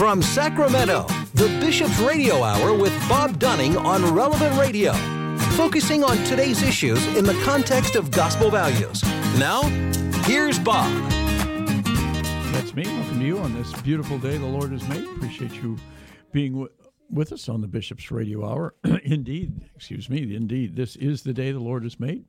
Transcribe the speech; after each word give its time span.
From 0.00 0.22
Sacramento, 0.22 1.02
the 1.34 1.48
Bishop's 1.60 1.98
Radio 1.98 2.42
Hour 2.42 2.72
with 2.72 2.98
Bob 3.06 3.38
Dunning 3.38 3.76
on 3.76 4.14
Relevant 4.14 4.58
Radio, 4.58 4.94
focusing 5.58 6.02
on 6.02 6.16
today's 6.24 6.62
issues 6.62 7.06
in 7.18 7.26
the 7.26 7.38
context 7.44 7.96
of 7.96 8.10
gospel 8.10 8.50
values. 8.50 9.02
Now, 9.38 9.60
here's 10.24 10.58
Bob. 10.58 10.90
That's 12.50 12.74
me. 12.74 12.84
Welcome 12.84 13.20
to 13.20 13.26
you 13.26 13.38
on 13.40 13.52
this 13.52 13.78
beautiful 13.82 14.16
day 14.16 14.38
the 14.38 14.46
Lord 14.46 14.72
has 14.72 14.88
made. 14.88 15.04
Appreciate 15.04 15.52
you 15.56 15.76
being 16.32 16.52
w- 16.52 16.70
with 17.10 17.30
us 17.30 17.50
on 17.50 17.60
the 17.60 17.68
Bishop's 17.68 18.10
Radio 18.10 18.42
Hour. 18.50 18.76
indeed, 19.04 19.68
excuse 19.76 20.08
me, 20.08 20.34
indeed, 20.34 20.76
this 20.76 20.96
is 20.96 21.22
the 21.22 21.34
day 21.34 21.52
the 21.52 21.60
Lord 21.60 21.82
has 21.82 22.00
made. 22.00 22.24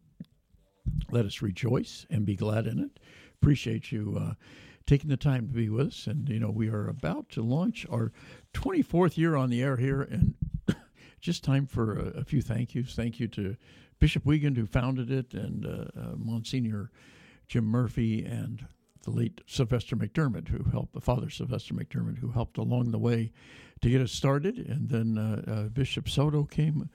Let 1.10 1.26
us 1.26 1.42
rejoice 1.42 2.06
and 2.10 2.26
be 2.26 2.36
glad 2.36 2.68
in 2.68 2.80
it. 2.80 3.00
Appreciate 3.42 3.94
you 3.94 4.18
uh, 4.20 4.34
taking 4.92 5.10
the 5.10 5.16
time 5.16 5.48
to 5.48 5.54
be 5.54 5.70
with 5.70 5.88
us. 5.88 6.06
And, 6.06 6.28
you 6.28 6.38
know, 6.38 6.52
we 6.52 6.68
are 6.68 6.90
about 6.90 7.30
to 7.30 7.42
launch 7.42 7.86
our 7.90 8.12
24th 8.54 9.16
year 9.16 9.38
on 9.38 9.50
the 9.50 9.64
air 9.64 9.78
here. 9.78 10.02
And 10.02 10.36
just 11.22 11.46
time 11.46 11.66
for 11.66 11.98
a, 11.98 12.20
a, 12.20 12.24
few 12.26 12.42
thank 12.42 12.76
yous. 12.76 12.94
Thank 12.94 13.18
you 13.18 13.30
to 13.30 13.56
Bishop 14.00 14.26
Wiegand, 14.26 14.58
who 14.58 14.66
founded 14.66 15.10
it, 15.10 15.34
and 15.34 15.66
uh, 15.66 15.86
uh, 15.98 16.16
Monsignor 16.18 16.92
Jim 17.48 17.64
Murphy, 17.64 18.26
and 18.26 18.66
the 19.04 19.12
late 19.12 19.40
Sylvester 19.48 19.96
McDermott, 19.96 20.50
who 20.50 20.70
helped, 20.72 20.92
the 20.92 21.00
father 21.00 21.30
Sylvester 21.30 21.74
McDermott, 21.74 22.18
who 22.18 22.32
helped 22.32 22.58
along 22.58 22.92
the 22.92 23.00
way 23.00 23.32
to 23.82 23.90
get 23.90 24.02
us 24.02 24.12
started. 24.12 24.58
And 24.58 24.90
then 24.90 25.18
uh, 25.18 25.50
uh 25.50 25.70
Bishop 25.70 26.10
Soto 26.10 26.44
came 26.44 26.90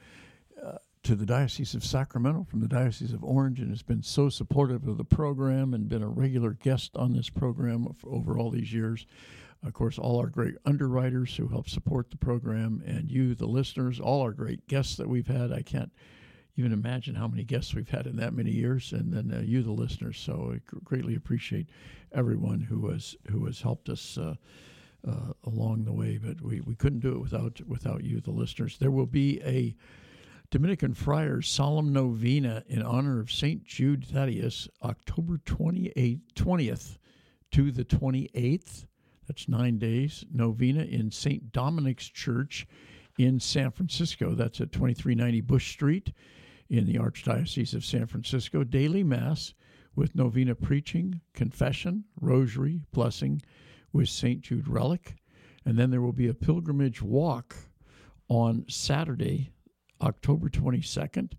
to 1.06 1.14
the 1.14 1.24
Diocese 1.24 1.74
of 1.74 1.84
Sacramento 1.84 2.44
from 2.50 2.58
the 2.58 2.66
Diocese 2.66 3.12
of 3.12 3.22
Orange 3.22 3.60
and 3.60 3.70
has 3.70 3.82
been 3.82 4.02
so 4.02 4.28
supportive 4.28 4.88
of 4.88 4.96
the 4.96 5.04
program 5.04 5.72
and 5.72 5.88
been 5.88 6.02
a 6.02 6.08
regular 6.08 6.54
guest 6.54 6.96
on 6.96 7.12
this 7.12 7.30
program 7.30 7.86
over 8.02 8.36
all 8.36 8.50
these 8.50 8.72
years. 8.72 9.06
Of 9.64 9.72
course, 9.72 10.00
all 10.00 10.18
our 10.18 10.26
great 10.26 10.56
underwriters 10.64 11.36
who 11.36 11.46
help 11.46 11.68
support 11.68 12.10
the 12.10 12.16
program, 12.16 12.82
and 12.84 13.08
you, 13.08 13.36
the 13.36 13.46
listeners, 13.46 14.00
all 14.00 14.20
our 14.20 14.32
great 14.32 14.66
guests 14.66 14.96
that 14.96 15.08
we've 15.08 15.28
had. 15.28 15.52
I 15.52 15.62
can't 15.62 15.92
even 16.56 16.72
imagine 16.72 17.14
how 17.14 17.28
many 17.28 17.44
guests 17.44 17.72
we've 17.72 17.88
had 17.88 18.08
in 18.08 18.16
that 18.16 18.34
many 18.34 18.50
years, 18.50 18.92
and 18.92 19.12
then 19.12 19.32
uh, 19.32 19.42
you, 19.42 19.62
the 19.62 19.70
listeners. 19.70 20.18
So 20.18 20.56
I 20.56 20.60
greatly 20.82 21.14
appreciate 21.14 21.68
everyone 22.12 22.58
who 22.58 22.90
has 22.90 23.14
who 23.30 23.46
has 23.46 23.60
helped 23.60 23.88
us. 23.88 24.18
Uh, 24.18 24.34
uh, 25.08 25.32
along 25.44 25.84
the 25.84 25.92
way, 25.92 26.18
but 26.18 26.40
we, 26.40 26.60
we 26.62 26.74
couldn't 26.74 26.98
do 26.98 27.12
it 27.12 27.20
without 27.20 27.60
without 27.68 28.02
you, 28.02 28.20
the 28.20 28.32
listeners. 28.32 28.76
There 28.76 28.90
will 28.90 29.06
be 29.06 29.40
a 29.44 29.76
Dominican 30.50 30.94
Friars 30.94 31.48
Solemn 31.48 31.92
Novena 31.92 32.62
in 32.68 32.82
honor 32.82 33.20
of 33.20 33.32
St. 33.32 33.64
Jude 33.64 34.04
Thaddeus, 34.04 34.68
October 34.82 35.38
28th, 35.38 36.20
20th 36.34 36.98
to 37.52 37.70
the 37.70 37.84
28th. 37.84 38.86
That's 39.26 39.48
nine 39.48 39.78
days. 39.78 40.24
Novena 40.32 40.82
in 40.84 41.10
St. 41.10 41.52
Dominic's 41.52 42.08
Church 42.08 42.66
in 43.18 43.40
San 43.40 43.70
Francisco. 43.70 44.34
That's 44.34 44.60
at 44.60 44.72
2390 44.72 45.40
Bush 45.40 45.72
Street 45.72 46.12
in 46.68 46.86
the 46.86 46.94
Archdiocese 46.94 47.74
of 47.74 47.84
San 47.84 48.06
Francisco. 48.06 48.62
Daily 48.62 49.02
Mass 49.02 49.54
with 49.96 50.14
novena 50.14 50.54
preaching, 50.54 51.20
confession, 51.32 52.04
rosary, 52.20 52.82
blessing 52.92 53.42
with 53.92 54.08
St. 54.08 54.42
Jude 54.42 54.68
relic. 54.68 55.16
And 55.64 55.76
then 55.76 55.90
there 55.90 56.02
will 56.02 56.12
be 56.12 56.28
a 56.28 56.34
pilgrimage 56.34 57.02
walk 57.02 57.56
on 58.28 58.64
Saturday, 58.68 59.50
October 60.00 60.48
22nd. 60.48 61.32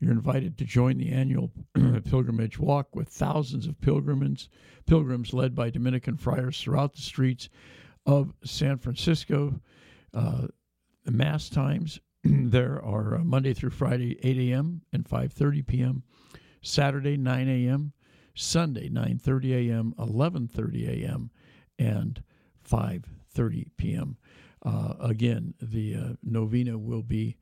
You're 0.00 0.12
invited 0.12 0.58
to 0.58 0.64
join 0.64 0.98
the 0.98 1.12
annual 1.12 1.50
pilgrimage 2.04 2.58
walk 2.58 2.94
with 2.94 3.08
thousands 3.08 3.66
of 3.66 3.80
pilgrims, 3.80 4.48
pilgrims 4.86 5.32
led 5.32 5.54
by 5.54 5.70
Dominican 5.70 6.16
friars 6.16 6.60
throughout 6.60 6.94
the 6.94 7.02
streets 7.02 7.48
of 8.06 8.34
San 8.44 8.78
Francisco. 8.78 9.60
Uh, 10.12 10.48
mass 11.06 11.48
times 11.48 12.00
there 12.24 12.82
are 12.84 13.16
uh, 13.16 13.24
Monday 13.24 13.54
through 13.54 13.70
Friday 13.70 14.18
8 14.22 14.52
a.m. 14.52 14.82
and 14.92 15.04
5:30 15.04 15.66
p.m., 15.66 16.02
Saturday 16.62 17.16
9 17.16 17.48
a.m., 17.48 17.92
Sunday 18.34 18.88
9:30 18.88 19.70
a.m., 19.70 19.94
11:30 19.98 21.04
a.m., 21.04 21.30
and 21.78 22.22
5:30 22.68 23.70
p.m. 23.76 24.16
Uh, 24.64 24.94
again, 25.00 25.54
the 25.60 25.94
uh, 25.94 26.08
novena 26.22 26.78
will 26.78 27.02
be 27.02 27.36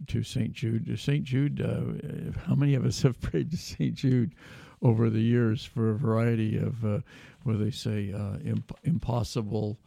to 0.08 0.24
St. 0.24 0.54
Jude. 0.54 1.00
St. 1.00 1.24
Jude, 1.24 1.62
uh, 1.62 2.40
how 2.48 2.56
many 2.56 2.76
of 2.76 2.86
us 2.86 3.02
have 3.04 3.20
prayed 3.22 3.52
to 3.52 3.58
St. 3.58 3.94
Jude 3.94 4.36
over 4.82 5.10
the 5.10 5.22
years 5.22 5.66
for 5.66 5.92
a 5.92 5.98
variety 5.98 6.58
of, 6.58 6.84
uh, 6.86 7.00
what 7.44 7.60
they 7.60 7.72
say, 7.72 8.14
uh, 8.14 8.38
imp- 8.40 8.78
impossible 8.84 9.80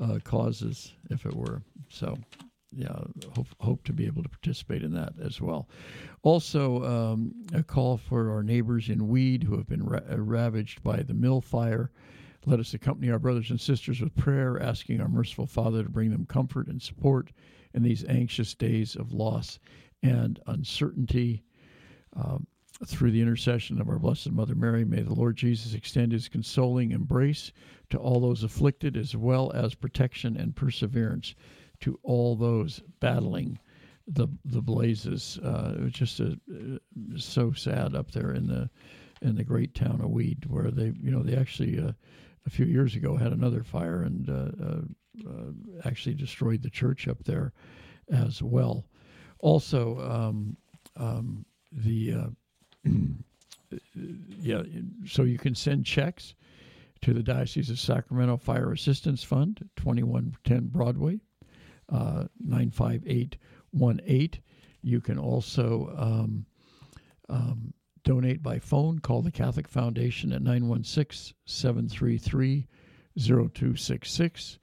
uh, 0.00 0.18
causes, 0.24 0.94
if 1.10 1.26
it 1.26 1.34
were. 1.34 1.62
So, 1.88 2.16
yeah, 2.72 2.98
hope, 3.34 3.48
hope 3.60 3.84
to 3.84 3.92
be 3.92 4.06
able 4.06 4.22
to 4.22 4.28
participate 4.28 4.82
in 4.82 4.92
that 4.92 5.14
as 5.22 5.40
well. 5.40 5.68
Also, 6.22 6.84
um, 6.84 7.32
a 7.54 7.62
call 7.62 7.96
for 7.96 8.30
our 8.30 8.42
neighbors 8.42 8.88
in 8.88 9.08
Weed 9.08 9.42
who 9.42 9.56
have 9.56 9.68
been 9.68 9.84
ra- 9.84 10.00
uh, 10.10 10.18
ravaged 10.20 10.82
by 10.82 11.02
the 11.02 11.14
mill 11.14 11.40
fire. 11.40 11.90
Let 12.44 12.60
us 12.60 12.74
accompany 12.74 13.10
our 13.10 13.18
brothers 13.18 13.50
and 13.50 13.60
sisters 13.60 14.00
with 14.00 14.14
prayer, 14.14 14.62
asking 14.62 15.00
our 15.00 15.08
merciful 15.08 15.46
Father 15.46 15.82
to 15.82 15.88
bring 15.88 16.10
them 16.10 16.26
comfort 16.26 16.68
and 16.68 16.80
support 16.80 17.32
in 17.76 17.82
these 17.82 18.04
anxious 18.08 18.54
days 18.54 18.96
of 18.96 19.12
loss 19.12 19.60
and 20.02 20.40
uncertainty. 20.46 21.44
Um, 22.14 22.46
through 22.84 23.10
the 23.10 23.22
intercession 23.22 23.80
of 23.80 23.88
our 23.88 23.98
Blessed 23.98 24.32
Mother 24.32 24.54
Mary, 24.54 24.84
may 24.84 25.00
the 25.00 25.14
Lord 25.14 25.36
Jesus 25.36 25.72
extend 25.72 26.12
his 26.12 26.28
consoling 26.28 26.90
embrace 26.90 27.52
to 27.90 27.98
all 27.98 28.20
those 28.20 28.42
afflicted, 28.42 28.96
as 28.96 29.16
well 29.16 29.50
as 29.52 29.74
protection 29.74 30.36
and 30.36 30.54
perseverance 30.54 31.34
to 31.80 31.98
all 32.02 32.36
those 32.36 32.82
battling 33.00 33.58
the 34.06 34.28
the 34.44 34.62
blazes. 34.62 35.38
Uh, 35.42 35.74
it 35.76 35.82
was 35.82 35.92
just 35.92 36.20
a, 36.20 36.38
uh, 36.52 36.78
so 37.16 37.52
sad 37.52 37.94
up 37.94 38.10
there 38.10 38.32
in 38.32 38.46
the 38.46 38.68
in 39.22 39.36
the 39.36 39.44
great 39.44 39.74
town 39.74 40.00
of 40.02 40.10
Weed, 40.10 40.44
where 40.46 40.70
they 40.70 40.92
you 41.00 41.10
know 41.10 41.22
they 41.22 41.36
actually 41.36 41.78
uh, 41.78 41.92
a 42.46 42.50
few 42.50 42.66
years 42.66 42.94
ago 42.94 43.16
had 43.16 43.32
another 43.32 43.62
fire 43.62 44.02
and 44.02 44.28
uh, 44.28 44.64
uh, 44.64 44.80
actually 45.84 46.14
destroyed 46.14 46.62
the 46.62 46.70
church 46.70 47.08
up 47.08 47.24
there 47.24 47.52
as 48.10 48.42
well. 48.42 48.86
Also, 49.40 50.00
um, 50.00 50.56
um, 50.96 51.44
the 51.72 52.14
uh, 52.14 52.28
yeah, 54.40 54.62
so 55.06 55.22
you 55.22 55.38
can 55.38 55.54
send 55.54 55.84
checks 55.84 56.34
to 57.02 57.12
the 57.12 57.22
Diocese 57.22 57.70
of 57.70 57.78
Sacramento 57.78 58.38
Fire 58.38 58.72
Assistance 58.72 59.22
Fund, 59.22 59.68
2110 59.76 60.68
Broadway, 60.68 61.20
uh, 61.90 62.24
95818. 62.40 64.40
You 64.82 65.00
can 65.00 65.18
also 65.18 65.92
um, 65.96 66.46
um, 67.28 67.74
donate 68.04 68.42
by 68.42 68.58
phone. 68.58 69.00
Call 69.00 69.22
the 69.22 69.30
Catholic 69.30 69.68
Foundation 69.68 70.32
at 70.32 70.42
916 70.42 71.34
733 71.44 72.66
0266 73.18 74.58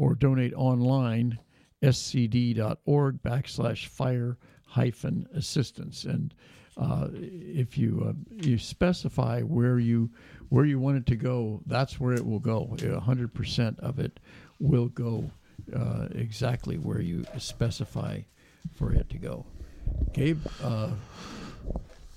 or 0.00 0.14
donate 0.14 0.54
online 0.54 1.38
scd.org 1.82 3.22
backslash 3.22 3.86
fire 3.86 4.38
hyphen 4.66 5.28
assistance. 5.34 6.04
And 6.04 6.32
uh, 6.78 7.08
if 7.12 7.76
you 7.76 8.06
uh, 8.08 8.12
you 8.42 8.56
specify 8.56 9.42
where 9.42 9.78
you 9.78 10.10
where 10.48 10.64
you 10.64 10.78
want 10.78 10.96
it 10.96 11.06
to 11.06 11.16
go 11.16 11.60
that's 11.66 12.00
where 12.00 12.14
it 12.14 12.24
will 12.24 12.38
go. 12.38 12.74
100% 12.78 13.78
of 13.80 13.98
it 13.98 14.18
will 14.58 14.88
go 14.88 15.30
uh, 15.76 16.06
exactly 16.12 16.76
where 16.76 17.02
you 17.02 17.26
specify 17.36 18.20
for 18.72 18.94
it 18.94 19.10
to 19.10 19.18
go. 19.18 19.44
Gabe 20.14 20.40
uh, 20.62 20.88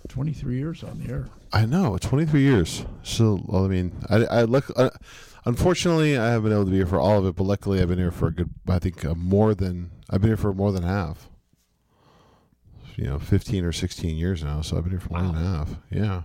23 0.07 0.55
years 0.55 0.83
on 0.83 0.99
the 0.99 1.11
air. 1.11 1.27
I 1.51 1.65
know 1.65 1.97
23 1.97 2.41
years. 2.41 2.85
So 3.03 3.43
i 3.51 3.67
mean 3.67 3.91
i, 4.09 4.15
I 4.23 4.43
look 4.43 4.71
uh, 4.77 4.89
Unfortunately, 5.45 6.17
I 6.17 6.31
haven't 6.31 6.43
been 6.43 6.53
able 6.53 6.65
to 6.65 6.71
be 6.71 6.77
here 6.77 6.85
for 6.85 6.99
all 6.99 7.19
of 7.19 7.25
it, 7.25 7.35
but 7.35 7.43
luckily, 7.43 7.81
I've 7.81 7.89
been 7.89 7.97
here 7.97 8.11
for 8.11 8.27
a 8.27 8.31
good. 8.31 8.49
I 8.67 8.79
think 8.79 9.03
uh, 9.03 9.13
more 9.15 9.53
than 9.53 9.91
I've 10.09 10.21
been 10.21 10.29
here 10.29 10.37
for 10.37 10.53
more 10.53 10.71
than 10.71 10.83
half. 10.83 11.29
You 12.95 13.05
know, 13.05 13.19
fifteen 13.19 13.65
or 13.65 13.71
sixteen 13.71 14.17
years 14.17 14.43
now, 14.43 14.61
so 14.61 14.77
I've 14.77 14.83
been 14.83 14.91
here 14.91 14.99
for 14.99 15.13
more 15.13 15.23
wow. 15.23 15.31
than 15.31 15.43
half. 15.43 15.69
Yeah. 15.89 16.21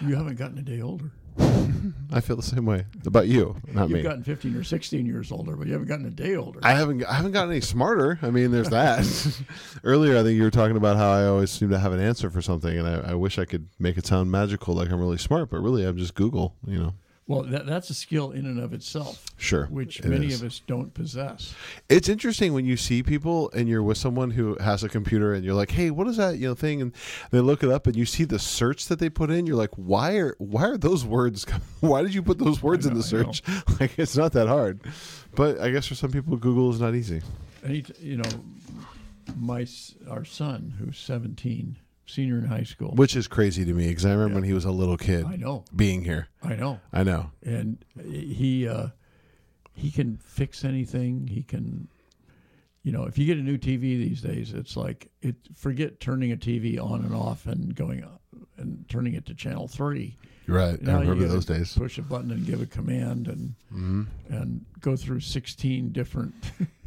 You 0.00 0.16
haven't 0.16 0.36
gotten 0.36 0.58
a 0.58 0.62
day 0.62 0.80
older. 0.80 1.12
I 2.12 2.20
feel 2.20 2.34
the 2.34 2.42
same 2.42 2.66
way 2.66 2.86
about 3.06 3.28
you, 3.28 3.54
not 3.72 3.90
me. 3.90 3.96
You've 3.96 4.04
gotten 4.04 4.24
15 4.24 4.56
or 4.56 4.64
16 4.64 5.06
years 5.06 5.30
older, 5.30 5.54
but 5.54 5.66
you 5.68 5.72
haven't 5.72 5.86
gotten 5.86 6.06
a 6.06 6.10
day 6.10 6.34
older. 6.34 6.58
I 6.64 6.72
haven't 6.72 7.04
I 7.04 7.14
haven't 7.14 7.32
gotten 7.32 7.50
any 7.50 7.60
smarter. 7.60 8.18
I 8.22 8.30
mean, 8.30 8.50
there's 8.50 8.70
that. 8.70 9.06
Earlier, 9.84 10.18
I 10.18 10.22
think 10.24 10.36
you 10.36 10.42
were 10.42 10.50
talking 10.50 10.76
about 10.76 10.96
how 10.96 11.10
I 11.10 11.26
always 11.26 11.50
seem 11.50 11.70
to 11.70 11.78
have 11.78 11.92
an 11.92 12.00
answer 12.00 12.28
for 12.30 12.42
something, 12.42 12.76
and 12.76 12.88
I, 12.88 13.10
I 13.10 13.14
wish 13.14 13.38
I 13.38 13.44
could 13.44 13.68
make 13.78 13.96
it 13.96 14.06
sound 14.06 14.32
magical, 14.32 14.74
like 14.74 14.90
I'm 14.90 14.98
really 14.98 15.18
smart, 15.18 15.50
but 15.50 15.60
really 15.60 15.84
I'm 15.84 15.96
just 15.96 16.14
Google. 16.14 16.56
You 16.66 16.78
know, 16.80 16.94
well, 17.28 17.42
that, 17.42 17.66
that's 17.66 17.90
a 17.90 17.94
skill 17.94 18.30
in 18.30 18.46
and 18.46 18.58
of 18.58 18.72
itself, 18.72 19.26
sure. 19.36 19.66
which 19.66 20.00
it 20.00 20.06
many 20.06 20.28
is. 20.28 20.40
of 20.40 20.46
us 20.46 20.62
don't 20.66 20.94
possess. 20.94 21.54
It's 21.90 22.08
interesting 22.08 22.54
when 22.54 22.64
you 22.64 22.78
see 22.78 23.02
people 23.02 23.50
and 23.52 23.68
you're 23.68 23.82
with 23.82 23.98
someone 23.98 24.30
who 24.30 24.56
has 24.60 24.82
a 24.82 24.88
computer 24.88 25.34
and 25.34 25.44
you're 25.44 25.54
like, 25.54 25.70
"Hey, 25.70 25.90
what 25.90 26.08
is 26.08 26.16
that?" 26.16 26.38
you 26.38 26.48
know 26.48 26.54
thing, 26.54 26.80
and 26.80 26.92
they 27.30 27.40
look 27.40 27.62
it 27.62 27.68
up 27.68 27.86
and 27.86 27.94
you 27.94 28.06
see 28.06 28.24
the 28.24 28.38
search 28.38 28.86
that 28.86 28.98
they 28.98 29.10
put 29.10 29.30
in. 29.30 29.46
You're 29.46 29.56
like, 29.56 29.74
"Why 29.76 30.16
are 30.16 30.34
why 30.38 30.64
are 30.64 30.78
those 30.78 31.04
words? 31.04 31.44
Why 31.80 32.02
did 32.02 32.14
you 32.14 32.22
put 32.22 32.38
those 32.38 32.62
words 32.62 32.86
in 32.86 32.94
the 32.94 33.02
search? 33.02 33.42
Like, 33.78 33.98
it's 33.98 34.16
not 34.16 34.32
that 34.32 34.48
hard." 34.48 34.80
But 35.34 35.60
I 35.60 35.70
guess 35.70 35.86
for 35.86 35.94
some 35.94 36.10
people, 36.10 36.36
Google 36.36 36.70
is 36.70 36.80
not 36.80 36.94
easy. 36.94 37.20
And 37.62 37.88
you 38.00 38.16
know, 38.16 38.30
my 39.36 39.66
our 40.08 40.24
son, 40.24 40.74
who's 40.78 40.98
17, 40.98 41.76
senior 42.08 42.38
in 42.38 42.46
high 42.46 42.64
school. 42.64 42.92
Which 42.94 43.16
is 43.16 43.28
crazy 43.28 43.64
to 43.64 43.72
me 43.72 43.88
because 43.88 44.04
I 44.04 44.12
remember 44.12 44.36
when 44.36 44.44
he 44.44 44.52
was 44.52 44.64
a 44.64 44.70
little 44.70 44.96
kid 44.96 45.26
I 45.26 45.36
know, 45.36 45.64
being 45.74 46.04
here. 46.04 46.28
I 46.42 46.54
know. 46.54 46.80
I 46.92 47.02
know. 47.04 47.30
and 47.44 47.78
he 48.02 48.68
uh, 48.68 48.88
he 49.74 49.90
can 49.90 50.16
fix 50.18 50.64
anything. 50.64 51.26
He 51.26 51.42
can, 51.42 51.88
you 52.82 52.92
know, 52.92 53.04
if 53.04 53.18
you 53.18 53.26
get 53.26 53.38
a 53.38 53.42
new 53.42 53.58
TV 53.58 53.80
these 53.80 54.20
days, 54.20 54.52
it's 54.52 54.76
like 54.76 55.10
it. 55.22 55.36
Forget 55.54 56.00
turning 56.00 56.32
a 56.32 56.36
TV 56.36 56.82
on 56.82 57.04
and 57.04 57.14
off 57.14 57.46
and 57.46 57.74
going 57.74 58.04
and 58.56 58.84
turning 58.88 59.14
it 59.14 59.26
to 59.26 59.34
channel 59.34 59.68
three. 59.68 60.16
Right. 60.48 60.80
Now 60.80 60.96
I 60.96 61.00
remember 61.00 61.28
those 61.28 61.44
days. 61.44 61.72
Mm-hmm. 61.72 61.82
Push 61.82 61.98
a 61.98 62.02
button 62.02 62.30
and 62.30 62.46
give 62.46 62.62
a 62.62 62.66
command 62.66 63.28
and 63.28 63.54
and 64.30 64.64
go 64.80 64.96
through 64.96 65.20
sixteen 65.20 65.92
different. 65.92 66.34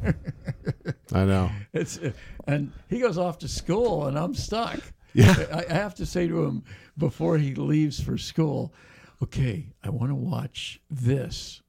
I 1.12 1.24
know. 1.24 1.50
it's 1.72 2.00
and 2.46 2.72
he 2.90 2.98
goes 2.98 3.18
off 3.18 3.38
to 3.38 3.48
school 3.48 4.06
and 4.06 4.18
I'm 4.18 4.34
stuck. 4.34 4.80
Yeah. 5.14 5.34
I, 5.52 5.64
I 5.68 5.74
have 5.74 5.94
to 5.96 6.06
say 6.06 6.28
to 6.28 6.44
him 6.44 6.64
before 6.96 7.38
he 7.38 7.54
leaves 7.54 8.00
for 8.00 8.18
school, 8.18 8.72
okay, 9.22 9.68
I 9.82 9.90
want 9.90 10.10
to 10.10 10.14
watch 10.14 10.80
this 10.90 11.62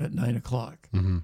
at 0.00 0.12
nine 0.12 0.36
o'clock. 0.36 0.88
Mm-hmm. 0.94 1.18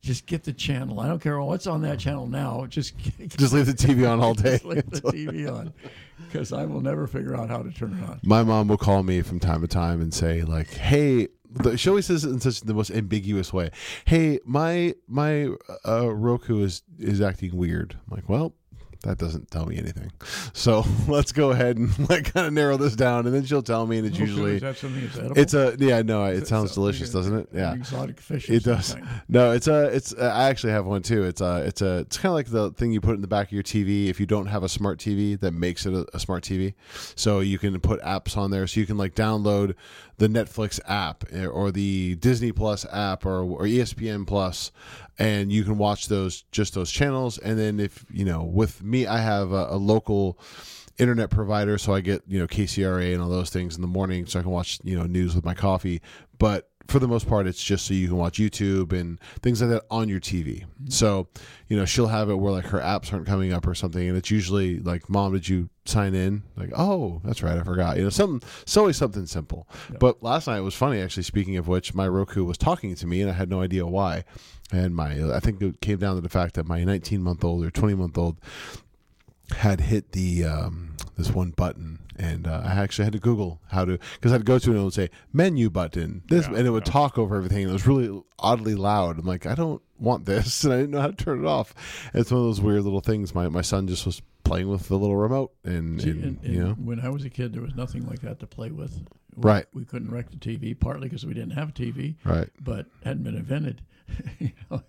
Just 0.00 0.26
get 0.26 0.42
the 0.42 0.52
channel. 0.52 0.98
I 0.98 1.06
don't 1.06 1.22
care 1.22 1.40
what's 1.40 1.68
on 1.68 1.82
that 1.82 2.00
channel 2.00 2.26
now. 2.26 2.66
Just 2.66 2.96
Just 3.36 3.52
leave 3.52 3.66
the 3.66 3.72
TV 3.72 4.10
on 4.10 4.20
all 4.20 4.34
day. 4.34 4.52
just 4.52 4.64
leave 4.64 4.90
the 4.90 5.00
TV 5.00 5.52
on 5.52 5.72
because 6.26 6.52
I 6.52 6.64
will 6.64 6.80
never 6.80 7.06
figure 7.06 7.36
out 7.36 7.50
how 7.50 7.62
to 7.62 7.70
turn 7.70 7.96
it 8.02 8.08
on. 8.08 8.20
My 8.24 8.42
mom 8.42 8.66
will 8.66 8.78
call 8.78 9.04
me 9.04 9.22
from 9.22 9.38
time 9.38 9.60
to 9.60 9.68
time 9.68 10.00
and 10.00 10.12
say 10.12 10.42
like, 10.42 10.70
"Hey." 10.70 11.28
She 11.76 11.90
always 11.90 12.06
says 12.06 12.24
it 12.24 12.30
in 12.30 12.40
such 12.40 12.62
the 12.62 12.72
most 12.72 12.90
ambiguous 12.90 13.52
way. 13.52 13.70
Hey, 14.06 14.40
my 14.46 14.94
my 15.06 15.50
uh, 15.86 16.10
Roku 16.10 16.62
is 16.62 16.82
is 16.98 17.20
acting 17.20 17.54
weird. 17.54 17.94
I'm 18.08 18.16
like, 18.16 18.26
well, 18.26 18.54
that 19.02 19.18
doesn't 19.18 19.50
tell 19.50 19.66
me 19.66 19.78
anything. 19.78 20.12
So 20.52 20.84
let's 21.08 21.32
go 21.32 21.50
ahead 21.50 21.76
and 21.76 21.96
like 22.08 22.32
kind 22.32 22.46
of 22.46 22.52
narrow 22.52 22.76
this 22.76 22.94
down, 22.94 23.26
and 23.26 23.34
then 23.34 23.44
she'll 23.44 23.62
tell 23.62 23.86
me, 23.86 23.98
and 23.98 24.06
it's 24.06 24.18
usually 24.18 24.56
is 24.56 24.62
that 24.62 24.76
something 24.76 25.08
it's 25.36 25.54
a 25.54 25.76
yeah 25.78 26.02
no, 26.02 26.24
it 26.24 26.46
sounds 26.46 26.70
so- 26.70 26.76
delicious, 26.76 27.10
doesn't 27.10 27.36
it? 27.36 27.48
Yeah, 27.52 27.74
exotic 27.74 28.20
fish. 28.20 28.48
It 28.48 28.64
does. 28.64 28.96
No, 29.28 29.52
it's 29.52 29.66
a 29.68 29.84
it's. 29.86 30.12
A, 30.14 30.24
I 30.24 30.48
actually 30.48 30.72
have 30.72 30.86
one 30.86 31.02
too. 31.02 31.24
It's 31.24 31.40
a 31.40 31.64
it's 31.66 31.82
a 31.82 31.98
it's 31.98 32.16
kind 32.18 32.30
of 32.30 32.34
like 32.34 32.50
the 32.50 32.70
thing 32.72 32.92
you 32.92 33.00
put 33.00 33.14
in 33.14 33.20
the 33.20 33.28
back 33.28 33.48
of 33.48 33.52
your 33.52 33.62
TV 33.62 34.08
if 34.08 34.20
you 34.20 34.26
don't 34.26 34.46
have 34.46 34.62
a 34.62 34.68
smart 34.68 34.98
TV 34.98 35.38
that 35.40 35.52
makes 35.52 35.86
it 35.86 35.94
a, 35.94 36.06
a 36.14 36.20
smart 36.20 36.44
TV. 36.44 36.74
So 37.16 37.40
you 37.40 37.58
can 37.58 37.78
put 37.80 38.00
apps 38.02 38.36
on 38.36 38.50
there, 38.50 38.66
so 38.66 38.80
you 38.80 38.86
can 38.86 38.96
like 38.96 39.14
download 39.14 39.74
the 40.18 40.28
Netflix 40.28 40.78
app 40.86 41.24
eh, 41.32 41.46
or 41.46 41.72
the 41.72 42.14
Disney 42.16 42.52
Plus 42.52 42.86
app 42.92 43.26
or 43.26 43.42
or 43.42 43.62
ESPN 43.62 44.26
Plus, 44.26 44.70
and 45.18 45.52
you 45.52 45.64
can 45.64 45.78
watch 45.78 46.08
those 46.08 46.42
just 46.52 46.74
those 46.74 46.90
channels. 46.90 47.38
And 47.38 47.58
then 47.58 47.80
if 47.80 48.04
you 48.10 48.24
know, 48.24 48.42
with 48.42 48.82
me, 48.82 49.06
I 49.06 49.18
have 49.18 49.52
a, 49.52 49.68
a 49.70 49.76
local 49.76 50.38
internet 50.98 51.30
provider, 51.30 51.78
so 51.78 51.94
I 51.94 52.00
get 52.00 52.22
you 52.26 52.38
know 52.38 52.46
KCRA 52.46 53.12
and 53.12 53.22
all 53.22 53.28
those 53.28 53.50
things 53.50 53.76
in 53.76 53.82
the 53.82 53.88
morning, 53.88 54.26
so 54.26 54.38
I 54.38 54.42
can 54.42 54.50
watch 54.50 54.78
you 54.84 54.98
know 54.98 55.04
news 55.04 55.34
with 55.34 55.44
my 55.44 55.54
coffee. 55.54 56.00
But 56.38 56.68
for 56.92 56.98
the 56.98 57.08
most 57.08 57.26
part, 57.26 57.46
it's 57.46 57.64
just 57.64 57.86
so 57.86 57.94
you 57.94 58.06
can 58.06 58.18
watch 58.18 58.38
YouTube 58.38 58.92
and 58.92 59.18
things 59.40 59.62
like 59.62 59.70
that 59.70 59.84
on 59.90 60.10
your 60.10 60.20
TV. 60.20 60.66
So 60.88 61.26
you 61.68 61.76
know 61.76 61.86
she'll 61.86 62.08
have 62.08 62.28
it 62.28 62.34
where 62.34 62.52
like 62.52 62.66
her 62.66 62.80
apps 62.80 63.12
aren't 63.12 63.26
coming 63.26 63.52
up 63.52 63.66
or 63.66 63.74
something, 63.74 64.06
and 64.06 64.16
it's 64.16 64.30
usually 64.30 64.78
like, 64.78 65.08
"Mom, 65.08 65.32
did 65.32 65.48
you 65.48 65.70
sign 65.86 66.14
in?" 66.14 66.42
Like, 66.54 66.70
"Oh, 66.76 67.22
that's 67.24 67.42
right, 67.42 67.56
I 67.56 67.62
forgot." 67.62 67.96
You 67.96 68.04
know, 68.04 68.10
something. 68.10 68.46
It's 68.60 68.76
always 68.76 68.98
something 68.98 69.24
simple. 69.24 69.66
But 69.98 70.22
last 70.22 70.46
night 70.46 70.58
it 70.58 70.62
was 70.62 70.74
funny 70.74 71.00
actually. 71.00 71.22
Speaking 71.22 71.56
of 71.56 71.66
which, 71.66 71.94
my 71.94 72.06
Roku 72.06 72.44
was 72.44 72.58
talking 72.58 72.94
to 72.94 73.06
me, 73.06 73.22
and 73.22 73.30
I 73.30 73.34
had 73.34 73.48
no 73.48 73.62
idea 73.62 73.86
why. 73.86 74.24
And 74.70 74.94
my, 74.94 75.34
I 75.34 75.40
think 75.40 75.62
it 75.62 75.80
came 75.80 75.98
down 75.98 76.16
to 76.16 76.20
the 76.20 76.28
fact 76.28 76.54
that 76.54 76.66
my 76.66 76.84
19 76.84 77.22
month 77.22 77.42
old 77.42 77.64
or 77.64 77.70
20 77.70 77.94
month 77.94 78.18
old 78.18 78.38
had 79.56 79.80
hit 79.80 80.12
the 80.12 80.44
um, 80.44 80.91
this 81.16 81.30
one 81.30 81.50
button, 81.50 81.98
and 82.16 82.46
uh, 82.46 82.62
I 82.64 82.72
actually 82.74 83.04
had 83.04 83.12
to 83.12 83.18
Google 83.18 83.60
how 83.68 83.84
to 83.84 83.98
because 84.14 84.32
I'd 84.32 84.44
go 84.44 84.58
to 84.58 84.70
it 84.70 84.72
and 84.74 84.80
it 84.80 84.84
would 84.84 84.94
say 84.94 85.10
menu 85.32 85.70
button 85.70 86.22
this, 86.28 86.46
Yeah, 86.48 86.56
and 86.56 86.66
it 86.66 86.70
would 86.70 86.86
yeah. 86.86 86.92
talk 86.92 87.18
over 87.18 87.36
everything. 87.36 87.62
And 87.62 87.70
it 87.70 87.72
was 87.72 87.86
really 87.86 88.22
oddly 88.38 88.74
loud. 88.74 89.18
I'm 89.18 89.26
like, 89.26 89.46
I 89.46 89.54
don't 89.54 89.82
want 89.98 90.24
this, 90.24 90.64
and 90.64 90.72
I 90.72 90.76
didn't 90.78 90.90
know 90.92 91.00
how 91.00 91.08
to 91.08 91.12
turn 91.24 91.44
it 91.44 91.46
off. 91.46 91.74
It's 92.14 92.30
one 92.30 92.40
of 92.40 92.46
those 92.46 92.60
weird 92.60 92.82
little 92.84 93.00
things. 93.00 93.34
My 93.34 93.48
my 93.48 93.62
son 93.62 93.86
just 93.88 94.06
was 94.06 94.22
playing 94.44 94.68
with 94.68 94.88
the 94.88 94.98
little 94.98 95.16
remote, 95.16 95.52
and, 95.64 96.00
See, 96.02 96.10
and, 96.10 96.24
and- 96.24 96.38
and 96.42 96.54
you 96.54 96.60
know, 96.64 96.72
when 96.72 97.00
I 97.00 97.08
was 97.10 97.24
a 97.24 97.30
kid, 97.30 97.52
there 97.52 97.62
was 97.62 97.74
nothing 97.74 98.06
like 98.06 98.20
that 98.22 98.40
to 98.40 98.46
play 98.46 98.70
with. 98.70 98.96
We, 98.96 99.04
Right. 99.50 99.64
We 99.72 99.84
couldn't 99.86 100.10
wreck 100.10 100.30
the 100.30 100.36
TV, 100.36 100.78
partly 100.78 101.08
because 101.08 101.24
we 101.24 101.32
didn't 101.32 101.52
have 101.52 101.70
a 101.70 101.72
TV, 101.72 102.16
right. 102.24 102.48
but 102.60 102.84
hadn't 103.02 103.22
been 103.22 103.34
invented. 103.36 103.80
you 104.38 104.50
know, 104.70 104.82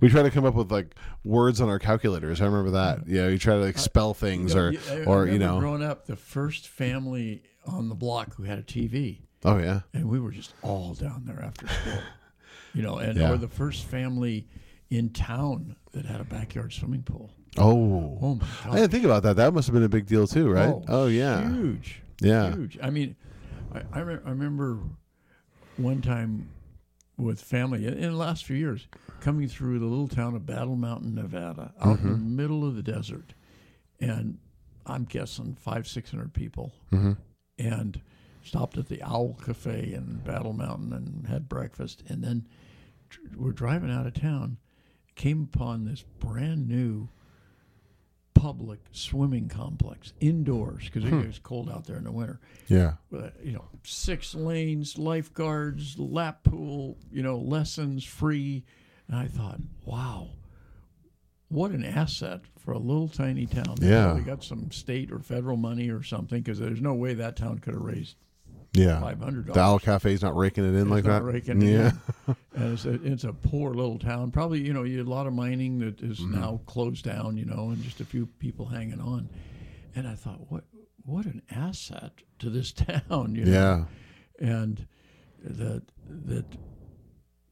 We 0.00 0.08
try 0.08 0.22
to 0.22 0.30
come 0.30 0.44
up 0.44 0.54
with 0.54 0.70
like 0.72 0.94
words 1.24 1.60
on 1.60 1.68
our 1.68 1.78
calculators. 1.78 2.40
I 2.40 2.46
remember 2.46 2.70
that. 2.72 3.06
Yeah, 3.06 3.28
you 3.28 3.38
try 3.38 3.54
to 3.54 3.60
like 3.60 3.78
spell 3.78 4.14
things 4.14 4.54
or 4.54 4.72
you 4.72 4.78
know, 4.78 4.94
I- 4.94 5.00
I 5.00 5.04
or 5.04 5.26
you 5.26 5.38
know. 5.38 5.58
growing 5.60 5.82
up, 5.82 6.06
the 6.06 6.16
first 6.16 6.68
family 6.68 7.42
on 7.66 7.88
the 7.88 7.94
block 7.94 8.34
who 8.36 8.42
had 8.44 8.58
a 8.58 8.62
TV, 8.62 9.20
Oh 9.44 9.58
yeah. 9.58 9.80
and 9.94 10.08
we 10.08 10.18
were 10.20 10.30
just 10.32 10.54
all 10.62 10.94
down 10.94 11.22
there 11.26 11.42
after 11.42 11.66
school. 11.68 11.98
you 12.74 12.82
know, 12.82 12.96
and 12.98 13.18
Yeah. 13.18 13.32
or 13.32 13.36
the 13.36 13.48
first 13.48 13.84
family 13.84 14.46
in 14.90 15.10
town 15.10 15.76
that 15.92 16.04
had 16.06 16.20
a 16.20 16.24
backyard 16.24 16.72
swimming 16.72 17.02
pool. 17.02 17.30
Oh. 17.58 18.18
Oh 18.22 18.34
my 18.36 18.46
god! 18.64 18.72
I 18.72 18.76
didn't 18.76 18.90
think 18.92 19.04
about 19.04 19.22
that. 19.24 19.36
That 19.36 19.52
must 19.54 19.66
have 19.68 19.74
been 19.74 19.82
a 19.82 19.88
big 19.88 20.06
deal 20.06 20.26
too, 20.26 20.50
right? 20.50 20.70
Oh, 20.70 20.84
Oh, 20.88 21.06
yeah. 21.06 21.48
huge. 21.50 22.02
Yeah. 22.20 22.52
huge. 22.54 22.78
I 22.82 22.90
mean, 22.90 23.14
I 23.74 23.82
I, 23.92 24.00
re- 24.00 24.18
I 24.24 24.30
remember 24.30 24.78
one 25.76 26.00
time 26.02 26.48
with 27.18 27.40
family 27.40 27.86
in 27.86 28.00
the 28.00 28.10
last 28.12 28.44
few 28.44 28.56
years 28.56 28.86
coming 29.20 29.46
through 29.48 29.78
the 29.78 29.86
little 29.86 30.08
town 30.08 30.34
of 30.34 30.46
Battle 30.46 30.76
Mountain, 30.76 31.14
Nevada, 31.14 31.72
out 31.80 31.98
in 32.00 32.04
the 32.08 32.14
Mm-hmm. 32.16 32.36
middle 32.36 32.66
of 32.66 32.74
the 32.74 32.82
desert, 32.82 33.34
and 34.00 34.38
I'm 34.86 35.04
guessing 35.04 35.54
five 35.54 35.86
six 35.86 36.10
hundred 36.10 36.32
people, 36.32 36.72
Mm-hmm. 36.90 37.12
and 37.58 38.00
stopped 38.44 38.76
at 38.78 38.88
the 38.88 39.00
Owl 39.02 39.34
Cafe 39.44 39.92
in 39.92 40.16
Battle 40.24 40.52
Mountain 40.52 40.92
and 40.92 41.26
had 41.28 41.48
breakfast, 41.48 42.02
and 42.08 42.24
then 42.24 42.48
we're 43.36 43.52
driving 43.52 43.90
out 43.90 44.06
of 44.06 44.14
town, 44.14 44.56
came 45.14 45.48
upon 45.52 45.84
this 45.84 46.02
brand 46.18 46.66
new 46.68 47.08
public 48.34 48.80
swimming 48.92 49.48
complex 49.48 50.12
indoors 50.20 50.84
because 50.86 51.04
Hmm. 51.08 51.20
it 51.20 51.24
gets 51.26 51.38
cold 51.38 51.70
out 51.70 51.84
there 51.86 51.96
in 51.96 52.04
the 52.04 52.12
winter. 52.12 52.40
Yeah. 52.68 52.94
Uh, 53.14 53.30
you 53.42 53.52
know, 53.52 53.64
six 53.84 54.34
lanes, 54.34 54.98
lifeguards, 54.98 55.98
lap 55.98 56.42
pool, 56.44 56.96
you 57.12 57.22
know, 57.22 57.38
lessons 57.38 58.04
free. 58.04 58.64
And 59.08 59.16
I 59.16 59.26
thought, 59.28 59.60
wow, 59.84 60.30
what 61.48 61.70
an 61.72 61.84
asset 61.84 62.40
for 62.58 62.72
a 62.72 62.78
little 62.78 63.08
tiny 63.08 63.46
town. 63.46 63.76
They 63.78 63.90
Yeah. 63.90 64.06
probably 64.06 64.22
got 64.22 64.42
some 64.44 64.70
state 64.70 65.10
or 65.12 65.18
federal 65.18 65.56
money 65.56 65.90
or 65.90 66.02
something 66.02 66.40
because 66.40 66.58
there's 66.58 66.80
no 66.80 66.94
way 66.94 67.14
that 67.14 67.36
town 67.36 67.58
could 67.58 67.74
have 67.74 67.82
raised 67.82 68.16
Yeah. 68.74 69.00
five 69.00 69.20
hundred 69.20 69.46
The. 69.46 69.60
Owl 69.60 69.78
Cafe's 69.78 70.22
not 70.22 70.34
raking 70.36 70.64
it 70.64 70.74
in 70.78 70.88
like 70.88 71.04
that. 71.04 71.22
yeah. 71.46 71.92
yeah. 72.26 72.34
and 72.54 72.72
it's 72.72 72.84
a, 72.86 72.92
it's 73.04 73.24
a 73.24 73.32
poor 73.32 73.74
little 73.74 73.98
town. 73.98 74.30
Probably, 74.30 74.60
you 74.60 74.72
know, 74.72 74.82
you 74.82 75.02
a 75.02 75.04
lot 75.04 75.26
of 75.26 75.32
mining 75.34 75.78
that 75.80 76.00
is 76.00 76.20
Mm-hmm. 76.20 76.40
now 76.40 76.60
closed 76.66 77.04
down, 77.04 77.36
you 77.36 77.44
know, 77.44 77.70
and 77.70 77.82
just 77.82 78.00
a 78.00 78.04
few 78.04 78.26
people 78.26 78.66
hanging 78.66 79.00
on. 79.00 79.28
And 79.94 80.08
I 80.08 80.14
thought, 80.14 80.50
what 80.50 80.64
what 81.04 81.26
an 81.26 81.42
asset 81.50 82.12
to 82.38 82.48
this 82.48 82.72
town, 82.72 83.34
you 83.34 83.44
know? 83.44 83.52
Yeah. 83.52 83.84
and 84.38 84.86
that 85.44 85.82
that 86.08 86.44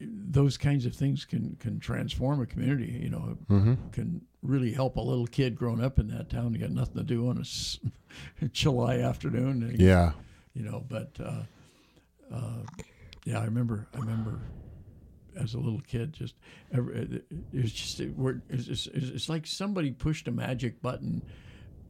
those 0.00 0.56
kinds 0.56 0.86
of 0.86 0.94
things 0.94 1.26
can 1.26 1.56
can 1.60 1.78
transform 1.80 2.40
a 2.40 2.46
community. 2.46 2.98
You 3.02 3.10
know, 3.10 3.36
Mm-hmm. 3.50 3.74
can 3.92 4.22
really 4.42 4.72
help 4.72 4.96
a 4.96 5.00
little 5.02 5.26
kid 5.26 5.54
growing 5.54 5.84
up 5.84 5.98
in 5.98 6.08
that 6.08 6.30
town. 6.30 6.54
You 6.54 6.60
got 6.60 6.70
nothing 6.70 6.96
to 6.96 7.02
do 7.02 7.28
on 7.28 7.36
a 7.36 7.40
s- 7.40 7.78
July 8.52 9.00
afternoon. 9.00 9.76
Yeah. 9.78 10.12
You 10.60 10.70
know. 10.70 10.84
But 10.88 11.10
uh, 11.24 11.42
uh, 12.34 12.62
yeah, 13.24 13.40
I 13.40 13.44
remember. 13.44 13.86
I 13.94 13.98
remember 13.98 14.40
as 15.40 15.54
a 15.54 15.58
little 15.58 15.80
kid, 15.80 16.12
just 16.12 16.34
every, 16.74 17.22
it 17.52 17.62
was 17.62 17.72
just 17.72 18.00
it, 18.00 18.16
we're- 18.18 18.40
it's, 18.50 18.66
it's, 18.68 18.86
it's 18.88 19.28
like 19.28 19.46
somebody 19.46 19.92
pushed 19.92 20.26
a 20.28 20.30
magic 20.32 20.82
button 20.82 21.22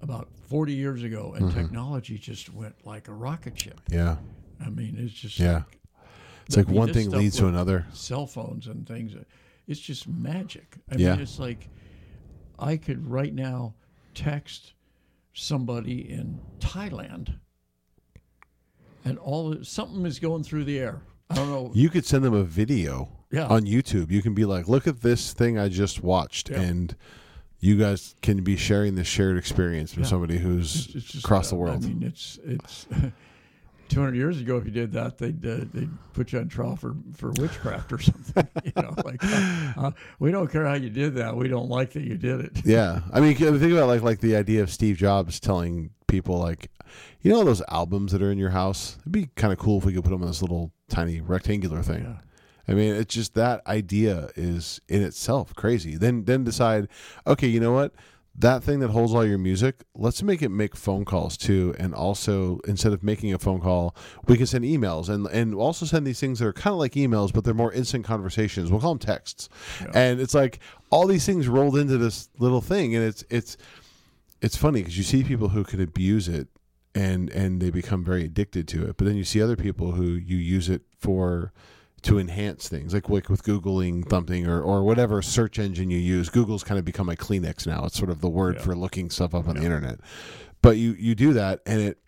about 0.03 0.29
40 0.49 0.75
years 0.75 1.03
ago, 1.03 1.35
and 1.37 1.53
technology 1.53 2.19
just 2.19 2.53
went 2.53 2.75
like 2.87 3.09
a 3.09 3.13
rocket 3.13 3.59
ship. 3.59 3.81
Yeah. 3.91 4.17
I 4.65 4.69
mean, 4.69 4.95
it's 4.99 5.15
just 5.15 5.39
Yeah. 5.39 5.55
like 5.55 5.79
It's 6.47 6.57
like 6.57 6.67
I 6.69 6.71
mean, 6.71 6.79
one 6.79 6.93
thing 6.93 7.11
leads 7.11 7.37
to 7.39 7.47
another. 7.49 7.87
Cell 7.93 8.27
phones 8.27 8.67
and 8.67 8.87
things. 8.87 9.15
uh, 9.15 9.25
It's 9.67 9.81
just 9.81 10.07
magic. 10.07 10.77
I 10.93 10.97
Yeah. 10.97 11.13
mean, 11.13 11.21
it's 11.23 11.39
like 11.39 11.69
I 12.59 12.77
could 12.77 13.07
right 13.07 13.35
now 13.35 13.75
text 14.15 14.75
somebody 15.33 16.11
in 16.11 16.41
Thailand, 16.61 17.39
and 19.05 19.19
all 19.19 19.57
something 19.63 20.05
is 20.07 20.19
going 20.19 20.43
through 20.45 20.65
the 20.65 20.79
air. 20.79 21.01
I 21.31 21.35
don't 21.37 21.49
know. 21.51 21.71
You 21.75 21.89
could 21.91 22.05
send 22.05 22.25
them 22.25 22.35
a 22.35 22.43
video 22.43 23.09
Yeah. 23.31 23.47
on 23.47 23.63
YouTube. 23.63 24.11
You 24.11 24.23
can 24.23 24.35
be 24.35 24.45
like, 24.45 24.69
"Look 24.69 24.87
at 24.87 25.01
this 25.03 25.33
thing 25.33 25.59
I 25.59 25.69
just 25.69 26.03
watched," 26.03 26.51
Yeah. 26.51 26.61
and 26.61 26.97
you 27.61 27.77
guys 27.77 28.15
can 28.23 28.43
be 28.43 28.57
sharing 28.57 28.95
this 28.97 29.07
shared 29.07 29.37
experience 29.37 29.95
with 29.95 30.05
Yeah. 30.07 30.11
somebody 30.11 30.39
who's 30.39 30.87
just, 30.87 31.15
across 31.25 31.51
the 31.51 31.57
world. 31.57 31.85
I 31.85 31.89
mean, 31.89 32.03
it's 32.03 32.39
it's. 32.45 32.87
200 33.91 34.17
years 34.17 34.41
ago, 34.41 34.57
if 34.57 34.65
you 34.65 34.71
did 34.71 34.93
that, 34.93 35.19
they'd 35.19 35.45
uh, 35.45 35.65
they'd 35.75 35.91
put 36.13 36.33
you 36.33 36.39
on 36.39 36.49
trial 36.49 36.77
for, 36.77 36.95
for 37.15 37.31
witchcraft 37.33 37.93
or 37.93 37.99
something. 38.01 38.49
you 38.65 38.73
know, 38.77 38.95
like 39.05 39.23
uh, 39.23 39.73
uh, 39.77 39.91
we 40.19 40.31
don't 40.31 40.51
care 40.51 40.65
how 40.65 40.75
you 40.75 40.89
did 40.89 41.17
that. 41.17 41.37
We 41.37 41.49
don't 41.49 41.69
like 41.69 41.93
that 41.93 42.05
you 42.05 42.17
did 42.17 42.41
it. 42.41 42.53
yeah, 42.65 43.01
I 43.13 43.21
mean, 43.21 43.35
think 43.35 43.73
about 43.73 43.89
like 43.89 44.03
like 44.03 44.21
the 44.21 44.37
idea 44.37 44.63
of 44.63 44.71
Steve 44.71 44.97
Jobs 44.97 45.41
telling 45.41 45.91
people 46.07 46.39
like, 46.39 46.71
you 47.21 47.33
know, 47.33 47.45
those 47.45 47.63
albums 47.69 48.13
that 48.13 48.23
are 48.23 48.31
in 48.31 48.39
your 48.39 48.51
house. 48.51 48.97
It'd 49.01 49.13
be 49.13 49.27
kind 49.37 49.53
of 49.53 49.59
cool 49.59 49.79
if 49.79 49.85
we 49.85 49.93
could 49.93 50.05
put 50.05 50.11
them 50.11 50.23
in 50.23 50.29
this 50.29 50.43
little 50.43 50.73
tiny 50.89 51.21
rectangular 51.21 51.83
thing. 51.83 52.05
Yeah. 52.05 52.19
I 52.69 52.75
mean, 52.75 52.95
it's 52.95 53.15
just 53.15 53.35
that 53.35 53.67
idea 53.67 54.31
is 54.37 54.81
in 54.89 55.03
itself 55.03 55.55
crazy. 55.55 55.97
Then 55.97 56.25
then 56.25 56.45
decide, 56.45 56.89
okay, 57.27 57.49
you 57.49 57.59
know 57.59 57.73
what? 57.73 57.93
That 58.37 58.63
thing 58.63 58.81
that 58.81 58.89
holds 58.89 59.13
all 59.13 59.27
your 59.27 59.39
music, 59.39 59.83
let's 59.95 60.23
make 60.23 60.41
it 60.41 60.49
make 60.49 60.75
phone 60.75 61.05
calls 61.05 61.37
too. 61.37 61.75
And 61.79 61.95
also, 61.95 62.59
instead 62.67 62.93
of 62.93 63.03
making 63.03 63.35
a 63.35 63.39
phone 63.39 63.61
call, 63.61 63.95
we 64.27 64.37
can 64.37 64.47
send 64.47 64.65
emails 64.65 65.09
and 65.09 65.27
and 65.27 65.55
also 65.55 65.85
send 65.85 66.07
these 66.07 66.21
things 66.21 66.39
that 66.39 66.47
are 66.47 66.53
kind 66.53 66.73
of 66.73 66.79
like 66.79 66.93
emails, 66.93 67.33
but 67.33 67.45
they're 67.45 67.55
more 67.55 67.73
instant 67.73 68.05
conversations. 68.05 68.71
We'll 68.71 68.81
call 68.81 68.95
them 68.95 68.99
texts. 68.99 69.49
And 69.95 70.21
it's 70.21 70.35
like 70.35 70.61
all 70.91 71.07
these 71.07 71.27
things 71.27 71.49
rolled 71.49 71.77
into 71.77 71.99
this 71.99 72.29
little 72.39 72.61
thing, 72.61 72.95
and 72.95 73.05
it's 73.05 73.25
it's 73.31 73.57
it's 74.41 74.57
funny 74.57 74.81
because 74.81 74.97
you 74.97 75.05
see 75.05 75.23
people 75.23 75.51
who 75.51 75.65
could 75.65 75.81
abuse 75.81 76.29
it 76.29 76.49
and 76.95 77.31
and 77.31 77.61
they 77.61 77.71
become 77.71 78.05
very 78.05 78.25
addicted 78.25 78.67
to 78.67 78.85
it 78.85 78.97
but 78.97 79.07
then 79.07 79.17
you 79.17 79.25
see 79.25 79.41
other 79.41 79.57
people 79.57 79.93
who 79.93 80.13
you 80.13 80.37
use 80.37 80.69
it 80.69 80.83
for 80.99 81.53
to 82.03 82.19
enhance 82.19 82.69
things 82.69 82.95
like 82.95 83.09
like 83.09 83.29
with 83.29 83.43
googling 83.43 84.09
something 84.09 84.47
or 84.47 84.61
or 84.63 84.83
whatever 84.83 85.21
search 85.21 85.59
engine 85.59 85.91
you 85.91 85.99
use 85.99 86.29
google's 86.31 86.65
kind 86.65 86.79
of 86.79 86.85
become 86.85 87.09
a 87.09 87.15
kleenex 87.15 87.67
now 87.67 87.85
it's 87.85 87.97
sort 87.99 88.11
of 88.11 88.21
the 88.21 88.29
word 88.29 88.57
Yeah. 88.57 88.63
for 88.63 88.75
looking 88.75 89.11
stuff 89.11 89.35
up 89.35 89.49
on 89.49 89.57
the 89.57 89.63
internet 89.65 89.99
but 90.63 90.77
you 90.77 90.93
you 90.93 91.15
do 91.15 91.33
that 91.35 91.61
and 91.67 91.81
it 91.81 91.99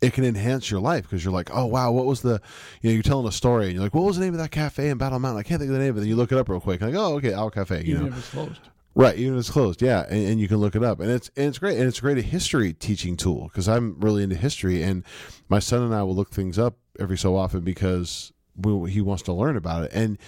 it 0.00 0.12
can 0.12 0.24
enhance 0.24 0.68
your 0.68 0.80
life 0.80 1.04
because 1.04 1.24
you're 1.24 1.32
like, 1.32 1.48
oh 1.54 1.64
wow, 1.64 1.92
what 1.92 2.06
was 2.06 2.22
the, 2.22 2.40
you 2.80 2.90
know, 2.90 2.94
you're 2.94 3.04
telling 3.04 3.24
a 3.28 3.30
story 3.30 3.66
and 3.66 3.74
you're 3.74 3.84
like, 3.84 3.94
what 3.94 4.02
was 4.04 4.16
the 4.18 4.24
name 4.24 4.34
of 4.34 4.40
that 4.40 4.50
cafe 4.50 4.88
in 4.88 4.98
Battle 4.98 5.20
Mountain? 5.20 5.38
I 5.38 5.44
can't 5.44 5.60
think 5.60 5.68
of 5.68 5.74
the 5.74 5.78
name 5.78 5.90
of 5.90 5.98
it. 5.98 6.00
Then 6.00 6.08
you 6.08 6.16
look 6.16 6.32
it 6.32 6.38
up 6.38 6.48
real 6.48 6.58
quick, 6.60 6.80
like, 6.80 6.94
oh 6.96 7.14
okay, 7.18 7.32
Owl 7.32 7.50
Cafe, 7.50 7.84
you 7.84 7.94
Even 7.94 8.06
know, 8.06 8.08
if 8.08 8.18
it's 8.18 8.30
closed. 8.30 8.60
Right, 8.96 9.16
even 9.16 9.34
if 9.34 9.38
it's 9.40 9.50
closed, 9.50 9.80
yeah, 9.80 10.04
and, 10.10 10.26
and 10.26 10.40
you 10.40 10.48
can 10.48 10.56
look 10.56 10.74
it 10.74 10.82
up, 10.82 10.98
and 10.98 11.08
it's 11.08 11.30
and 11.36 11.46
it's 11.46 11.58
great, 11.58 11.78
and 11.78 11.86
it's 11.86 11.98
a 11.98 12.00
great 12.02 12.18
history 12.18 12.72
teaching 12.72 13.16
tool 13.16 13.44
because 13.44 13.68
I'm 13.68 13.94
really 14.00 14.24
into 14.24 14.34
history, 14.34 14.82
and 14.82 15.04
my 15.48 15.60
son 15.60 15.82
and 15.82 15.94
I 15.94 16.02
will 16.02 16.16
look 16.16 16.30
things 16.30 16.58
up 16.58 16.78
every 16.98 17.16
so 17.16 17.36
often 17.36 17.60
because 17.60 18.32
we, 18.56 18.90
he 18.90 19.00
wants 19.00 19.22
to 19.24 19.32
learn 19.32 19.56
about 19.56 19.84
it. 19.84 19.90
And 19.94 20.18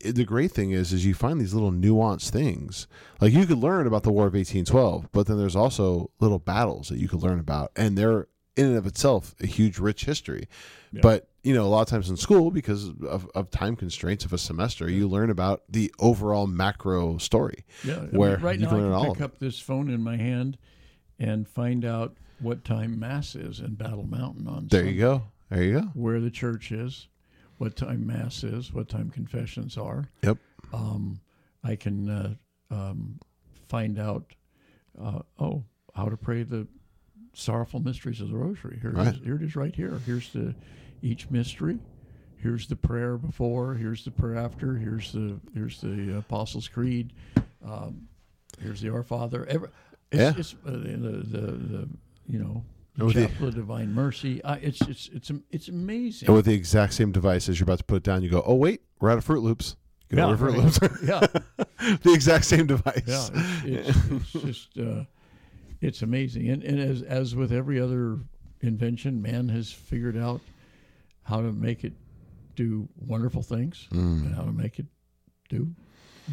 the 0.00 0.24
great 0.24 0.52
thing 0.52 0.70
is, 0.70 0.92
is 0.92 1.04
you 1.04 1.14
find 1.14 1.40
these 1.40 1.54
little 1.54 1.72
nuanced 1.72 2.30
things. 2.30 2.86
Like 3.20 3.32
you 3.32 3.46
could 3.46 3.58
learn 3.58 3.86
about 3.86 4.02
the 4.02 4.12
War 4.12 4.26
of 4.26 4.34
1812, 4.34 5.10
but 5.12 5.26
then 5.26 5.38
there's 5.38 5.56
also 5.56 6.10
little 6.20 6.38
battles 6.38 6.88
that 6.88 6.98
you 6.98 7.08
could 7.08 7.22
learn 7.22 7.38
about, 7.38 7.72
and 7.76 7.96
they're 7.96 8.28
in 8.56 8.66
and 8.66 8.76
of 8.76 8.86
itself 8.86 9.34
a 9.40 9.46
huge, 9.46 9.78
rich 9.78 10.04
history. 10.04 10.48
But 11.00 11.28
you 11.42 11.54
know, 11.54 11.64
a 11.64 11.68
lot 11.68 11.82
of 11.82 11.88
times 11.88 12.10
in 12.10 12.16
school, 12.16 12.50
because 12.50 12.88
of, 12.88 13.28
of 13.34 13.50
time 13.50 13.76
constraints 13.76 14.24
of 14.24 14.32
a 14.32 14.38
semester, 14.38 14.88
you 14.90 15.08
learn 15.08 15.30
about 15.30 15.62
the 15.68 15.92
overall 15.98 16.46
macro 16.46 17.16
story. 17.18 17.64
Yeah, 17.82 17.96
I 17.96 18.00
mean, 18.00 18.10
where 18.12 18.36
right 18.36 18.58
you 18.58 18.66
now 18.66 18.70
can 18.70 18.78
I 18.78 18.82
learn 18.82 18.92
all 18.92 19.04
can 19.06 19.14
pick 19.14 19.22
up 19.22 19.38
this 19.38 19.58
phone 19.58 19.90
in 19.90 20.02
my 20.02 20.16
hand 20.16 20.58
and 21.18 21.48
find 21.48 21.84
out 21.84 22.16
what 22.40 22.64
time 22.64 22.98
mass 22.98 23.34
is 23.34 23.60
in 23.60 23.74
Battle 23.74 24.04
Mountain 24.04 24.46
on 24.46 24.68
There 24.68 24.80
Sunday, 24.80 24.92
you 24.92 25.00
go. 25.00 25.22
There 25.50 25.62
you 25.62 25.80
go. 25.80 25.86
where 25.94 26.20
the 26.20 26.30
church 26.30 26.72
is, 26.72 27.08
what 27.62 27.76
time 27.76 28.04
mass 28.04 28.42
is, 28.42 28.72
what 28.72 28.88
time 28.88 29.08
confessions 29.08 29.78
are. 29.78 30.08
Yep. 30.24 30.36
Um, 30.72 31.20
I 31.62 31.76
can 31.76 32.08
uh, 32.10 32.34
um, 32.72 33.20
find 33.68 34.00
out 34.00 34.34
uh, 35.00 35.20
oh 35.38 35.62
how 35.94 36.06
to 36.08 36.16
pray 36.16 36.42
the 36.42 36.66
sorrowful 37.34 37.78
mysteries 37.78 38.20
of 38.20 38.30
the 38.30 38.36
Rosary. 38.36 38.78
Here, 38.82 38.90
Right. 38.90 39.06
it 39.08 39.14
is, 39.18 39.24
here 39.24 39.36
it 39.36 39.42
is, 39.42 39.54
right 39.54 39.74
here. 39.74 40.00
Here's 40.04 40.32
the 40.32 40.56
each 41.02 41.30
mystery. 41.30 41.78
Here's 42.36 42.66
the 42.66 42.74
prayer 42.74 43.16
before. 43.16 43.74
Here's 43.74 44.04
the 44.04 44.10
prayer 44.10 44.36
after. 44.36 44.74
Here's 44.74 45.12
the 45.12 45.38
here's 45.54 45.80
the 45.80 46.18
Apostles' 46.18 46.66
Creed. 46.66 47.12
Um, 47.64 48.08
here's 48.60 48.80
the 48.80 48.90
Our 48.92 49.04
Father. 49.04 49.46
Every, 49.46 49.68
it's, 50.10 50.20
Yeah. 50.20 50.32
it's 50.36 50.54
uh, 50.66 50.72
the, 50.72 51.22
the, 51.30 51.40
the 51.52 51.88
you 52.26 52.40
know 52.40 52.64
And 52.96 53.06
with 53.06 53.14
the- 53.16 53.26
chapel 53.28 53.48
of 53.48 53.54
divine 53.54 53.92
mercy. 53.94 54.42
I, 54.44 54.56
it's 54.56 54.80
it's 54.82 55.08
it's 55.12 55.30
it's 55.50 55.68
amazing. 55.68 56.28
And 56.28 56.36
with 56.36 56.44
the 56.46 56.54
exact 56.54 56.92
same 56.94 57.10
device 57.12 57.48
as 57.48 57.58
you're 57.58 57.64
about 57.64 57.78
to 57.78 57.84
put 57.84 57.96
it 57.96 58.02
down, 58.02 58.22
you 58.22 58.28
go, 58.30 58.42
oh, 58.44 58.54
wait, 58.54 58.82
we're 59.00 59.10
out 59.10 59.18
of 59.18 59.24
Froot 59.26 59.42
Loops. 59.42 59.76
Yeah, 60.10 60.36
Fruit. 60.36 60.58
Loops. 60.58 60.78
yeah, 61.02 61.20
the 62.02 62.12
exact 62.12 62.44
same 62.44 62.66
device. 62.66 63.00
yeah. 63.06 63.28
It's, 63.64 63.88
it's, 63.96 64.34
it's 64.34 64.44
just 64.44 64.78
uh, 64.78 65.04
it's 65.80 66.02
amazing. 66.02 66.50
And, 66.50 66.62
and 66.62 66.78
as 66.78 67.00
as 67.00 67.34
with 67.34 67.50
every 67.50 67.80
other 67.80 68.18
invention, 68.60 69.22
man 69.22 69.48
has 69.48 69.72
figured 69.72 70.18
out 70.18 70.42
how 71.22 71.40
to 71.40 71.50
make 71.50 71.82
it 71.84 71.94
do 72.56 72.86
wonderful 72.98 73.42
things 73.42 73.88
Mm. 73.90 74.26
and 74.26 74.34
how 74.34 74.42
to 74.42 74.52
make 74.52 74.78
it 74.78 74.84
do 75.48 75.68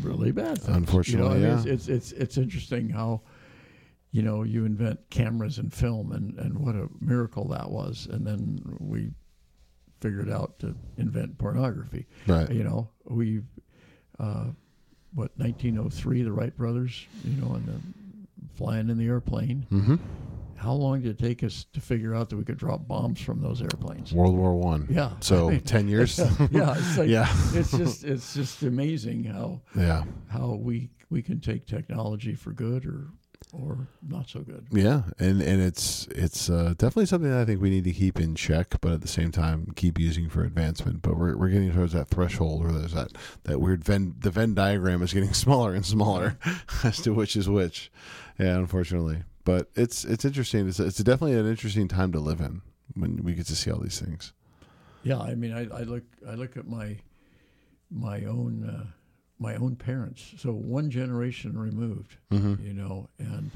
really 0.04 0.32
bad 0.34 0.58
things. 0.62 0.75
Unfortunately, 0.75 1.39
you 1.39 1.48
know, 1.48 1.54
yeah. 1.54 1.56
it's, 1.60 1.66
it's 1.66 1.88
it's 1.88 2.12
it's 2.12 2.38
interesting 2.38 2.89
how 2.89 3.22
you 4.12 4.22
know 4.22 4.44
you 4.44 4.66
invent 4.66 5.00
cameras 5.10 5.58
and 5.58 5.74
film 5.74 6.12
and 6.12 6.38
and 6.39 6.58
what 6.58 6.75
a 6.75 6.88
miracle 7.00 7.48
that 7.50 7.70
was, 7.70 8.08
and 8.12 8.25
then 8.25 8.60
we 8.80 9.12
figured 10.00 10.30
out 10.30 10.60
to 10.60 10.75
invent 10.98 11.38
pornography. 11.38 12.08
Right. 12.28 12.50
You 12.50 12.63
know, 12.63 12.89
we 13.06 13.42
uh, 14.20 14.46
what 15.13 15.32
1903, 15.38 16.24
the 16.24 16.32
Wright 16.32 16.56
brothers, 16.56 17.06
you 17.24 17.42
know, 17.42 17.54
and 17.54 17.66
the 17.68 17.80
flying 18.56 18.89
in 18.89 18.98
the 18.98 19.08
airplane. 19.08 19.66
Mm-hmm. 19.72 19.96
How 20.56 20.74
long 20.74 21.01
did 21.01 21.12
it 21.12 21.20
take 21.20 21.42
us 21.44 21.66
to 21.72 21.80
figure 21.80 22.13
out 22.13 22.30
that 22.30 22.36
we 22.36 22.44
could 22.44 22.58
drop 22.58 22.86
bombs 22.86 23.22
from 23.22 23.42
those 23.42 23.62
airplanes? 23.62 24.12
World 24.12 24.36
War 24.36 24.56
One. 24.56 24.88
Yeah. 24.89 25.12
So 25.22 25.48
I 25.50 25.51
mean, 25.51 25.62
ten 25.62 25.88
years. 25.88 26.18
yeah, 26.51 26.75
it's 26.78 26.98
like 26.98 27.10
Yeah. 27.10 27.34
it's 27.54 27.72
just 27.72 28.04
it's 28.04 28.34
just 28.34 28.63
amazing 28.63 29.24
how 29.24 29.62
yeah. 29.75 30.04
how 30.28 30.56
we 30.56 30.89
we 31.10 31.22
can 31.22 31.39
take 31.39 31.66
technology 31.66 32.36
for 32.36 32.51
good 32.51 32.86
or 32.86 33.08
or 33.51 33.88
not 34.08 34.29
so 34.29 34.41
good. 34.41 34.68
Yeah, 34.72 35.03
and 35.18 35.41
and 35.41 35.62
it's 35.62 36.08
it's 36.08 36.50
uh, 36.50 36.74
definitely 36.77 37.08
something 37.08 37.29
that 37.29 37.39
I 37.39 37.46
think 37.46 37.62
we 37.62 37.70
need 37.70 37.84
to 37.86 37.91
keep 37.91 38.20
in 38.20 38.36
check, 38.36 38.75
but 38.82 38.91
at 38.91 39.01
the 39.01 39.08
same 39.08 39.32
time 39.32 39.74
keep 39.75 40.00
using 40.00 40.29
for 40.29 40.44
advancement. 40.44 41.01
But 41.01 41.18
we're, 41.18 41.36
we're 41.36 41.50
getting 41.50 41.74
towards 41.74 41.94
that 41.94 42.10
threshold 42.10 42.63
where 42.63 42.72
there's 42.72 42.94
that 42.94 43.12
that 43.44 43.60
weird 43.60 43.84
Venn 43.84 44.15
the 44.20 44.29
Venn 44.29 44.53
diagram 44.53 45.01
is 45.01 45.13
getting 45.13 45.34
smaller 45.34 45.74
and 45.74 45.86
smaller 45.86 46.38
as 46.84 47.01
to 47.01 47.13
which 47.13 47.36
is 47.36 47.50
which. 47.50 47.91
Yeah, 48.38 48.58
unfortunately, 48.58 49.24
but 49.44 49.70
it's 49.75 50.06
it's 50.06 50.25
interesting. 50.25 50.68
It's 50.68 50.79
it's 50.79 50.98
definitely 50.98 51.38
an 51.38 51.48
interesting 51.48 51.88
time 51.88 52.12
to 52.12 52.20
live 52.20 52.41
in 52.41 52.62
when 52.94 53.24
we 53.24 53.34
get 53.34 53.48
to 53.48 53.56
see 53.56 53.72
all 53.72 53.79
these 53.79 54.00
things. 54.00 54.34
Yeah, 55.03 55.20
I 55.20 55.36
mean, 55.36 55.53
I, 55.53 55.62
I 55.75 55.82
look 55.84 56.03
I 56.27 56.36
look 56.36 56.56
at 56.56 56.68
my 56.68 56.98
my 57.89 58.25
own 58.25 58.70
uh, 58.70 58.86
my 59.39 59.55
own 59.55 59.75
parents. 59.75 60.34
So 60.38 60.51
one 60.51 60.89
generation 60.89 61.58
removed, 61.58 62.17
Mm-hmm. 62.31 62.65
you 62.65 62.74
know, 62.74 63.10
and 63.17 63.51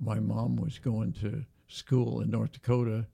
my 0.00 0.18
mom 0.20 0.56
was 0.56 0.78
going 0.78 1.12
to 1.14 1.44
school 1.68 2.20
in 2.20 2.30
North 2.30 2.52
Dakota 2.52 3.06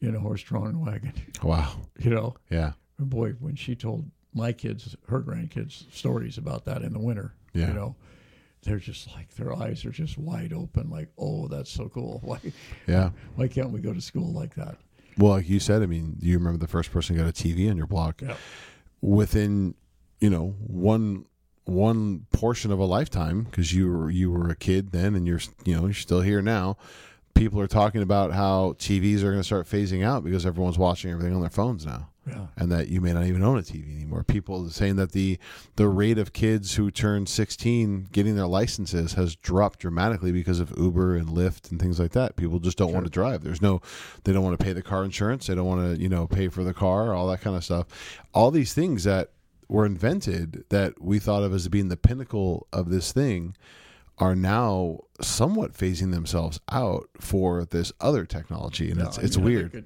in 0.00 0.14
a 0.14 0.20
horse-drawn 0.20 0.84
wagon. 0.84 1.12
Wow. 1.42 1.76
You 1.98 2.10
know, 2.10 2.34
Yeah. 2.50 2.72
And 2.98 3.08
boy, 3.10 3.32
when 3.40 3.56
she 3.56 3.74
told 3.74 4.10
my 4.34 4.52
kids, 4.52 4.94
her 5.08 5.22
grandkids, 5.22 5.90
stories 5.94 6.36
about 6.38 6.64
that 6.66 6.82
in 6.82 6.92
the 6.92 6.98
winter, 6.98 7.34
Yeah. 7.54 7.68
you 7.68 7.74
know, 7.74 7.96
they're 8.62 8.78
just 8.78 9.10
like 9.14 9.32
their 9.36 9.54
eyes 9.56 9.84
are 9.84 9.90
just 9.92 10.18
wide 10.18 10.52
open, 10.52 10.90
like, 10.90 11.08
oh, 11.16 11.46
that's 11.48 11.70
so 11.70 11.88
cool. 11.88 12.20
Why, 12.24 12.40
Yeah. 12.88 13.10
why 13.36 13.46
can't 13.48 13.70
we 13.70 13.80
go 13.80 13.92
to 13.94 14.00
school 14.00 14.32
like 14.32 14.54
that? 14.56 14.76
Well, 15.16 15.32
like 15.32 15.48
you 15.48 15.60
said, 15.60 15.82
I 15.82 15.86
mean, 15.86 16.16
do 16.18 16.26
you 16.26 16.36
remember 16.38 16.58
the 16.58 16.66
first 16.68 16.90
person 16.90 17.16
got 17.16 17.26
a 17.28 17.32
TV 17.32 17.70
on 17.70 17.76
your 17.76 17.86
block. 17.86 18.20
Yeah. 18.20 18.36
within 19.00 19.74
you 20.20 20.30
know 20.30 20.54
one 20.66 21.26
one 21.66 22.26
portion 22.32 22.72
of 22.72 22.78
a 22.78 22.84
lifetime 22.84 23.42
because 23.42 23.72
you 23.74 23.90
were 23.90 24.10
you 24.10 24.30
were 24.30 24.48
a 24.48 24.56
kid 24.56 24.92
then 24.92 25.14
and 25.14 25.26
you're 25.26 25.40
you 25.64 25.74
know 25.74 25.84
you're 25.84 25.92
still 25.92 26.20
here 26.20 26.40
now 26.40 26.76
people 27.36 27.60
are 27.60 27.66
talking 27.66 28.02
about 28.02 28.32
how 28.32 28.74
TVs 28.78 29.18
are 29.18 29.30
going 29.30 29.38
to 29.38 29.44
start 29.44 29.66
phasing 29.66 30.04
out 30.04 30.24
because 30.24 30.44
everyone's 30.46 30.78
watching 30.78 31.10
everything 31.12 31.34
on 31.34 31.40
their 31.40 31.50
phones 31.50 31.86
now. 31.86 32.08
Yeah. 32.26 32.46
And 32.56 32.72
that 32.72 32.88
you 32.88 33.00
may 33.00 33.12
not 33.12 33.26
even 33.26 33.44
own 33.44 33.58
a 33.58 33.62
TV 33.62 33.94
anymore. 33.94 34.24
People 34.24 34.66
are 34.66 34.70
saying 34.70 34.96
that 34.96 35.12
the 35.12 35.38
the 35.76 35.86
rate 35.86 36.18
of 36.18 36.32
kids 36.32 36.74
who 36.74 36.90
turn 36.90 37.24
16 37.26 38.08
getting 38.10 38.34
their 38.34 38.48
licenses 38.48 39.12
has 39.12 39.36
dropped 39.36 39.78
dramatically 39.78 40.32
because 40.32 40.58
of 40.58 40.76
Uber 40.76 41.14
and 41.14 41.28
Lyft 41.28 41.70
and 41.70 41.80
things 41.80 42.00
like 42.00 42.10
that. 42.12 42.34
People 42.34 42.58
just 42.58 42.78
don't 42.78 42.92
want 42.92 43.06
to 43.06 43.10
drive. 43.10 43.44
There's 43.44 43.62
no, 43.62 43.80
they 44.24 44.32
don't 44.32 44.42
want 44.42 44.58
to 44.58 44.64
pay 44.64 44.72
the 44.72 44.82
car 44.82 45.04
insurance. 45.04 45.46
They 45.46 45.54
don't 45.54 45.68
want 45.68 45.94
to, 45.94 46.02
you 46.02 46.08
know, 46.08 46.26
pay 46.26 46.48
for 46.48 46.64
the 46.64 46.74
car, 46.74 47.14
all 47.14 47.28
that 47.28 47.42
kind 47.42 47.54
of 47.54 47.62
stuff. 47.62 47.86
All 48.34 48.50
these 48.50 48.74
things 48.74 49.04
that 49.04 49.30
were 49.68 49.84
invented 49.86 50.64
that 50.68 51.00
we 51.02 51.18
thought 51.18 51.42
of 51.42 51.52
as 51.52 51.68
being 51.68 51.88
the 51.88 51.96
pinnacle 51.96 52.66
of 52.72 52.90
this 52.90 53.12
thing 53.12 53.56
are 54.18 54.34
now 54.36 54.98
somewhat 55.20 55.72
phasing 55.74 56.12
themselves 56.12 56.58
out 56.70 57.08
for 57.20 57.64
this 57.66 57.92
other 58.00 58.24
technology, 58.24 58.90
and 58.90 58.98
No, 59.00 59.06
it's 59.06 59.18
I 59.18 59.22
it's 59.22 59.36
mean, 59.36 59.44
weird. 59.46 59.84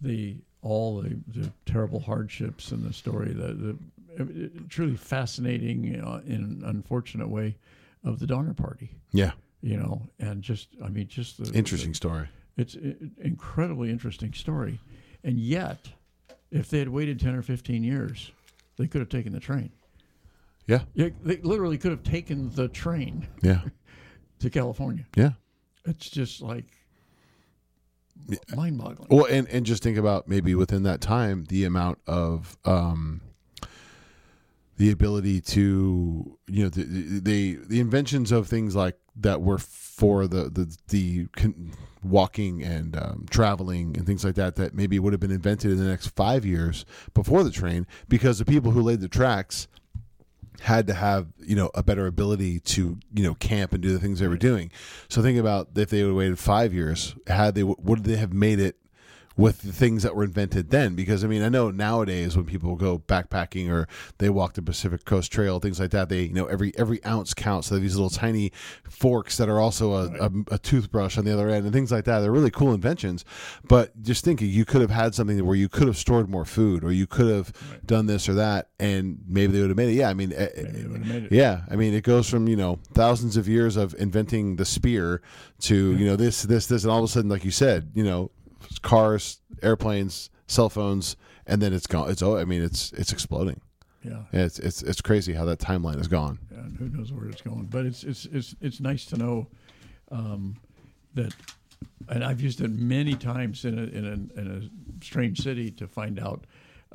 the 0.00 0.36
all 0.62 1.00
the, 1.02 1.20
the 1.28 1.52
terrible 1.66 2.00
hardships 2.00 2.72
in 2.72 2.82
the 2.82 2.92
story, 2.92 3.32
the, 3.32 3.52
the 4.18 4.50
truly 4.68 4.96
fascinating, 4.96 6.00
uh, 6.00 6.20
in 6.26 6.34
an 6.34 6.62
unfortunate 6.66 7.28
way, 7.28 7.56
of 8.04 8.18
the 8.18 8.26
Donner 8.26 8.54
Party. 8.54 8.90
yeah, 9.12 9.32
You 9.60 9.76
know, 9.76 10.02
and 10.18 10.42
just 10.42 10.68
I 10.84 10.88
mean, 10.88 11.06
just 11.08 11.42
the 11.44 11.56
interesting 11.56 11.94
story. 11.94 12.28
It's 12.56 12.74
an 12.74 13.12
incredibly 13.18 13.90
interesting 13.90 14.32
story, 14.32 14.80
and 15.22 15.38
yet, 15.38 15.88
if 16.50 16.70
they 16.70 16.78
had 16.80 16.88
waited 16.88 17.20
ten 17.20 17.34
or 17.34 17.42
fifteen 17.42 17.84
years, 17.84 18.32
they 18.78 18.86
could 18.86 19.00
have 19.00 19.08
taken 19.08 19.32
the 19.32 19.40
train. 19.40 19.70
Yeah, 20.66 20.82
Yeah, 20.94 21.08
they 21.22 21.38
literally 21.38 21.78
could 21.78 21.90
have 21.90 22.02
taken 22.02 22.50
the 22.54 22.68
train 22.68 23.26
yeah, 23.42 23.62
to 24.40 24.50
California. 24.50 25.06
yeah. 25.16 25.32
It's 25.86 26.10
just 26.10 26.42
like 26.42 26.66
mind-boggling. 28.54 29.08
Well, 29.10 29.24
and 29.24 29.48
and 29.48 29.64
just 29.64 29.82
think 29.82 29.96
about 29.96 30.28
maybe 30.28 30.54
within 30.54 30.82
that 30.82 31.00
time 31.00 31.44
the 31.48 31.64
amount 31.64 31.98
of 32.06 32.58
um, 32.66 33.22
the 34.76 34.90
ability 34.90 35.40
to 35.40 36.38
you 36.46 36.62
know 36.64 36.68
the, 36.68 36.82
the 37.20 37.58
the 37.66 37.80
inventions 37.80 38.30
of 38.30 38.46
things 38.48 38.76
like 38.76 38.98
that 39.20 39.42
were 39.42 39.58
for 39.58 40.26
the 40.26 40.44
the 40.44 40.76
the 40.88 41.26
con- 41.36 41.72
walking 42.02 42.62
and 42.62 42.96
um, 42.96 43.26
traveling 43.28 43.96
and 43.96 44.06
things 44.06 44.24
like 44.24 44.36
that 44.36 44.56
that 44.56 44.74
maybe 44.74 44.98
would 44.98 45.12
have 45.12 45.20
been 45.20 45.32
invented 45.32 45.72
in 45.72 45.78
the 45.78 45.84
next 45.84 46.08
five 46.08 46.44
years 46.44 46.84
before 47.14 47.42
the 47.42 47.50
train 47.50 47.86
because 48.08 48.38
the 48.38 48.44
people 48.44 48.70
who 48.70 48.80
laid 48.80 49.00
the 49.00 49.08
tracks 49.08 49.66
had 50.60 50.86
to 50.86 50.94
have 50.94 51.28
you 51.38 51.56
know 51.56 51.70
a 51.74 51.82
better 51.82 52.06
ability 52.06 52.60
to 52.60 52.98
you 53.14 53.22
know 53.22 53.34
camp 53.34 53.72
and 53.72 53.82
do 53.82 53.92
the 53.92 53.98
things 53.98 54.20
they 54.20 54.28
were 54.28 54.36
doing. 54.36 54.70
So 55.08 55.22
think 55.22 55.38
about 55.38 55.70
if 55.76 55.90
they 55.90 56.02
would 56.02 56.10
have 56.10 56.16
waited 56.16 56.38
five 56.38 56.72
years, 56.72 57.14
had 57.26 57.54
they 57.54 57.62
would 57.62 58.04
they 58.04 58.16
have 58.16 58.32
made 58.32 58.60
it 58.60 58.76
with 59.38 59.62
the 59.62 59.72
things 59.72 60.02
that 60.02 60.14
were 60.14 60.24
invented 60.24 60.68
then? 60.68 60.94
Because 60.94 61.24
I 61.24 61.28
mean, 61.28 61.42
I 61.42 61.48
know 61.48 61.70
nowadays 61.70 62.36
when 62.36 62.44
people 62.44 62.76
go 62.76 62.98
backpacking 62.98 63.70
or 63.70 63.88
they 64.18 64.28
walk 64.28 64.52
the 64.52 64.60
Pacific 64.62 65.06
Coast 65.06 65.32
Trail, 65.32 65.60
things 65.60 65.80
like 65.80 65.92
that, 65.92 66.10
they 66.10 66.24
you 66.24 66.34
know 66.34 66.44
every 66.46 66.76
every 66.76 67.02
ounce 67.06 67.32
counts. 67.32 67.68
So 67.68 67.78
these 67.78 67.96
little 67.96 68.10
tiny 68.10 68.52
forks 68.90 69.38
that 69.38 69.48
are 69.48 69.60
also 69.60 69.92
a, 69.92 70.26
a, 70.26 70.30
a 70.52 70.58
toothbrush 70.58 71.16
on 71.16 71.24
the 71.24 71.32
other 71.32 71.48
end 71.48 71.64
and 71.64 71.72
things 71.72 71.90
like 71.90 72.04
that. 72.04 72.20
They're 72.20 72.32
really 72.32 72.50
cool 72.50 72.74
inventions. 72.74 73.24
But 73.66 74.02
just 74.02 74.24
thinking, 74.24 74.50
you 74.50 74.64
could 74.64 74.80
have 74.80 74.90
had 74.90 75.14
something 75.14 75.46
where 75.46 75.56
you 75.56 75.68
could 75.68 75.86
have 75.86 75.96
stored 75.96 76.28
more 76.28 76.44
food 76.44 76.82
or 76.84 76.90
you 76.92 77.06
could 77.06 77.32
have 77.32 77.52
done 77.86 78.06
this 78.06 78.28
or 78.28 78.34
that, 78.34 78.68
and 78.80 79.20
maybe 79.28 79.52
they 79.52 79.60
would 79.60 79.70
have 79.70 79.76
made 79.76 79.90
it. 79.90 79.94
Yeah, 79.94 80.08
I 80.10 80.14
mean, 80.14 80.32
eh, 80.32 80.48
Maybe 80.56 80.70
they 80.70 80.88
would 80.88 80.98
have 81.04 81.08
made 81.08 81.22
it. 81.24 81.32
yeah, 81.32 81.62
I 81.70 81.76
mean, 81.76 81.94
it 81.94 82.02
goes 82.02 82.28
from 82.28 82.48
you 82.48 82.56
know 82.56 82.80
thousands 82.92 83.36
of 83.36 83.46
years 83.46 83.76
of 83.76 83.94
inventing 83.98 84.56
the 84.56 84.64
spear 84.64 85.22
to 85.60 85.96
you 85.96 86.06
know 86.06 86.16
this, 86.16 86.42
this, 86.42 86.66
this, 86.66 86.82
and 86.82 86.90
all 86.90 86.98
of 86.98 87.04
a 87.04 87.08
sudden, 87.08 87.30
like 87.30 87.44
you 87.44 87.50
said, 87.52 87.90
you 87.94 88.02
know, 88.02 88.30
cars, 88.82 89.40
airplanes, 89.62 90.30
cell 90.46 90.68
phones, 90.68 91.16
and 91.46 91.60
then 91.62 91.72
it's 91.72 91.86
gone. 91.86 92.10
It's 92.10 92.22
oh, 92.22 92.36
I 92.36 92.44
mean, 92.44 92.62
it's 92.62 92.92
it's 92.92 93.12
exploding. 93.12 93.60
Yeah. 94.02 94.22
Yeah, 94.32 94.44
It's 94.44 94.58
it's 94.58 94.82
it's 94.82 95.00
crazy 95.00 95.32
how 95.32 95.44
that 95.46 95.58
timeline 95.58 96.00
is 96.00 96.08
gone. 96.08 96.38
and 96.50 96.76
who 96.76 96.88
knows 96.88 97.12
where 97.12 97.28
it's 97.28 97.42
going. 97.42 97.66
But 97.66 97.84
it's 97.86 98.04
it's 98.04 98.26
it's 98.26 98.54
it's 98.60 98.80
nice 98.80 99.04
to 99.06 99.16
know 99.16 99.48
um, 100.10 100.56
that, 101.14 101.34
and 102.08 102.22
I've 102.24 102.40
used 102.40 102.60
it 102.60 102.70
many 102.70 103.14
times 103.14 103.64
in 103.64 103.78
a 103.78 103.82
in 103.82 104.04
a, 104.06 104.40
in 104.40 104.46
a 105.00 105.04
strange 105.04 105.40
city 105.42 105.70
to 105.72 105.86
find 105.86 106.18
out 106.20 106.46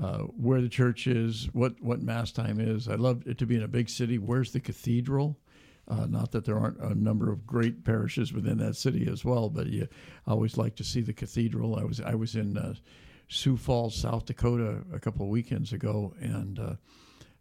uh, 0.02 0.20
where 0.20 0.62
the 0.62 0.70
church 0.70 1.08
is, 1.08 1.50
what 1.54 1.80
what 1.82 2.02
mass 2.02 2.32
time 2.32 2.60
is. 2.60 2.88
I 2.88 2.96
love 2.96 3.28
it 3.28 3.38
to 3.40 3.46
be 3.46 3.56
in 3.58 3.64
a 3.64 3.68
big 3.68 3.90
city. 3.90 4.18
Where's 4.18 4.52
the 4.52 4.60
cathedral? 4.60 5.38
Uh, 5.88 6.06
not 6.06 6.32
that 6.32 6.46
there 6.46 6.58
aren't 6.58 6.80
a 6.80 6.96
number 6.96 7.32
of 7.32 7.46
great 7.46 7.84
parishes 7.84 8.32
within 8.32 8.58
that 8.58 8.76
city 8.76 9.08
as 9.12 9.26
well, 9.26 9.50
but 9.50 9.68
you 9.68 9.88
always 10.26 10.58
like 10.58 10.76
to 10.76 10.84
see 10.84 11.02
the 11.02 11.14
cathedral. 11.14 11.76
I 11.76 11.84
was 11.84 12.00
I 12.00 12.16
was 12.16 12.36
in 12.36 12.58
uh, 12.58 12.76
Sioux 13.28 13.58
Falls, 13.58 13.96
South 13.96 14.26
Dakota, 14.26 14.82
a 14.94 15.00
couple 15.00 15.26
of 15.26 15.30
weekends 15.30 15.74
ago, 15.74 16.14
and 16.22 16.60
uh, 16.60 16.76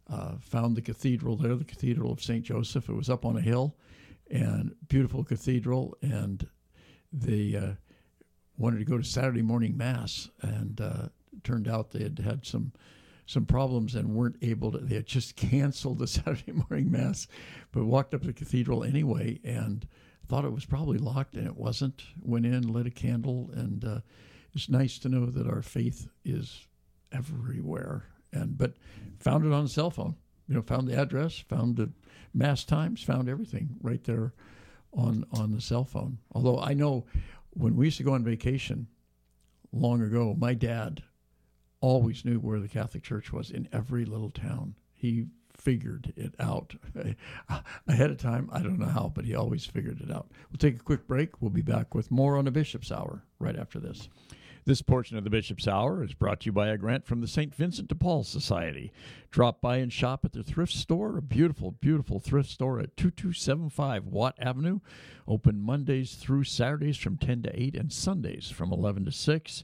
uh, 0.09 0.33
found 0.39 0.75
the 0.75 0.81
cathedral 0.81 1.37
there, 1.37 1.55
the 1.55 1.63
Cathedral 1.63 2.11
of 2.11 2.21
St. 2.21 2.43
Joseph. 2.43 2.89
It 2.89 2.93
was 2.93 3.09
up 3.09 3.25
on 3.25 3.37
a 3.37 3.41
hill 3.41 3.75
and 4.29 4.75
beautiful 4.87 5.23
cathedral. 5.23 5.95
And 6.01 6.47
they 7.11 7.55
uh, 7.55 7.73
wanted 8.57 8.79
to 8.79 8.85
go 8.85 8.97
to 8.97 9.03
Saturday 9.03 9.41
morning 9.41 9.77
Mass. 9.77 10.29
And 10.41 10.81
uh, 10.81 11.07
turned 11.43 11.67
out 11.67 11.91
they 11.91 12.03
had 12.03 12.19
had 12.19 12.45
some 12.45 12.73
some 13.25 13.45
problems 13.45 13.95
and 13.95 14.15
weren't 14.15 14.37
able 14.41 14.71
to. 14.71 14.79
They 14.79 14.95
had 14.95 15.05
just 15.05 15.35
canceled 15.35 15.99
the 15.99 16.07
Saturday 16.07 16.51
morning 16.51 16.91
Mass, 16.91 17.27
but 17.71 17.85
walked 17.85 18.13
up 18.13 18.21
to 18.21 18.27
the 18.27 18.33
cathedral 18.33 18.83
anyway 18.83 19.39
and 19.43 19.87
thought 20.27 20.45
it 20.45 20.53
was 20.53 20.65
probably 20.65 20.97
locked, 20.97 21.35
and 21.35 21.47
it 21.47 21.57
wasn't. 21.57 22.03
Went 22.21 22.45
in, 22.45 22.71
lit 22.71 22.87
a 22.87 22.91
candle, 22.91 23.49
and 23.53 23.83
uh, 23.83 23.99
it's 24.53 24.69
nice 24.69 24.97
to 24.99 25.09
know 25.09 25.25
that 25.25 25.47
our 25.47 25.61
faith 25.61 26.07
is 26.23 26.67
everywhere. 27.11 28.05
And 28.31 28.57
but 28.57 28.73
found 29.19 29.45
it 29.45 29.53
on 29.53 29.65
a 29.65 29.69
cell 29.69 29.91
phone. 29.91 30.15
You 30.47 30.55
know, 30.55 30.61
found 30.61 30.87
the 30.87 30.99
address, 30.99 31.37
found 31.37 31.77
the 31.77 31.91
mass 32.33 32.63
times, 32.63 33.03
found 33.03 33.29
everything 33.29 33.77
right 33.81 34.03
there 34.03 34.33
on 34.93 35.25
on 35.31 35.51
the 35.51 35.61
cell 35.61 35.85
phone. 35.85 36.17
Although 36.33 36.59
I 36.59 36.73
know 36.73 37.05
when 37.51 37.75
we 37.75 37.85
used 37.85 37.97
to 37.97 38.03
go 38.03 38.13
on 38.13 38.23
vacation 38.23 38.87
long 39.71 40.01
ago, 40.01 40.35
my 40.37 40.53
dad 40.53 41.03
always 41.83 42.23
knew 42.23 42.39
where 42.39 42.61
the 42.61 42.69
Catholic 42.69 43.03
Church 43.03 43.33
was 43.33 43.51
in 43.51 43.67
every 43.73 44.05
little 44.05 44.29
town. 44.29 44.73
He 44.95 45.25
figured 45.53 46.13
it 46.15 46.33
out 46.39 46.75
ahead 47.87 48.09
of 48.09 48.17
time. 48.17 48.49
I 48.53 48.61
don't 48.61 48.79
know 48.79 48.85
how, 48.85 49.11
but 49.13 49.25
he 49.25 49.35
always 49.35 49.65
figured 49.65 49.99
it 49.99 50.09
out. 50.09 50.31
We'll 50.49 50.59
take 50.59 50.77
a 50.79 50.83
quick 50.83 51.07
break. 51.07 51.41
We'll 51.41 51.51
be 51.51 51.61
back 51.61 51.93
with 51.93 52.09
more 52.09 52.37
on 52.37 52.45
the 52.45 52.51
Bishop's 52.51 52.89
Hour 52.89 53.25
right 53.37 53.57
after 53.57 53.81
this. 53.81 54.07
This 54.63 54.81
portion 54.81 55.17
of 55.17 55.25
the 55.25 55.29
Bishop's 55.29 55.67
Hour 55.67 56.01
is 56.05 56.13
brought 56.13 56.39
to 56.39 56.45
you 56.45 56.51
by 56.53 56.69
a 56.69 56.77
grant 56.77 57.05
from 57.05 57.19
the 57.19 57.27
St. 57.27 57.53
Vincent 57.53 57.89
de 57.89 57.95
Paul 57.95 58.23
Society. 58.23 58.93
Drop 59.29 59.59
by 59.59 59.77
and 59.77 59.91
shop 59.91 60.23
at 60.23 60.31
their 60.31 60.41
thrift 60.41 60.71
store, 60.71 61.17
a 61.17 61.21
beautiful, 61.21 61.71
beautiful 61.71 62.17
thrift 62.17 62.49
store 62.49 62.79
at 62.79 62.95
2275 62.95 64.05
Watt 64.05 64.35
Avenue. 64.39 64.79
Open 65.27 65.59
Mondays 65.59 66.15
through 66.15 66.45
Saturdays 66.45 66.95
from 66.95 67.17
10 67.17 67.43
to 67.43 67.61
8 67.61 67.75
and 67.75 67.91
Sundays 67.91 68.49
from 68.49 68.71
11 68.71 69.03
to 69.03 69.11
6. 69.11 69.63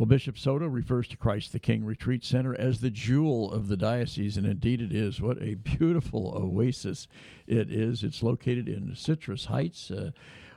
Well, 0.00 0.06
Bishop 0.06 0.38
Soto 0.38 0.66
refers 0.66 1.08
to 1.08 1.18
Christ 1.18 1.52
the 1.52 1.58
King 1.58 1.84
Retreat 1.84 2.24
Center 2.24 2.58
as 2.58 2.80
the 2.80 2.88
jewel 2.88 3.52
of 3.52 3.68
the 3.68 3.76
diocese, 3.76 4.38
and 4.38 4.46
indeed 4.46 4.80
it 4.80 4.94
is. 4.94 5.20
What 5.20 5.36
a 5.42 5.56
beautiful 5.56 6.32
oasis 6.34 7.06
it 7.46 7.70
is. 7.70 8.02
It's 8.02 8.22
located 8.22 8.66
in 8.66 8.94
Citrus 8.96 9.44
Heights. 9.44 9.90
Uh, 9.90 10.12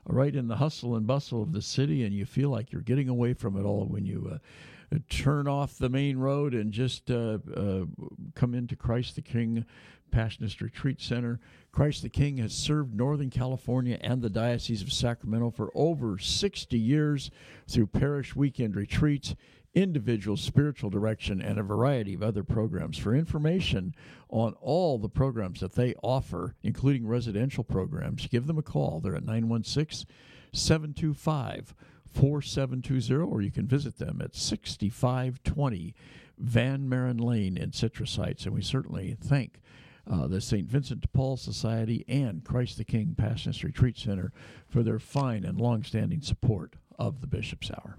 right 0.05 0.33
in 0.33 0.47
the 0.47 0.55
hustle 0.55 0.95
and 0.95 1.05
bustle 1.05 1.43
of 1.43 1.51
the 1.51 1.61
city, 1.61 2.05
and 2.05 2.15
you 2.15 2.25
feel 2.25 2.51
like 2.51 2.71
you're 2.71 2.81
getting 2.81 3.09
away 3.09 3.33
from 3.33 3.57
it 3.57 3.65
all 3.65 3.85
when 3.85 4.05
you 4.05 4.31
uh, 4.33 4.97
turn 5.09 5.45
off 5.45 5.77
the 5.77 5.89
main 5.89 6.17
road 6.17 6.53
and 6.53 6.71
just 6.71 7.11
uh, 7.11 7.39
uh, 7.53 7.83
come 8.35 8.53
into 8.53 8.77
Christ 8.77 9.15
the 9.15 9.21
King 9.21 9.65
Passionist 10.13 10.61
Retreat 10.61 11.01
Center. 11.01 11.39
Christ 11.71 12.03
the 12.03 12.09
King 12.09 12.37
has 12.37 12.53
served 12.53 12.93
Northern 12.93 13.31
California 13.31 13.97
and 14.01 14.21
the 14.21 14.29
Diocese 14.29 14.83
of 14.83 14.93
Sacramento 14.93 15.49
for 15.49 15.71
over 15.73 16.19
60 16.19 16.77
years 16.77 17.31
through 17.67 17.87
parish 17.87 18.35
weekend 18.35 18.75
retreats, 18.75 19.35
individual 19.73 20.37
spiritual 20.37 20.91
direction, 20.91 21.41
and 21.41 21.57
a 21.57 21.63
variety 21.63 22.13
of 22.13 22.21
other 22.21 22.43
programs. 22.43 22.99
For 22.99 23.15
information 23.15 23.95
on 24.29 24.53
all 24.61 24.99
the 24.99 25.09
programs 25.09 25.61
that 25.61 25.73
they 25.73 25.95
offer, 26.03 26.55
including 26.61 27.07
residential 27.07 27.63
programs, 27.63 28.27
give 28.27 28.45
them 28.45 28.59
a 28.59 28.63
call. 28.63 28.99
They're 28.99 29.15
at 29.15 29.25
916 29.25 30.07
725 30.51 31.73
4720, 32.13 33.31
or 33.31 33.41
you 33.41 33.49
can 33.49 33.65
visit 33.65 33.97
them 33.97 34.21
at 34.23 34.35
6520 34.35 35.95
Van 36.37 36.87
Maren 36.87 37.17
Lane 37.17 37.57
in 37.57 37.71
Citrus 37.71 38.15
Heights. 38.15 38.45
And 38.45 38.53
we 38.53 38.61
certainly 38.61 39.17
thank 39.19 39.59
uh, 40.09 40.27
the 40.27 40.41
St. 40.41 40.67
Vincent 40.67 41.01
de 41.01 41.07
Paul 41.07 41.37
Society 41.37 42.03
and 42.07 42.43
Christ 42.43 42.77
the 42.77 42.83
King 42.83 43.15
Passionist 43.17 43.63
Retreat 43.63 43.97
Center 43.97 44.31
for 44.67 44.83
their 44.83 44.99
fine 44.99 45.43
and 45.45 45.59
long-standing 45.59 46.21
support 46.21 46.75
of 46.99 47.21
the 47.21 47.27
Bishop's 47.27 47.71
Hour. 47.71 47.97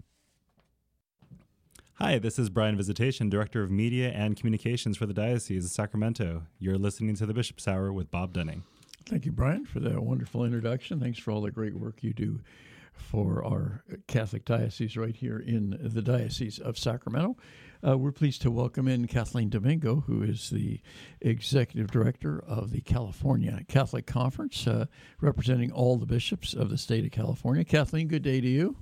Hi, 1.98 2.18
this 2.18 2.38
is 2.38 2.50
Brian 2.50 2.76
Visitation, 2.76 3.30
Director 3.30 3.62
of 3.62 3.70
Media 3.70 4.10
and 4.10 4.36
Communications 4.36 4.96
for 4.96 5.06
the 5.06 5.14
Diocese 5.14 5.64
of 5.64 5.70
Sacramento. 5.70 6.42
You're 6.58 6.76
listening 6.76 7.14
to 7.16 7.26
the 7.26 7.34
Bishop's 7.34 7.68
Hour 7.68 7.92
with 7.92 8.10
Bob 8.10 8.32
Dunning. 8.32 8.64
Thank 9.06 9.26
you, 9.26 9.32
Brian, 9.32 9.64
for 9.64 9.80
that 9.80 10.02
wonderful 10.02 10.44
introduction. 10.44 10.98
Thanks 10.98 11.18
for 11.18 11.30
all 11.30 11.42
the 11.42 11.50
great 11.50 11.76
work 11.76 12.02
you 12.02 12.12
do 12.12 12.40
for 12.94 13.44
our 13.44 13.84
Catholic 14.06 14.44
diocese 14.44 14.96
right 14.96 15.14
here 15.14 15.38
in 15.38 15.78
the 15.80 16.02
Diocese 16.02 16.58
of 16.58 16.78
Sacramento. 16.78 17.36
Uh, 17.86 17.98
we're 17.98 18.12
pleased 18.12 18.40
to 18.40 18.50
welcome 18.50 18.88
in 18.88 19.06
Kathleen 19.06 19.50
Domingo, 19.50 20.04
who 20.06 20.22
is 20.22 20.48
the 20.48 20.80
executive 21.20 21.90
director 21.90 22.42
of 22.46 22.70
the 22.70 22.80
California 22.80 23.60
Catholic 23.68 24.06
Conference, 24.06 24.66
uh, 24.66 24.86
representing 25.20 25.70
all 25.70 25.98
the 25.98 26.06
bishops 26.06 26.54
of 26.54 26.70
the 26.70 26.78
state 26.78 27.04
of 27.04 27.10
California. 27.10 27.62
Kathleen, 27.62 28.08
good 28.08 28.22
day 28.22 28.40
to 28.40 28.48
you. 28.48 28.76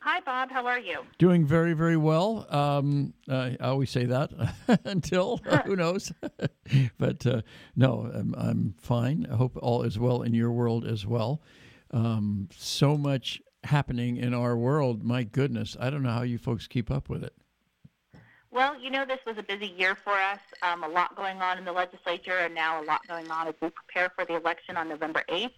Hi, 0.00 0.18
Bob. 0.20 0.50
How 0.50 0.66
are 0.66 0.80
you? 0.80 1.02
Doing 1.16 1.46
very, 1.46 1.74
very 1.74 1.96
well. 1.96 2.46
Um, 2.50 3.14
I 3.28 3.56
always 3.60 3.90
say 3.90 4.04
that 4.06 4.32
until 4.84 5.38
who 5.64 5.76
knows, 5.76 6.12
but 6.98 7.24
uh, 7.26 7.42
no, 7.76 8.10
I'm, 8.12 8.34
I'm, 8.36 8.74
fine. 8.78 9.28
I 9.30 9.36
hope 9.36 9.56
all 9.62 9.82
is 9.82 9.96
well 9.96 10.22
in 10.22 10.34
your 10.34 10.50
world 10.50 10.84
as 10.84 11.06
well. 11.06 11.40
Um, 11.92 12.48
so 12.50 12.98
much 12.98 13.40
happening 13.62 14.16
in 14.16 14.34
our 14.34 14.56
world. 14.56 15.04
My 15.04 15.22
goodness, 15.22 15.76
I 15.78 15.88
don't 15.88 16.02
know 16.02 16.10
how 16.10 16.22
you 16.22 16.36
folks 16.36 16.66
keep 16.66 16.90
up 16.90 17.08
with 17.08 17.22
it. 17.22 17.32
Well, 18.54 18.80
you 18.80 18.88
know, 18.88 19.04
this 19.04 19.18
was 19.26 19.36
a 19.36 19.42
busy 19.42 19.74
year 19.76 19.96
for 19.96 20.12
us. 20.12 20.38
Um, 20.62 20.84
a 20.84 20.88
lot 20.88 21.16
going 21.16 21.42
on 21.42 21.58
in 21.58 21.64
the 21.64 21.72
legislature, 21.72 22.38
and 22.38 22.54
now 22.54 22.80
a 22.80 22.84
lot 22.84 23.00
going 23.08 23.28
on 23.28 23.48
as 23.48 23.54
we 23.60 23.68
prepare 23.70 24.12
for 24.14 24.24
the 24.24 24.36
election 24.36 24.76
on 24.76 24.88
November 24.88 25.24
8th. 25.28 25.50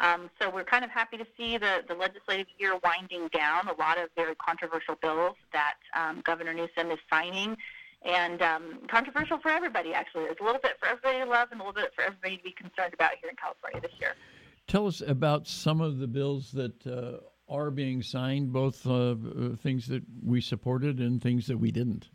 Um, 0.00 0.28
so 0.40 0.50
we're 0.50 0.64
kind 0.64 0.84
of 0.84 0.90
happy 0.90 1.16
to 1.18 1.26
see 1.36 1.56
the, 1.56 1.84
the 1.86 1.94
legislative 1.94 2.48
year 2.58 2.76
winding 2.82 3.28
down. 3.28 3.68
A 3.68 3.74
lot 3.74 3.96
of 3.96 4.08
very 4.16 4.34
controversial 4.44 4.96
bills 5.00 5.36
that 5.52 5.74
um, 5.96 6.20
Governor 6.24 6.52
Newsom 6.52 6.90
is 6.90 6.98
signing, 7.08 7.56
and 8.04 8.42
um, 8.42 8.80
controversial 8.88 9.38
for 9.38 9.50
everybody, 9.50 9.94
actually. 9.94 10.24
There's 10.24 10.40
a 10.40 10.44
little 10.44 10.60
bit 10.60 10.72
for 10.80 10.88
everybody 10.88 11.20
to 11.20 11.30
love 11.30 11.52
and 11.52 11.60
a 11.60 11.64
little 11.64 11.80
bit 11.80 11.92
for 11.94 12.02
everybody 12.02 12.38
to 12.38 12.42
be 12.42 12.50
concerned 12.50 12.92
about 12.92 13.12
here 13.20 13.30
in 13.30 13.36
California 13.36 13.80
this 13.80 14.00
year. 14.00 14.14
Tell 14.66 14.88
us 14.88 15.00
about 15.00 15.46
some 15.46 15.80
of 15.80 16.00
the 16.00 16.08
bills 16.08 16.50
that 16.52 16.84
uh, 16.88 17.18
are 17.48 17.70
being 17.70 18.02
signed, 18.02 18.52
both 18.52 18.84
uh, 18.84 19.14
things 19.62 19.86
that 19.86 20.02
we 20.24 20.40
supported 20.40 20.98
and 20.98 21.22
things 21.22 21.46
that 21.46 21.58
we 21.58 21.70
didn't. 21.70 22.08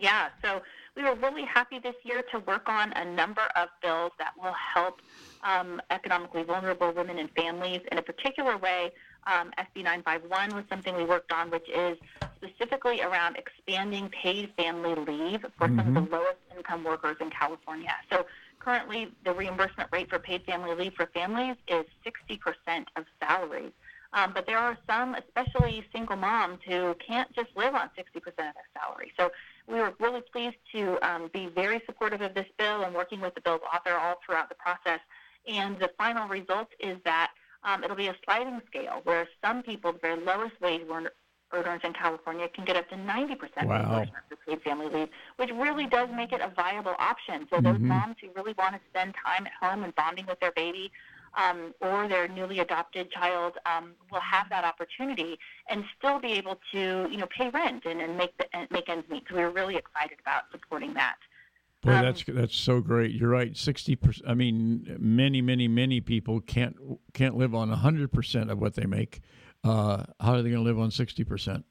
Yeah, 0.00 0.28
so 0.42 0.62
we 0.96 1.02
were 1.02 1.14
really 1.14 1.44
happy 1.44 1.78
this 1.78 1.94
year 2.02 2.22
to 2.32 2.38
work 2.40 2.68
on 2.68 2.92
a 2.92 3.04
number 3.04 3.42
of 3.56 3.68
bills 3.82 4.12
that 4.18 4.32
will 4.40 4.54
help 4.74 5.00
um, 5.42 5.80
economically 5.90 6.42
vulnerable 6.42 6.92
women 6.92 7.18
and 7.18 7.30
families 7.32 7.80
in 7.90 7.98
a 7.98 8.02
particular 8.02 8.56
way. 8.56 8.92
Um, 9.26 9.52
SB 9.58 9.84
951 9.84 10.54
was 10.54 10.64
something 10.68 10.94
we 10.94 11.04
worked 11.04 11.32
on, 11.32 11.50
which 11.50 11.68
is 11.68 11.96
specifically 12.36 13.00
around 13.00 13.36
expanding 13.36 14.10
paid 14.10 14.52
family 14.56 14.94
leave 14.94 15.42
for 15.56 15.66
mm-hmm. 15.66 15.78
some 15.78 15.88
of 15.88 15.94
the 15.94 16.00
mm-hmm. 16.00 16.12
lowest 16.12 16.38
income 16.56 16.84
workers 16.84 17.16
in 17.20 17.30
California. 17.30 17.94
So 18.10 18.26
currently, 18.58 19.08
the 19.24 19.32
reimbursement 19.32 19.90
rate 19.92 20.10
for 20.10 20.18
paid 20.18 20.44
family 20.44 20.74
leave 20.74 20.94
for 20.94 21.06
families 21.06 21.56
is 21.68 21.84
60% 22.04 22.84
of 22.96 23.04
salaries. 23.20 23.72
Um, 24.12 24.32
but 24.32 24.46
there 24.46 24.58
are 24.58 24.78
some, 24.88 25.16
especially 25.16 25.84
single 25.92 26.16
moms, 26.16 26.60
who 26.66 26.94
can't 27.04 27.30
just 27.34 27.48
live 27.56 27.74
on 27.74 27.90
60% 27.98 28.16
of 28.16 28.34
their 28.36 28.52
salary. 28.72 29.12
So 29.18 29.30
we 29.66 29.78
were 29.78 29.94
really 29.98 30.20
pleased 30.32 30.56
to 30.74 30.98
um, 31.02 31.30
be 31.32 31.46
very 31.46 31.80
supportive 31.86 32.20
of 32.20 32.34
this 32.34 32.46
bill 32.58 32.82
and 32.82 32.94
working 32.94 33.20
with 33.20 33.34
the 33.34 33.40
bill's 33.40 33.60
author 33.72 33.96
all 33.96 34.16
throughout 34.24 34.48
the 34.48 34.54
process. 34.56 35.00
And 35.46 35.78
the 35.78 35.90
final 35.98 36.28
result 36.28 36.68
is 36.80 36.98
that 37.04 37.32
um, 37.64 37.82
it'll 37.82 37.96
be 37.96 38.08
a 38.08 38.16
sliding 38.24 38.60
scale 38.66 39.00
where 39.04 39.26
some 39.42 39.62
people, 39.62 39.92
the 39.92 39.98
very 39.98 40.20
lowest 40.20 40.60
wage 40.60 40.82
earners 41.52 41.80
in 41.84 41.92
California, 41.92 42.48
can 42.48 42.64
get 42.64 42.76
up 42.76 42.88
to 42.90 42.96
90% 42.96 43.66
wow. 43.66 44.02
of 44.02 44.08
the 44.28 44.36
paid 44.46 44.62
family 44.62 44.88
leave, 44.88 45.08
which 45.36 45.50
really 45.50 45.86
does 45.86 46.08
make 46.14 46.32
it 46.32 46.40
a 46.40 46.52
viable 46.54 46.94
option. 46.98 47.46
So 47.50 47.60
those 47.60 47.76
mm-hmm. 47.76 47.88
moms 47.88 48.16
who 48.20 48.28
really 48.36 48.54
want 48.58 48.74
to 48.74 48.80
spend 48.90 49.14
time 49.24 49.46
at 49.46 49.52
home 49.60 49.84
and 49.84 49.94
bonding 49.94 50.26
with 50.26 50.40
their 50.40 50.52
baby 50.52 50.92
um, 51.36 51.74
or 51.80 52.08
their 52.08 52.28
newly 52.28 52.60
adopted 52.60 53.10
child 53.10 53.54
um, 53.66 53.92
will 54.10 54.20
have 54.20 54.48
that 54.50 54.64
opportunity 54.64 55.38
and 55.68 55.84
still 55.98 56.20
be 56.20 56.32
able 56.32 56.60
to, 56.72 57.08
you 57.10 57.16
know, 57.16 57.26
pay 57.36 57.48
rent 57.50 57.84
and, 57.86 58.00
and 58.00 58.16
make 58.16 58.36
the, 58.38 58.44
and 58.56 58.70
make 58.70 58.88
ends 58.88 59.08
meet. 59.08 59.24
So 59.28 59.36
we 59.36 59.42
are 59.42 59.50
really 59.50 59.76
excited 59.76 60.18
about 60.20 60.42
supporting 60.52 60.94
that. 60.94 61.16
Boy, 61.82 61.92
um, 61.92 62.04
that's 62.04 62.24
that's 62.26 62.56
so 62.56 62.80
great. 62.80 63.12
You're 63.12 63.28
right. 63.28 63.56
Sixty 63.56 63.94
percent. 63.94 64.28
I 64.28 64.34
mean, 64.34 64.96
many, 64.98 65.42
many, 65.42 65.68
many 65.68 66.00
people 66.00 66.40
can't 66.40 66.76
can't 67.12 67.36
live 67.36 67.54
on 67.54 67.68
hundred 67.70 68.12
percent 68.12 68.50
of 68.50 68.58
what 68.58 68.74
they 68.74 68.86
make. 68.86 69.20
Uh, 69.62 70.04
how 70.20 70.32
are 70.32 70.42
they 70.42 70.50
going 70.50 70.62
to 70.64 70.68
live 70.70 70.78
on 70.78 70.90
sixty 70.90 71.24
percent? 71.24 71.64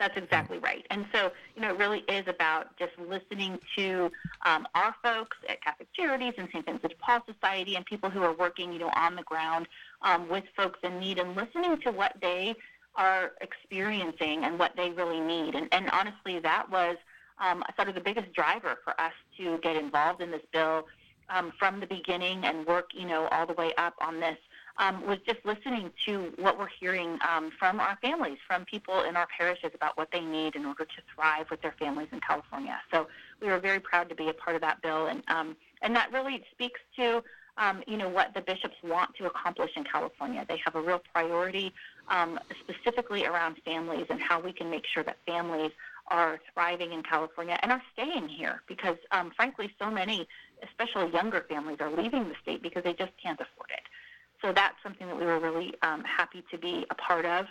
That's 0.00 0.16
exactly 0.16 0.56
right. 0.58 0.86
And 0.88 1.04
so, 1.12 1.30
you 1.54 1.60
know, 1.60 1.68
it 1.68 1.78
really 1.78 1.98
is 2.08 2.26
about 2.26 2.74
just 2.78 2.92
listening 2.98 3.58
to 3.76 4.10
um, 4.46 4.66
our 4.74 4.94
folks 5.02 5.36
at 5.46 5.62
Catholic 5.62 5.92
Charities 5.92 6.32
and 6.38 6.48
St. 6.48 6.64
Vincent 6.64 6.90
de 6.90 6.96
Paul 6.96 7.20
Society 7.30 7.76
and 7.76 7.84
people 7.84 8.08
who 8.08 8.22
are 8.22 8.32
working, 8.32 8.72
you 8.72 8.78
know, 8.78 8.90
on 8.96 9.14
the 9.14 9.22
ground 9.22 9.68
um, 10.00 10.26
with 10.30 10.44
folks 10.56 10.78
in 10.82 10.98
need 10.98 11.18
and 11.18 11.36
listening 11.36 11.78
to 11.82 11.92
what 11.92 12.16
they 12.22 12.54
are 12.96 13.32
experiencing 13.42 14.42
and 14.44 14.58
what 14.58 14.72
they 14.74 14.88
really 14.88 15.20
need. 15.20 15.54
And, 15.54 15.68
and 15.70 15.90
honestly, 15.90 16.38
that 16.38 16.70
was 16.70 16.96
um, 17.38 17.62
sort 17.76 17.90
of 17.90 17.94
the 17.94 18.00
biggest 18.00 18.32
driver 18.32 18.78
for 18.82 18.98
us 18.98 19.12
to 19.36 19.58
get 19.58 19.76
involved 19.76 20.22
in 20.22 20.30
this 20.30 20.42
bill 20.50 20.86
um, 21.28 21.52
from 21.58 21.78
the 21.78 21.86
beginning 21.86 22.42
and 22.46 22.66
work, 22.66 22.88
you 22.94 23.06
know, 23.06 23.28
all 23.28 23.46
the 23.46 23.52
way 23.52 23.72
up 23.76 23.94
on 24.00 24.18
this 24.18 24.38
um, 24.80 25.06
was 25.06 25.18
just 25.26 25.38
listening 25.44 25.90
to 26.06 26.32
what 26.36 26.58
we're 26.58 26.66
hearing 26.80 27.18
um, 27.28 27.52
from 27.58 27.78
our 27.78 27.98
families, 28.00 28.38
from 28.46 28.64
people 28.64 29.02
in 29.02 29.14
our 29.14 29.28
parishes 29.38 29.70
about 29.74 29.96
what 29.96 30.08
they 30.10 30.20
need 30.20 30.56
in 30.56 30.64
order 30.64 30.84
to 30.84 31.02
thrive 31.14 31.46
with 31.50 31.60
their 31.60 31.74
families 31.78 32.08
in 32.12 32.20
California. 32.20 32.80
So 32.90 33.06
we 33.42 33.48
were 33.48 33.58
very 33.58 33.78
proud 33.78 34.08
to 34.08 34.14
be 34.14 34.28
a 34.30 34.32
part 34.32 34.56
of 34.56 34.62
that 34.62 34.80
bill, 34.80 35.06
and 35.06 35.22
um, 35.28 35.54
and 35.82 35.94
that 35.94 36.10
really 36.12 36.42
speaks 36.50 36.80
to 36.96 37.22
um, 37.58 37.82
you 37.86 37.98
know 37.98 38.08
what 38.08 38.32
the 38.32 38.40
bishops 38.40 38.76
want 38.82 39.14
to 39.16 39.26
accomplish 39.26 39.70
in 39.76 39.84
California. 39.84 40.46
They 40.48 40.60
have 40.64 40.74
a 40.74 40.80
real 40.80 41.02
priority 41.12 41.74
um, 42.08 42.40
specifically 42.60 43.26
around 43.26 43.56
families 43.64 44.06
and 44.08 44.20
how 44.20 44.40
we 44.40 44.52
can 44.52 44.70
make 44.70 44.86
sure 44.86 45.02
that 45.04 45.18
families 45.26 45.72
are 46.08 46.40
thriving 46.54 46.92
in 46.92 47.02
California 47.02 47.58
and 47.62 47.70
are 47.70 47.82
staying 47.92 48.28
here 48.28 48.62
because, 48.66 48.96
um, 49.12 49.30
frankly, 49.36 49.72
so 49.78 49.90
many, 49.90 50.26
especially 50.64 51.12
younger 51.12 51.46
families, 51.48 51.76
are 51.80 51.90
leaving 51.90 52.28
the 52.28 52.34
state 52.42 52.62
because 52.62 52.82
they 52.82 52.94
just 52.94 53.12
can't 53.22 53.40
afford 53.40 53.70
it. 53.70 53.82
So 54.42 54.52
that's 54.52 54.76
something 54.82 55.06
that 55.06 55.18
we 55.18 55.24
were 55.24 55.38
really 55.38 55.74
um, 55.82 56.02
happy 56.04 56.42
to 56.50 56.58
be 56.58 56.86
a 56.90 56.94
part 56.94 57.26
of. 57.26 57.46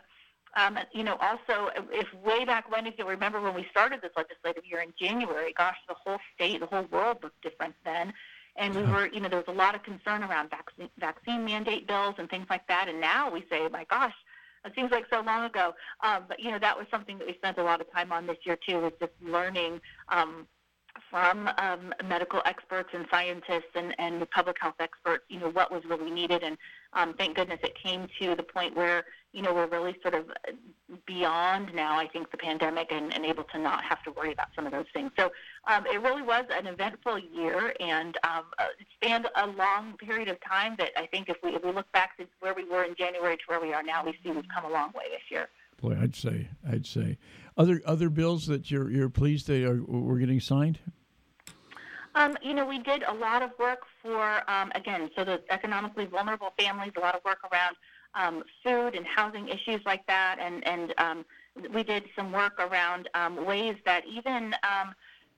Um, 0.57 0.79
you 0.93 1.03
know, 1.03 1.15
also, 1.21 1.69
if 1.91 2.07
way 2.25 2.43
back 2.43 2.71
when, 2.71 2.87
if 2.87 2.95
you 2.97 3.07
remember 3.07 3.39
when 3.39 3.53
we 3.53 3.67
started 3.69 4.01
this 4.01 4.11
legislative 4.17 4.63
year 4.65 4.81
in 4.81 4.93
January, 4.99 5.53
gosh, 5.55 5.77
the 5.87 5.95
whole 6.03 6.17
state, 6.33 6.59
the 6.59 6.65
whole 6.65 6.87
world 6.91 7.17
looked 7.21 7.41
different 7.41 7.75
then. 7.85 8.13
And 8.55 8.75
we 8.75 8.81
were, 8.81 9.07
you 9.07 9.19
know, 9.19 9.29
there 9.29 9.39
was 9.39 9.47
a 9.47 9.53
lot 9.53 9.75
of 9.75 9.83
concern 9.83 10.23
around 10.23 10.49
vaccine, 10.49 10.89
vaccine 10.99 11.45
mandate 11.45 11.87
bills 11.87 12.15
and 12.17 12.29
things 12.29 12.47
like 12.49 12.67
that. 12.67 12.89
And 12.89 12.99
now 12.99 13.31
we 13.31 13.45
say, 13.49 13.67
my 13.69 13.85
gosh, 13.85 14.13
it 14.65 14.73
seems 14.75 14.91
like 14.91 15.05
so 15.11 15.21
long 15.21 15.45
ago. 15.45 15.73
Um, 16.03 16.23
but, 16.27 16.39
you 16.39 16.51
know, 16.51 16.59
that 16.59 16.77
was 16.77 16.87
something 16.91 17.19
that 17.19 17.27
we 17.27 17.35
spent 17.35 17.59
a 17.59 17.63
lot 17.63 17.79
of 17.79 17.91
time 17.93 18.11
on 18.11 18.25
this 18.25 18.37
year, 18.43 18.57
too, 18.67 18.79
was 18.79 18.91
just 18.99 19.13
learning 19.21 19.79
um, 20.09 20.47
from 21.09 21.49
um, 21.57 21.93
medical 22.05 22.41
experts 22.45 22.89
and 22.93 23.05
scientists 23.11 23.71
and, 23.75 23.95
and 23.99 24.29
public 24.31 24.57
health 24.59 24.75
experts, 24.79 25.23
you 25.29 25.39
know, 25.39 25.49
what 25.49 25.71
was 25.71 25.83
really 25.85 26.11
needed. 26.11 26.43
And 26.43 26.57
um, 26.93 27.13
thank 27.17 27.35
goodness 27.35 27.59
it 27.63 27.75
came 27.75 28.07
to 28.21 28.35
the 28.35 28.43
point 28.43 28.75
where, 28.75 29.03
you 29.33 29.41
know, 29.41 29.53
we're 29.53 29.67
really 29.67 29.95
sort 30.01 30.15
of 30.15 30.25
beyond 31.05 31.73
now, 31.73 31.99
I 31.99 32.07
think, 32.07 32.31
the 32.31 32.37
pandemic 32.37 32.91
and, 32.91 33.13
and 33.13 33.25
able 33.25 33.43
to 33.45 33.59
not 33.59 33.83
have 33.83 34.01
to 34.03 34.11
worry 34.11 34.33
about 34.33 34.47
some 34.55 34.65
of 34.65 34.71
those 34.71 34.87
things. 34.93 35.11
So 35.17 35.31
um, 35.67 35.85
it 35.85 36.01
really 36.01 36.23
was 36.23 36.45
an 36.51 36.65
eventful 36.65 37.19
year 37.19 37.73
and 37.79 38.17
um, 38.23 38.45
uh, 38.57 38.65
spanned 38.95 39.27
a 39.35 39.47
long 39.47 39.97
period 39.97 40.29
of 40.29 40.37
time 40.41 40.75
that 40.79 40.91
I 40.97 41.05
think 41.05 41.29
if 41.29 41.37
we, 41.43 41.51
if 41.51 41.63
we 41.63 41.71
look 41.71 41.91
back 41.91 42.17
to 42.17 42.25
where 42.39 42.53
we 42.53 42.63
were 42.63 42.83
in 42.83 42.95
January 42.95 43.37
to 43.37 43.43
where 43.47 43.61
we 43.61 43.73
are 43.73 43.83
now, 43.83 44.03
we 44.03 44.13
see 44.23 44.31
we've 44.31 44.45
come 44.53 44.65
a 44.65 44.69
long 44.69 44.91
way 44.93 45.03
this 45.11 45.21
year. 45.29 45.47
Boy, 45.81 45.97
I'd 46.01 46.15
say, 46.15 46.49
I'd 46.69 46.85
say, 46.85 47.17
other 47.59 47.81
other 47.85 48.09
bills 48.09 48.47
that 48.47 48.71
you're 48.71 48.89
you're 48.89 49.09
pleased 49.09 49.47
they 49.47 49.63
are 49.63 49.83
were 49.83 50.17
getting 50.17 50.39
signed. 50.39 50.79
Um, 52.15 52.35
you 52.41 52.53
know, 52.55 52.65
we 52.65 52.79
did 52.79 53.03
a 53.03 53.13
lot 53.13 53.43
of 53.43 53.51
work 53.59 53.81
for, 54.01 54.41
um, 54.49 54.71
again, 54.73 55.11
so 55.15 55.23
the 55.23 55.41
economically 55.51 56.05
vulnerable 56.05 56.51
families, 56.59 56.91
a 56.97 56.99
lot 56.99 57.13
of 57.13 57.23
work 57.23 57.37
around 57.51 57.75
um, 58.15 58.43
food 58.63 58.95
and 58.95 59.05
housing 59.05 59.47
issues 59.47 59.79
like 59.85 60.05
that, 60.07 60.37
and, 60.41 60.67
and 60.67 60.93
um, 60.97 61.23
we 61.71 61.83
did 61.83 62.05
some 62.15 62.31
work 62.31 62.59
around 62.59 63.09
um, 63.13 63.45
ways 63.45 63.75
that 63.85 64.01
even 64.07 64.55
um, 64.63 64.95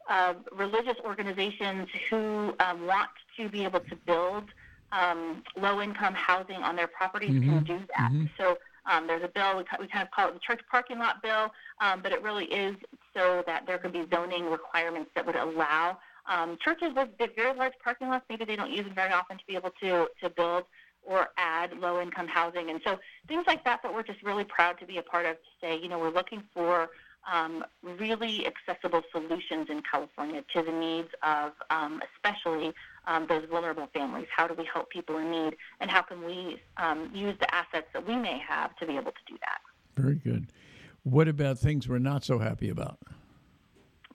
uh, 0.09 0.33
religious 0.53 0.95
organizations 1.03 1.89
who 2.09 2.53
um, 2.61 2.87
want 2.87 3.09
to 3.35 3.49
be 3.49 3.65
able 3.65 3.81
to 3.81 3.95
build 4.07 4.45
um, 4.93 5.43
low-income 5.57 6.13
housing 6.13 6.63
on 6.63 6.77
their 6.77 6.87
properties 6.87 7.31
Mm-hmm. 7.31 7.49
can 7.49 7.63
do 7.65 7.79
that. 7.97 8.11
So 8.37 8.57
um, 8.89 9.07
there's 9.07 9.23
a 9.23 9.27
bill 9.27 9.57
we, 9.57 9.63
we 9.79 9.87
kind 9.87 10.03
of 10.03 10.11
call 10.11 10.29
it 10.29 10.33
the 10.33 10.39
church 10.39 10.61
parking 10.69 10.99
lot 10.99 11.21
bill, 11.21 11.51
um, 11.81 12.01
but 12.01 12.11
it 12.11 12.21
really 12.21 12.45
is 12.45 12.75
so 13.15 13.43
that 13.45 13.65
there 13.67 13.77
could 13.77 13.93
be 13.93 14.05
zoning 14.13 14.45
requirements 14.45 15.11
that 15.15 15.25
would 15.25 15.35
allow 15.35 15.97
um, 16.27 16.57
churches 16.63 16.89
with 16.95 17.09
very 17.35 17.55
large 17.55 17.73
parking 17.83 18.09
lots. 18.09 18.25
Maybe 18.29 18.45
they 18.45 18.55
don't 18.55 18.71
use 18.71 18.85
them 18.85 18.95
very 18.95 19.11
often 19.11 19.37
to 19.37 19.43
be 19.47 19.55
able 19.55 19.71
to 19.81 20.07
to 20.21 20.29
build 20.29 20.63
or 21.03 21.29
add 21.37 21.75
low-income 21.79 22.27
housing, 22.27 22.69
and 22.69 22.79
so 22.85 22.99
things 23.27 23.43
like 23.47 23.63
that 23.65 23.81
that 23.81 23.91
we're 23.91 24.03
just 24.03 24.21
really 24.21 24.43
proud 24.43 24.77
to 24.79 24.85
be 24.85 24.97
a 24.97 25.01
part 25.01 25.25
of. 25.25 25.33
To 25.33 25.49
say, 25.59 25.79
you 25.79 25.89
know, 25.89 25.97
we're 25.97 26.11
looking 26.11 26.43
for 26.53 26.89
um, 27.31 27.63
really 27.83 28.47
accessible 28.47 29.01
solutions 29.11 29.67
in 29.69 29.81
California 29.89 30.43
to 30.55 30.61
the 30.61 30.71
needs 30.71 31.09
of 31.23 31.53
um, 31.69 32.01
especially 32.15 32.73
um, 33.07 33.25
those 33.27 33.43
vulnerable 33.49 33.87
families. 33.93 34.27
How 34.35 34.47
do 34.47 34.53
we 34.53 34.67
help 34.71 34.89
people 34.89 35.17
in 35.17 35.31
need, 35.31 35.55
and 35.79 35.89
how 35.89 36.01
can 36.01 36.23
we 36.23 36.61
um, 36.77 37.09
use 37.13 37.35
the 37.39 37.53
assets 37.53 37.87
that 37.93 38.07
we 38.07 38.15
may 38.15 38.39
have 38.39 38.75
to 38.77 38.85
be 38.85 38.93
able 38.93 39.11
to 39.11 39.23
do 39.27 39.37
that? 39.41 39.59
Very 40.01 40.15
good. 40.15 40.47
What 41.03 41.27
about 41.27 41.57
things 41.57 41.87
we're 41.87 41.99
not 41.99 42.23
so 42.23 42.39
happy 42.39 42.69
about? 42.69 42.99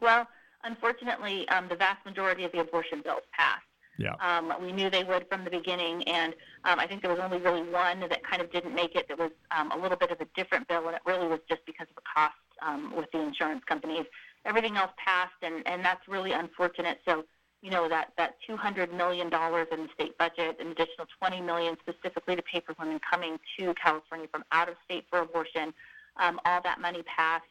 Well, 0.00 0.26
unfortunately, 0.64 1.48
um, 1.48 1.68
the 1.68 1.76
vast 1.76 2.04
majority 2.04 2.44
of 2.44 2.52
the 2.52 2.60
abortion 2.60 3.02
bills 3.02 3.22
passed. 3.32 3.62
Yeah. 3.98 4.14
Um, 4.20 4.52
we 4.60 4.72
knew 4.72 4.90
they 4.90 5.04
would 5.04 5.26
from 5.28 5.44
the 5.44 5.50
beginning, 5.50 6.02
and 6.04 6.34
um, 6.64 6.78
I 6.78 6.86
think 6.86 7.00
there 7.02 7.10
was 7.10 7.20
only 7.20 7.38
really 7.38 7.62
one 7.62 8.00
that 8.00 8.22
kind 8.24 8.42
of 8.42 8.52
didn't 8.52 8.74
make 8.74 8.94
it. 8.94 9.08
That 9.08 9.18
was 9.18 9.30
um, 9.56 9.72
a 9.72 9.78
little 9.78 9.96
bit 9.96 10.10
of 10.10 10.20
a 10.20 10.26
different 10.36 10.68
bill, 10.68 10.86
and 10.86 10.94
it 10.94 11.02
really 11.06 11.26
was 11.26 11.40
just 11.48 11.64
because 11.64 11.86
of 11.88 11.96
the 11.96 12.02
cost 12.14 12.34
um, 12.62 12.94
with 12.94 13.10
the 13.12 13.20
insurance 13.20 13.62
companies. 13.66 14.04
Everything 14.44 14.76
else 14.76 14.90
passed, 15.02 15.32
and, 15.42 15.66
and 15.66 15.84
that's 15.84 16.06
really 16.08 16.32
unfortunate. 16.32 16.98
So, 17.08 17.24
you 17.66 17.72
know, 17.72 17.88
that, 17.88 18.12
that 18.16 18.36
$200 18.48 18.96
million 18.96 19.26
in 19.26 19.30
the 19.32 19.88
state 19.92 20.16
budget, 20.18 20.56
an 20.60 20.68
additional 20.68 21.08
20 21.18 21.40
million 21.40 21.76
specifically 21.80 22.36
to 22.36 22.42
pay 22.42 22.60
for 22.60 22.76
women 22.78 23.00
coming 23.10 23.38
to 23.58 23.74
California 23.74 24.28
from 24.30 24.44
out 24.52 24.68
of 24.68 24.76
state 24.84 25.04
for 25.10 25.18
abortion, 25.18 25.74
um, 26.22 26.38
all 26.44 26.62
that 26.62 26.80
money 26.80 27.02
passed 27.02 27.42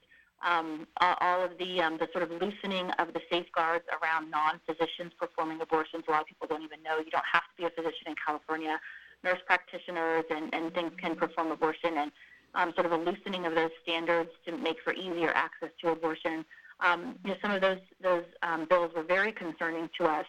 um, 0.44 0.88
all 1.02 1.44
of 1.44 1.58
the 1.58 1.82
um, 1.82 1.98
the 1.98 2.08
sort 2.12 2.24
of 2.24 2.30
loosening 2.30 2.92
of 3.00 3.14
the 3.14 3.22
safeguards 3.32 3.84
around 4.00 4.30
non-physicians 4.30 5.12
performing 5.20 5.60
abortions. 5.60 6.04
A 6.08 6.12
lot 6.12 6.22
of 6.22 6.28
people 6.28 6.48
don't 6.48 6.64
even 6.64 6.82
know 6.84 6.98
you 6.98 7.12
don't 7.12 7.30
have 7.32 7.44
to 7.44 7.56
be 7.58 7.66
a 7.66 7.70
physician 7.70 8.08
in 8.08 8.16
California. 8.16 8.80
Nurse 9.24 9.40
practitioners 9.46 10.26
and, 10.30 10.54
and 10.54 10.74
things 10.74 10.92
can 11.02 11.16
perform 11.16 11.52
abortion, 11.52 11.98
and 11.98 12.12
um, 12.54 12.74
sort 12.76 12.86
of 12.86 12.92
a 12.92 12.98
loosening 12.98 13.46
of 13.46 13.56
those 13.56 13.72
standards 13.82 14.30
to 14.46 14.56
make 14.58 14.78
for 14.84 14.94
easier 14.94 15.32
access 15.34 15.70
to 15.82 15.90
abortion. 15.90 16.46
Um, 16.80 17.16
you 17.24 17.32
know, 17.32 17.38
some 17.42 17.52
of 17.52 17.62
those 17.62 17.80
those 18.02 18.26
um, 18.44 18.66
bills 18.70 18.92
were 18.96 19.04
very 19.04 19.32
concerning 19.32 19.90
to 19.98 20.06
us, 20.06 20.26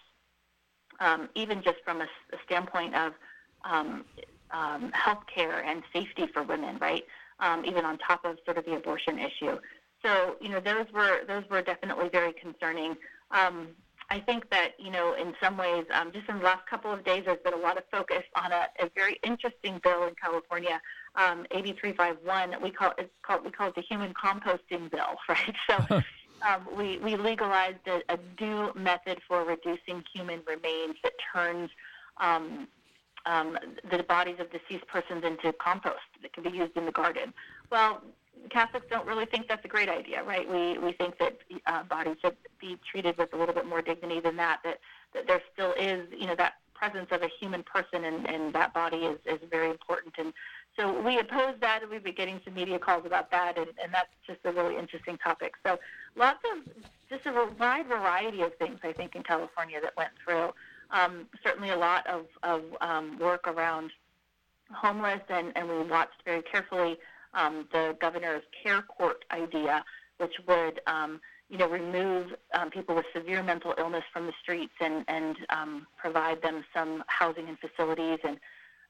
um, 1.01 1.29
even 1.35 1.63
just 1.63 1.79
from 1.85 2.01
a 2.01 2.07
standpoint 2.45 2.95
of 2.95 3.13
um, 3.65 4.05
um, 4.51 4.91
health 4.93 5.25
care 5.33 5.65
and 5.65 5.83
safety 5.93 6.27
for 6.33 6.43
women, 6.43 6.79
right? 6.81 7.05
Um, 7.41 7.65
even 7.65 7.85
on 7.85 7.99
top 7.99 8.25
of 8.25 8.39
sort 8.45 8.59
of 8.59 8.65
the 8.65 8.77
abortion 8.77 9.19
issue. 9.19 9.59
So, 10.05 10.37
you 10.41 10.49
know, 10.49 10.61
those 10.61 10.87
were 10.95 11.25
those 11.27 11.45
were 11.51 11.63
definitely 11.63 12.09
very 12.11 12.33
concerning. 12.33 12.97
Um, 13.31 13.69
I 14.09 14.21
think 14.21 14.49
that, 14.51 14.75
you 14.79 14.93
know, 14.93 15.15
in 15.15 15.35
some 15.43 15.57
ways, 15.57 15.85
um, 15.93 16.13
just 16.13 16.29
in 16.29 16.39
the 16.39 16.45
last 16.45 16.65
couple 16.71 16.93
of 16.93 17.05
days, 17.05 17.25
there's 17.27 17.43
been 17.43 17.55
a 17.55 17.59
lot 17.59 17.77
of 17.77 17.83
focus 17.91 18.23
on 18.37 18.53
a, 18.53 18.69
a 18.81 18.89
very 18.95 19.19
interesting 19.25 19.81
bill 19.83 20.07
in 20.07 20.15
California, 20.15 20.81
um, 21.17 21.45
AB 21.51 21.73
351. 21.81 22.63
We 22.63 22.71
call 22.71 22.93
it's 22.99 23.11
called 23.23 23.45
we 23.45 23.51
call 23.51 23.69
it 23.69 23.75
the 23.75 23.83
human 23.83 24.15
composting 24.15 24.91
bill, 24.91 25.17
right? 25.29 25.55
So. 25.69 26.01
Um, 26.43 26.67
we, 26.77 26.99
we 26.99 27.17
legalized 27.17 27.87
a, 27.87 28.03
a 28.13 28.19
new 28.41 28.73
method 28.75 29.21
for 29.27 29.45
reducing 29.45 30.05
human 30.13 30.41
remains 30.47 30.97
that 31.03 31.13
turns 31.33 31.71
um, 32.19 32.69
um, 33.25 33.59
the 33.91 34.03
bodies 34.03 34.37
of 34.39 34.51
deceased 34.51 34.87
persons 34.87 35.25
into 35.25 35.53
compost 35.55 35.97
that 36.23 36.33
can 36.33 36.43
be 36.43 36.51
used 36.51 36.77
in 36.77 36.87
the 36.87 36.93
garden. 36.93 37.33
Well, 37.71 38.03
Catholics 38.51 38.87
don't 38.91 39.07
really 39.07 39.25
think 39.27 39.49
that's 39.49 39.65
a 39.65 39.69
great 39.69 39.89
idea, 39.89 40.23
right? 40.23 40.49
We 40.49 40.79
we 40.79 40.93
think 40.93 41.19
that 41.19 41.39
uh, 41.67 41.83
bodies 41.85 42.17
should 42.23 42.37
be 42.61 42.79
treated 42.89 43.17
with 43.17 43.33
a 43.33 43.37
little 43.37 43.55
bit 43.55 43.67
more 43.67 43.83
dignity 43.83 44.21
than 44.21 44.37
that. 44.37 44.61
That 44.63 44.79
that 45.15 45.27
there 45.27 45.41
still 45.53 45.73
is, 45.73 46.07
you 46.17 46.27
know, 46.27 46.37
that 46.37 46.55
presence 46.75 47.09
of 47.11 47.23
a 47.23 47.29
human 47.41 47.63
person 47.63 48.05
and, 48.05 48.29
and 48.29 48.55
that 48.55 48.75
body 48.75 48.99
is, 48.99 49.19
is 49.25 49.41
very 49.51 49.71
important. 49.71 50.15
And 50.19 50.33
so 50.79 51.01
we 51.01 51.19
oppose 51.19 51.55
that, 51.61 51.81
and 51.83 51.91
we've 51.91 52.05
been 52.05 52.15
getting 52.15 52.41
some 52.45 52.55
media 52.55 52.79
calls 52.79 53.07
about 53.07 53.31
that, 53.31 53.57
and, 53.57 53.69
and 53.83 53.93
that's 53.93 54.11
just 54.27 54.41
a 54.45 54.53
really 54.53 54.77
interesting 54.77 55.17
topic. 55.17 55.55
So 55.65 55.79
lots 56.17 56.41
of 56.53 56.73
just 57.09 57.27
a 57.27 57.49
wide 57.59 57.87
variety 57.87 58.43
of 58.43 58.55
things, 58.57 58.79
I 58.83 58.93
think, 58.93 59.15
in 59.15 59.23
California 59.23 59.81
that 59.81 59.97
went 59.97 60.11
through. 60.25 60.51
Um, 60.91 61.27
certainly 61.45 61.71
a 61.71 61.77
lot 61.77 62.07
of, 62.07 62.27
of 62.43 62.63
um, 62.81 63.19
work 63.19 63.47
around 63.47 63.91
homeless, 64.73 65.21
and, 65.29 65.53
and 65.57 65.69
we 65.69 65.83
watched 65.83 66.23
very 66.25 66.43
carefully 66.43 66.97
um, 67.35 67.69
the 67.73 67.97
governor's 68.01 68.43
care 68.63 68.83
court 68.83 69.25
idea, 69.31 69.85
which 70.19 70.35
would 70.49 70.81
um, 70.87 71.21
you 71.49 71.59
know 71.59 71.69
remove 71.69 72.29
um, 72.55 72.71
people 72.71 72.95
with 72.95 73.07
severe 73.15 73.43
mental 73.43 73.75
illness 73.79 74.05
from 74.13 74.27
the 74.27 74.33
streets 74.43 74.73
and 74.81 75.05
and 75.09 75.37
um, 75.51 75.87
provide 75.97 76.43
them 76.43 76.65
some 76.75 77.05
housing 77.07 77.49
and 77.49 77.59
facilities 77.59 78.19
and 78.25 78.39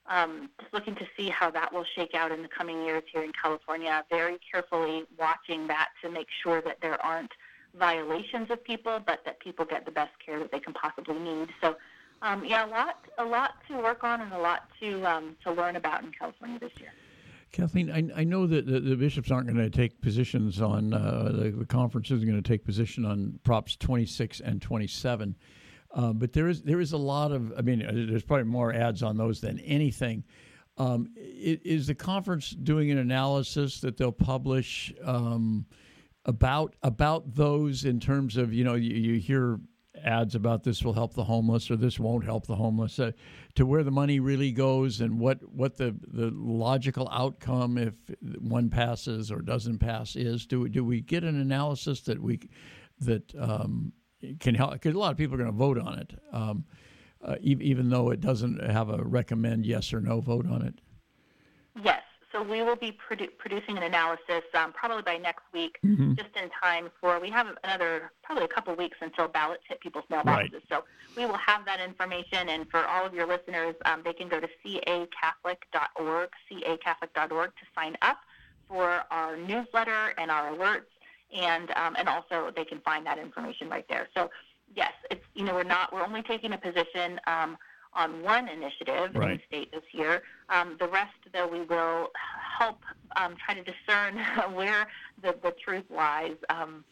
um, 0.09 0.51
just 0.61 0.73
looking 0.73 0.95
to 0.97 1.07
see 1.16 1.29
how 1.29 1.51
that 1.51 1.73
will 1.73 1.85
shake 1.95 2.14
out 2.14 2.33
in 2.33 2.42
the 2.42 2.49
coming 2.49 2.85
years 2.85 3.03
here 3.12 3.23
in 3.23 3.33
California. 3.40 4.05
Very 4.11 4.38
carefully 4.51 5.05
watching 5.19 5.66
that 5.69 5.88
to 6.03 6.11
make 6.11 6.29
sure 6.42 6.61
that 6.62 6.79
there 6.81 7.05
aren't 7.05 7.33
violations 7.79 8.51
of 8.51 8.62
people, 8.64 9.01
but 9.05 9.21
that 9.25 9.40
people 9.40 9.64
get 9.64 9.85
the 9.85 9.90
best 9.90 10.12
care 10.25 10.38
that 10.38 10.51
they 10.53 10.61
can 10.61 10.73
possibly 10.73 11.19
need. 11.19 11.49
So, 11.61 11.77
um, 12.23 12.45
yeah, 12.45 12.66
a 12.66 12.69
lot, 12.69 13.05
a 13.19 13.25
lot 13.25 13.55
to 13.69 13.77
work 13.77 14.05
on 14.05 14.21
and 14.21 14.33
a 14.33 14.38
lot 14.38 14.69
to 14.81 15.05
um, 15.05 15.37
to 15.45 15.53
learn 15.53 15.77
about 15.77 16.03
in 16.03 16.12
California 16.12 16.59
this 16.59 16.73
year. 16.81 16.92
Kathleen, 17.53 17.90
I, 17.90 18.21
I 18.21 18.25
know 18.25 18.47
that 18.47 18.66
the, 18.66 18.81
the 18.81 18.97
bishops 18.97 19.31
aren't 19.31 19.47
going 19.47 19.59
to 19.59 19.71
take 19.71 20.01
positions 20.01 20.61
on, 20.61 20.92
uh, 20.92 21.31
the, 21.33 21.51
the 21.51 21.64
conference 21.64 22.11
isn't 22.11 22.29
going 22.29 22.42
to 22.42 22.47
take 22.47 22.64
position 22.64 23.05
on 23.07 23.38
Props 23.45 23.77
26 23.77 24.40
and 24.40 24.61
27. 24.61 25.35
Uh, 25.96 26.12
but 26.12 26.35
there 26.35 26.46
is 26.46 26.62
there 26.62 26.80
is 26.80 26.92
a 26.92 26.96
lot 26.98 27.32
of, 27.32 27.54
I 27.56 27.62
mean, 27.62 27.82
uh, 27.82 27.90
there's 27.90 28.22
probably 28.22 28.44
more 28.44 28.72
ads 28.72 29.02
on 29.02 29.16
those 29.16 29.40
than 29.40 29.59
anything. 29.61 30.24
Um, 30.76 31.09
is 31.16 31.87
the 31.87 31.94
conference 31.94 32.50
doing 32.50 32.90
an 32.90 32.98
analysis 32.98 33.80
that 33.80 33.96
they'll 33.96 34.12
publish 34.12 34.92
um, 35.02 35.64
about 36.26 36.76
about 36.82 37.35
those 37.35 37.87
in 37.87 37.98
terms 37.98 38.37
of, 38.37 38.52
you 38.52 38.62
know, 38.62 38.74
you, 38.74 38.94
you 38.94 39.18
hear 39.18 39.59
ads 40.04 40.35
about 40.35 40.62
this 40.62 40.82
will 40.82 40.92
help 40.92 41.14
the 41.14 41.24
homeless 41.24 41.70
or 41.70 41.76
this 41.76 41.98
won't 41.98 42.24
help 42.24 42.46
the 42.46 42.56
homeless 42.56 42.98
uh, 42.98 43.12
to 43.54 43.64
where 43.64 43.82
the 43.82 43.90
money 43.90 44.20
really 44.20 44.52
goes 44.52 45.00
and 45.00 45.18
what 45.18 45.38
what 45.50 45.78
the 45.78 45.96
the 46.09 46.30
logical 46.35 47.09
outcome 47.11 47.78
if 47.78 47.94
one 48.38 48.68
passes 48.68 49.32
or 49.32 49.40
doesn't 49.40 49.78
pass 49.78 50.14
is 50.14 50.44
do 50.44 50.68
do 50.68 50.85
we 50.85 51.00
get 51.00 51.24
an 51.24 51.40
analysis 51.40 52.02
that 52.02 52.20
we 52.20 52.38
that 53.00 53.35
um, 53.38 53.90
can 54.40 54.54
help 54.54 54.72
because 54.72 54.94
a 54.94 54.98
lot 54.98 55.10
of 55.12 55.16
people 55.16 55.34
are 55.34 55.38
going 55.38 55.50
to 55.50 55.56
vote 55.56 55.78
on 55.78 55.98
it 55.98 56.12
um, 56.32 56.64
uh, 57.24 57.36
e- 57.40 57.56
even 57.60 57.88
though 57.90 58.10
it 58.10 58.20
doesn't 58.20 58.62
have 58.62 58.88
a 58.88 59.02
recommend 59.02 59.64
yes 59.66 59.92
or 59.92 60.00
no 60.00 60.20
vote 60.20 60.46
on 60.46 60.62
it 60.62 60.74
Yes. 61.84 62.02
So 62.32 62.42
we 62.42 62.62
will 62.62 62.76
be 62.76 62.92
produ- 62.92 63.30
producing 63.38 63.78
an 63.78 63.82
analysis 63.84 64.42
um, 64.54 64.72
probably 64.72 65.02
by 65.02 65.16
next 65.16 65.44
week, 65.54 65.78
just 66.16 66.36
in 66.36 66.50
time 66.62 66.90
for. 67.00 67.18
We 67.18 67.30
have 67.30 67.46
another 67.64 68.12
probably 68.22 68.44
a 68.44 68.48
couple 68.48 68.74
weeks 68.74 68.98
until 69.00 69.26
ballots 69.28 69.62
hit 69.66 69.80
people's 69.80 70.04
mailboxes. 70.10 70.24
Right. 70.26 70.50
So 70.68 70.84
we 71.16 71.24
will 71.24 71.38
have 71.38 71.64
that 71.64 71.80
information, 71.80 72.50
and 72.50 72.68
for 72.70 72.84
all 72.86 73.06
of 73.06 73.14
your 73.14 73.26
listeners, 73.26 73.74
um, 73.86 74.02
they 74.04 74.12
can 74.12 74.28
go 74.28 74.38
to 74.40 74.48
cacatholic.org, 74.64 76.28
cacatholic.org 76.50 77.50
to 77.50 77.66
sign 77.74 77.96
up 78.02 78.18
for 78.68 79.04
our 79.10 79.36
newsletter 79.36 80.12
and 80.18 80.30
our 80.30 80.52
alerts, 80.52 80.90
and 81.34 81.70
um, 81.76 81.96
and 81.98 82.08
also 82.08 82.50
they 82.54 82.64
can 82.64 82.80
find 82.80 83.06
that 83.06 83.18
information 83.18 83.68
right 83.68 83.86
there. 83.88 84.08
So 84.14 84.30
yes, 84.74 84.92
it's 85.10 85.24
you 85.34 85.44
know 85.44 85.54
we're 85.54 85.64
not 85.64 85.92
we're 85.92 86.04
only 86.04 86.22
taking 86.22 86.52
a 86.52 86.58
position. 86.58 87.20
Um, 87.26 87.56
on 87.96 88.22
one 88.22 88.48
initiative 88.48 89.14
in 89.14 89.20
the 89.20 89.40
state 89.48 89.72
this 89.72 89.82
year. 89.92 90.22
Um, 90.50 90.76
the 90.78 90.86
rest, 90.86 91.14
though, 91.32 91.48
we 91.48 91.62
will 91.62 92.10
help 92.58 92.78
um, 93.16 93.34
try 93.44 93.54
to 93.54 93.62
discern 93.62 94.18
where 94.54 94.86
the, 95.22 95.34
the 95.42 95.54
truth 95.64 95.84
lies 95.90 96.36
um, 96.50 96.84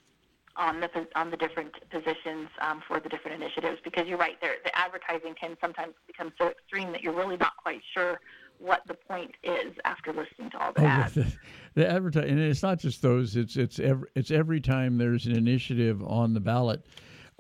on 0.57 0.81
the 0.81 0.89
on 1.15 1.31
the 1.31 1.37
different 1.37 1.73
positions 1.91 2.49
um, 2.61 2.81
for 2.87 3.01
the 3.01 3.09
different 3.09 3.43
initiatives. 3.43 3.81
Because 3.85 4.07
you're 4.07 4.19
right, 4.19 4.41
there 4.41 4.55
the 4.65 4.77
advertising 4.77 5.35
can 5.39 5.57
sometimes 5.61 5.95
become 6.07 6.33
so 6.39 6.49
extreme 6.49 6.91
that 6.93 7.03
you're 7.03 7.15
really 7.15 7.37
not 7.37 7.57
quite 7.63 7.83
sure 7.93 8.21
what 8.65 8.81
the 8.87 8.95
point 8.95 9.33
is 9.43 9.75
after 9.85 10.13
listening 10.13 10.51
to 10.51 10.59
all 10.59 10.73
the 10.73 10.83
Oh, 10.83 10.87
ads. 10.87 11.15
the, 11.15 11.33
the 11.75 11.89
advertising, 11.91 12.31
and 12.31 12.41
it's 12.41 12.63
not 12.63 12.79
just 12.79 13.03
those. 13.03 13.37
It's 13.37 13.57
it's 13.57 13.79
every 13.79 14.09
it's 14.15 14.31
every 14.31 14.61
time 14.61 14.97
there's 14.99 15.27
an 15.27 15.37
initiative 15.37 16.03
on 16.03 16.33
the 16.35 16.41
ballot. 16.41 16.85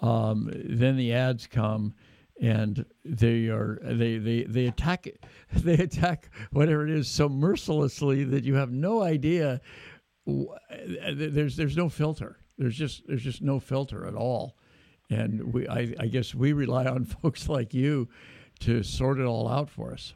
Um, 0.01 0.51
then 0.53 0.97
the 0.97 1.13
ads 1.15 1.47
come, 1.47 1.95
and 2.41 2.85
they 3.05 3.47
are 3.49 3.79
they 3.83 4.19
they 4.19 4.43
they 4.45 4.67
attack 4.67 5.07
they 5.53 5.75
attack 5.75 6.31
whatever 6.53 6.85
it 6.85 6.91
is 6.91 7.09
so 7.09 7.29
mercilessly 7.29 8.25
that 8.25 8.45
you 8.45 8.55
have 8.57 8.71
no 8.73 9.03
idea. 9.03 9.61
There's 10.27 11.57
there's 11.57 11.77
no 11.77 11.89
filter. 11.89 12.39
There's 12.59 12.77
just 12.77 13.07
there's 13.07 13.23
just 13.23 13.43
no 13.43 13.61
filter 13.61 14.07
at 14.07 14.15
all, 14.15 14.57
and 15.11 15.53
we 15.53 15.69
I, 15.69 15.95
I 15.99 16.07
guess 16.07 16.35
we 16.35 16.53
rely 16.53 16.87
on 16.87 17.05
folks 17.23 17.49
like 17.49 17.73
you 17.75 18.09
to 18.61 18.83
sort 18.83 19.19
it 19.19 19.25
all 19.25 19.49
out 19.49 19.69
for 19.71 19.93
us. 19.93 20.15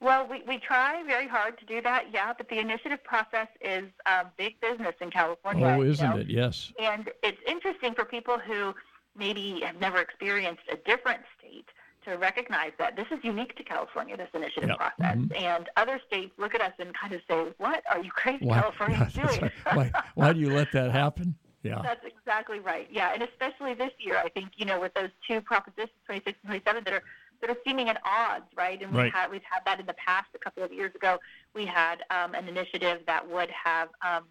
Well, 0.00 0.28
we, 0.30 0.42
we 0.46 0.58
try 0.58 1.02
very 1.06 1.26
hard 1.26 1.58
to 1.58 1.64
do 1.64 1.82
that, 1.82 2.06
yeah, 2.12 2.32
but 2.36 2.48
the 2.48 2.58
initiative 2.58 3.02
process 3.02 3.48
is 3.60 3.84
uh, 4.06 4.24
big 4.36 4.60
business 4.60 4.94
in 5.00 5.10
California. 5.10 5.66
Oh, 5.66 5.82
isn't 5.82 6.08
know? 6.08 6.18
it? 6.18 6.28
Yes. 6.28 6.72
And 6.80 7.10
it's 7.22 7.40
interesting 7.46 7.94
for 7.94 8.04
people 8.04 8.38
who 8.38 8.74
maybe 9.16 9.60
have 9.64 9.80
never 9.80 9.98
experienced 9.98 10.62
a 10.70 10.76
different 10.76 11.22
state 11.38 11.66
to 12.04 12.16
recognize 12.16 12.70
that 12.78 12.94
this 12.94 13.06
is 13.10 13.18
unique 13.24 13.56
to 13.56 13.64
California, 13.64 14.16
this 14.16 14.28
initiative 14.34 14.68
yep. 14.68 14.78
process. 14.78 15.16
Mm-hmm. 15.16 15.44
And 15.44 15.68
other 15.76 16.00
states 16.06 16.32
look 16.38 16.54
at 16.54 16.60
us 16.60 16.72
and 16.78 16.94
kind 16.94 17.12
of 17.12 17.20
say, 17.28 17.46
What 17.58 17.82
are 17.90 18.00
you 18.00 18.10
crazy 18.12 18.46
why, 18.46 18.60
California 18.60 19.10
yeah, 19.14 19.26
doing? 19.26 19.40
Right. 19.42 19.52
why, 19.74 19.90
why 20.14 20.32
do 20.32 20.38
you 20.38 20.50
let 20.50 20.70
that 20.72 20.92
happen? 20.92 21.34
Yeah. 21.64 21.82
That's 21.82 22.04
exactly 22.06 22.60
right. 22.60 22.88
Yeah. 22.90 23.12
And 23.12 23.22
especially 23.22 23.74
this 23.74 23.90
year, 23.98 24.16
I 24.16 24.28
think, 24.28 24.50
you 24.56 24.64
know, 24.64 24.80
with 24.80 24.94
those 24.94 25.10
two 25.26 25.40
propositions, 25.40 25.90
26 26.06 26.38
and 26.44 26.50
27, 26.50 26.84
that 26.84 26.92
are 26.94 27.02
that 27.40 27.50
are 27.50 27.56
seeming 27.64 27.88
at 27.88 28.00
odds, 28.04 28.46
right? 28.56 28.80
And 28.82 28.92
we 28.92 28.98
right. 28.98 29.12
had 29.12 29.30
we've 29.30 29.42
had 29.48 29.60
that 29.64 29.80
in 29.80 29.86
the 29.86 29.94
past. 29.94 30.26
A 30.34 30.38
couple 30.38 30.62
of 30.62 30.72
years 30.72 30.94
ago, 30.94 31.18
we 31.54 31.66
had 31.66 32.04
um, 32.10 32.34
an 32.34 32.48
initiative 32.48 33.00
that 33.06 33.28
would 33.28 33.50
have 33.50 33.88
um, 34.02 34.24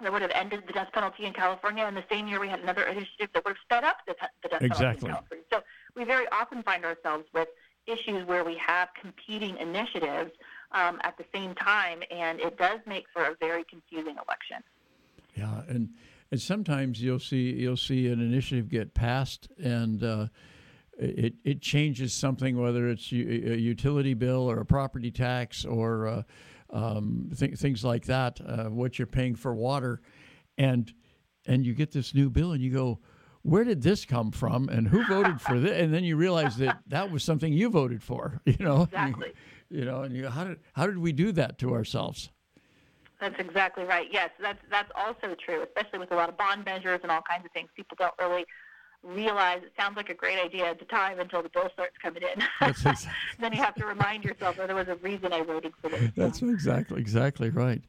that 0.00 0.12
would 0.12 0.22
have 0.22 0.30
ended 0.34 0.62
the 0.66 0.72
death 0.72 0.88
penalty 0.92 1.24
in 1.24 1.32
California, 1.32 1.84
and 1.84 1.96
the 1.96 2.04
same 2.10 2.28
year 2.28 2.40
we 2.40 2.48
had 2.48 2.60
another 2.60 2.84
initiative 2.84 3.28
that 3.34 3.44
would 3.44 3.56
have 3.56 3.62
sped 3.64 3.84
up 3.84 3.98
the, 4.06 4.14
the 4.42 4.48
death 4.48 4.62
exactly. 4.62 4.86
penalty 4.86 5.06
in 5.06 5.12
California. 5.12 5.44
So 5.52 5.62
we 5.96 6.04
very 6.04 6.26
often 6.30 6.62
find 6.62 6.84
ourselves 6.84 7.24
with 7.34 7.48
issues 7.86 8.26
where 8.26 8.44
we 8.44 8.56
have 8.64 8.88
competing 9.00 9.56
initiatives 9.56 10.30
um, 10.72 11.00
at 11.02 11.16
the 11.16 11.24
same 11.34 11.54
time, 11.54 12.02
and 12.10 12.38
it 12.40 12.58
does 12.58 12.80
make 12.86 13.06
for 13.12 13.24
a 13.24 13.34
very 13.40 13.64
confusing 13.64 14.16
election. 14.16 14.62
Yeah, 15.34 15.62
and 15.68 15.90
and 16.30 16.40
sometimes 16.40 17.02
you'll 17.02 17.18
see 17.18 17.52
you'll 17.54 17.76
see 17.76 18.06
an 18.08 18.20
initiative 18.20 18.68
get 18.68 18.94
passed 18.94 19.48
and. 19.58 20.02
Uh, 20.02 20.26
it, 20.98 21.34
it 21.44 21.60
changes 21.62 22.12
something, 22.12 22.60
whether 22.60 22.88
it's 22.88 23.10
a 23.12 23.14
utility 23.14 24.14
bill 24.14 24.50
or 24.50 24.58
a 24.60 24.66
property 24.66 25.10
tax 25.10 25.64
or 25.64 26.06
uh, 26.06 26.22
um, 26.70 27.30
th- 27.36 27.56
things 27.56 27.84
like 27.84 28.04
that, 28.06 28.40
uh, 28.44 28.64
what 28.64 28.98
you're 28.98 29.06
paying 29.06 29.34
for 29.34 29.54
water, 29.54 30.00
and 30.56 30.92
and 31.46 31.64
you 31.64 31.72
get 31.72 31.92
this 31.92 32.14
new 32.14 32.28
bill 32.28 32.52
and 32.52 32.62
you 32.62 32.70
go, 32.70 32.98
where 33.42 33.64
did 33.64 33.80
this 33.80 34.04
come 34.04 34.30
from 34.30 34.68
and 34.68 34.86
who 34.86 35.04
voted 35.06 35.40
for 35.40 35.58
this? 35.58 35.80
And 35.80 35.94
then 35.94 36.04
you 36.04 36.16
realize 36.16 36.56
that 36.58 36.80
that 36.88 37.10
was 37.10 37.22
something 37.22 37.52
you 37.52 37.70
voted 37.70 38.02
for, 38.02 38.40
you 38.44 38.56
know. 38.58 38.82
Exactly. 38.82 39.32
You, 39.70 39.78
you 39.78 39.84
know, 39.84 40.02
and 40.02 40.14
you 40.14 40.28
how 40.28 40.44
did 40.44 40.58
how 40.72 40.86
did 40.86 40.98
we 40.98 41.12
do 41.12 41.32
that 41.32 41.58
to 41.58 41.72
ourselves? 41.74 42.30
That's 43.20 43.38
exactly 43.38 43.84
right. 43.84 44.08
Yes, 44.10 44.30
that's 44.40 44.60
that's 44.70 44.90
also 44.94 45.34
true, 45.44 45.62
especially 45.62 46.00
with 46.00 46.12
a 46.12 46.16
lot 46.16 46.28
of 46.28 46.36
bond 46.36 46.64
measures 46.64 47.00
and 47.02 47.12
all 47.12 47.22
kinds 47.22 47.44
of 47.44 47.52
things. 47.52 47.68
People 47.76 47.96
don't 47.98 48.14
really 48.18 48.44
realize 49.02 49.62
it 49.62 49.72
sounds 49.76 49.96
like 49.96 50.10
a 50.10 50.14
great 50.14 50.38
idea 50.38 50.66
at 50.66 50.78
the 50.78 50.84
time 50.84 51.20
until 51.20 51.42
the 51.42 51.48
bill 51.48 51.68
starts 51.72 51.96
coming 52.02 52.22
in. 52.22 52.42
Exactly. 52.68 53.10
then 53.38 53.52
you 53.52 53.62
have 53.62 53.74
to 53.76 53.86
remind 53.86 54.24
yourself, 54.24 54.56
oh, 54.60 54.66
there 54.66 54.76
was 54.76 54.88
a 54.88 54.96
reason 54.96 55.32
I 55.32 55.42
voted 55.42 55.72
for 55.80 55.88
this. 55.88 56.10
That's 56.16 56.42
exactly 56.42 57.00
exactly 57.00 57.50
right. 57.50 57.82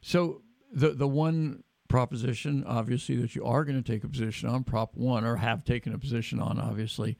So 0.00 0.42
the 0.72 0.90
the 0.90 1.08
one 1.08 1.64
proposition, 1.88 2.64
obviously, 2.66 3.16
that 3.16 3.34
you 3.34 3.44
are 3.44 3.64
going 3.64 3.82
to 3.82 3.92
take 3.92 4.02
a 4.02 4.08
position 4.08 4.48
on, 4.48 4.64
Prop 4.64 4.96
One, 4.96 5.24
or 5.24 5.36
have 5.36 5.62
taken 5.64 5.92
a 5.92 5.98
position 5.98 6.40
on, 6.40 6.58
obviously. 6.58 7.18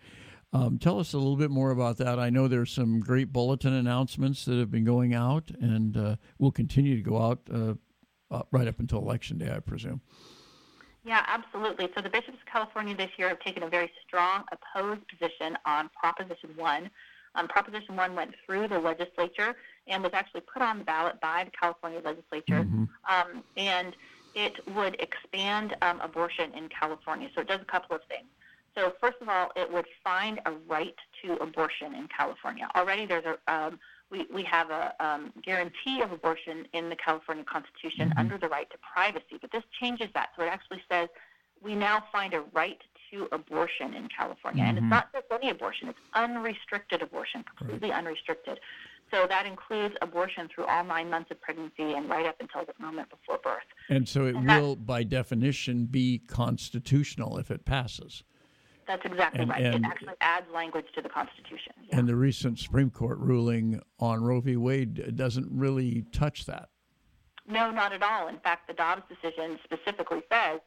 Um, 0.54 0.78
tell 0.78 0.98
us 0.98 1.12
a 1.12 1.18
little 1.18 1.36
bit 1.36 1.50
more 1.50 1.70
about 1.70 1.98
that. 1.98 2.18
I 2.18 2.30
know 2.30 2.46
there's 2.48 2.70
some 2.72 3.00
great 3.00 3.32
bulletin 3.32 3.72
announcements 3.72 4.44
that 4.44 4.58
have 4.58 4.70
been 4.70 4.84
going 4.84 5.14
out, 5.14 5.50
and 5.60 5.96
uh, 5.96 6.16
will 6.38 6.52
continue 6.52 6.96
to 6.96 7.02
go 7.02 7.20
out 7.20 7.40
uh, 7.52 7.74
uh, 8.30 8.42
right 8.50 8.66
up 8.68 8.78
until 8.80 8.98
election 8.98 9.38
day, 9.38 9.50
I 9.54 9.60
presume. 9.60 10.00
Yeah, 11.04 11.24
absolutely. 11.26 11.88
So 11.96 12.02
the 12.02 12.08
bishops 12.08 12.38
of 12.40 12.46
California 12.50 12.96
this 12.96 13.10
year 13.18 13.28
have 13.28 13.40
taken 13.40 13.64
a 13.64 13.68
very 13.68 13.90
strong 14.06 14.44
opposed 14.52 15.00
position 15.08 15.58
on 15.66 15.90
Proposition 16.00 16.50
1. 16.56 16.90
Um, 17.34 17.48
Proposition 17.48 17.96
1 17.96 18.14
went 18.14 18.34
through 18.46 18.68
the 18.68 18.78
legislature 18.78 19.56
and 19.88 20.02
was 20.02 20.12
actually 20.14 20.42
put 20.42 20.62
on 20.62 20.78
the 20.78 20.84
ballot 20.84 21.20
by 21.20 21.44
the 21.44 21.50
California 21.50 22.00
legislature. 22.04 22.64
Mm-hmm. 22.64 22.84
Um, 23.08 23.42
and 23.56 23.96
it 24.34 24.60
would 24.74 24.96
expand 25.00 25.76
um, 25.82 26.00
abortion 26.00 26.52
in 26.54 26.68
California. 26.68 27.28
So 27.34 27.40
it 27.40 27.48
does 27.48 27.60
a 27.60 27.64
couple 27.64 27.96
of 27.96 28.02
things. 28.08 28.26
So 28.76 28.92
first 29.00 29.16
of 29.20 29.28
all, 29.28 29.50
it 29.56 29.70
would 29.70 29.86
find 30.02 30.40
a 30.46 30.52
right 30.68 30.94
to 31.22 31.34
abortion 31.34 31.94
in 31.94 32.08
California. 32.16 32.68
Already 32.76 33.06
there's 33.06 33.24
a 33.24 33.52
um, 33.52 33.78
we, 34.12 34.26
we 34.32 34.42
have 34.44 34.70
a 34.70 34.94
um, 35.04 35.32
guarantee 35.42 36.02
of 36.02 36.12
abortion 36.12 36.66
in 36.74 36.90
the 36.90 36.96
California 36.96 37.44
Constitution 37.44 38.10
Mm-hmm. 38.10 38.18
under 38.18 38.36
the 38.38 38.48
right 38.48 38.68
to 38.70 38.78
privacy, 38.94 39.36
but 39.40 39.50
this 39.52 39.62
changes 39.80 40.08
that. 40.14 40.28
So 40.36 40.42
it 40.44 40.48
actually 40.48 40.82
says 40.90 41.08
we 41.62 41.74
now 41.74 42.04
find 42.12 42.34
a 42.34 42.42
right 42.52 42.78
to 43.10 43.28
abortion 43.32 43.94
in 43.94 44.08
California. 44.16 44.62
And 44.64 44.76
Mm-hmm. 44.76 44.86
it's 44.86 44.90
not 44.90 45.12
just 45.12 45.26
any 45.32 45.50
abortion, 45.50 45.88
it's 45.88 45.98
unrestricted 46.14 47.02
abortion, 47.02 47.44
completely 47.56 47.90
unrestricted. 47.92 48.60
So 49.10 49.26
that 49.28 49.44
includes 49.46 49.94
abortion 50.00 50.48
through 50.54 50.64
all 50.66 50.84
nine 50.84 51.10
months 51.10 51.30
of 51.30 51.40
pregnancy 51.40 51.92
and 51.96 52.08
right 52.08 52.24
up 52.26 52.36
until 52.40 52.64
the 52.64 52.72
moment 52.82 53.10
before 53.10 53.38
birth. 53.42 53.68
And 53.90 54.08
so 54.08 54.26
it 54.26 54.34
And 54.34 54.46
will, 54.46 54.74
by 54.74 55.02
definition, 55.04 55.84
be 55.86 56.18
constitutional 56.26 57.38
if 57.38 57.50
it 57.50 57.64
passes. 57.64 58.24
That's 58.92 59.06
exactly 59.06 59.40
And- 59.40 59.50
right. 59.50 59.62
and- 59.62 59.74
it 59.86 59.88
actually 59.88 60.14
adds 60.20 60.50
language 60.50 60.84
to 60.94 61.00
the 61.00 61.08
Constitution. 61.08 61.72
Yeah. 61.84 61.98
And 61.98 62.06
the 62.06 62.14
recent 62.14 62.58
Supreme 62.58 62.90
Court 62.90 63.18
ruling 63.18 63.80
on 63.98 64.22
Roe 64.22 64.40
v. 64.40 64.56
Wade 64.58 65.16
doesn't 65.16 65.48
really 65.50 66.02
touch 66.12 66.44
that. 66.44 66.68
No, 67.46 67.70
not 67.70 67.94
at 67.94 68.02
all. 68.02 68.28
In 68.28 68.38
fact, 68.40 68.68
the 68.68 68.74
Dobbs 68.74 69.02
decision 69.08 69.58
specifically 69.64 70.22
says 70.30 70.60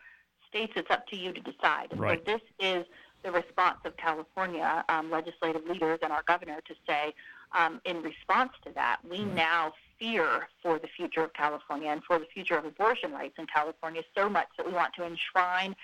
states 0.48 0.74
it's 0.76 0.90
up 0.90 1.06
to 1.08 1.16
you 1.16 1.34
to 1.34 1.42
decide. 1.42 1.92
And 1.92 2.02
Right. 2.02 2.20
So 2.26 2.34
this 2.34 2.42
is 2.60 2.86
the 3.22 3.32
response 3.32 3.78
of 3.86 3.96
California 3.98 4.84
um, 4.90 5.12
legislative 5.12 5.64
leaders 5.68 6.00
and 6.02 6.12
our 6.12 6.24
governor 6.24 6.62
to 6.62 6.76
say, 6.88 7.14
um, 7.52 7.80
in 7.86 8.02
response 8.02 8.54
to 8.64 8.72
that, 8.72 8.98
we 9.08 9.24
now 9.24 9.72
fear 10.00 10.48
for 10.64 10.80
the 10.80 10.88
future 10.88 11.24
of 11.24 11.34
California 11.34 11.90
and 11.90 12.04
for 12.04 12.18
the 12.18 12.26
future 12.26 12.58
of 12.58 12.66
abortion 12.66 13.12
rights 13.12 13.36
in 13.38 13.46
California 13.46 14.02
so 14.18 14.28
much 14.28 14.48
that 14.58 14.66
we 14.66 14.74
want 14.74 14.94
to 14.96 15.04
enshrine. 15.06 15.76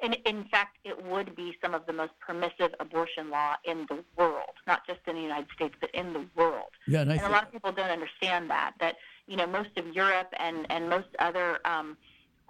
And 0.00 0.16
in 0.26 0.44
fact, 0.44 0.78
it 0.84 1.04
would 1.04 1.34
be 1.34 1.56
some 1.62 1.74
of 1.74 1.84
the 1.86 1.92
most 1.92 2.12
permissive 2.20 2.72
abortion 2.78 3.30
law 3.30 3.56
in 3.64 3.86
the 3.88 4.04
world, 4.16 4.54
not 4.66 4.86
just 4.86 5.00
in 5.08 5.16
the 5.16 5.22
United 5.22 5.48
States, 5.54 5.74
but 5.80 5.90
in 5.92 6.12
the 6.12 6.24
world. 6.36 6.70
Yeah, 6.86 7.00
and 7.00 7.10
And 7.10 7.20
a 7.20 7.28
lot 7.28 7.44
of 7.44 7.52
people 7.52 7.72
don't 7.72 7.90
understand 7.90 8.48
that. 8.50 8.74
That 8.80 8.96
you 9.26 9.36
know, 9.36 9.46
most 9.46 9.70
of 9.76 9.86
Europe 9.88 10.32
and 10.38 10.66
and 10.70 10.88
most 10.88 11.08
other 11.18 11.58
um, 11.64 11.96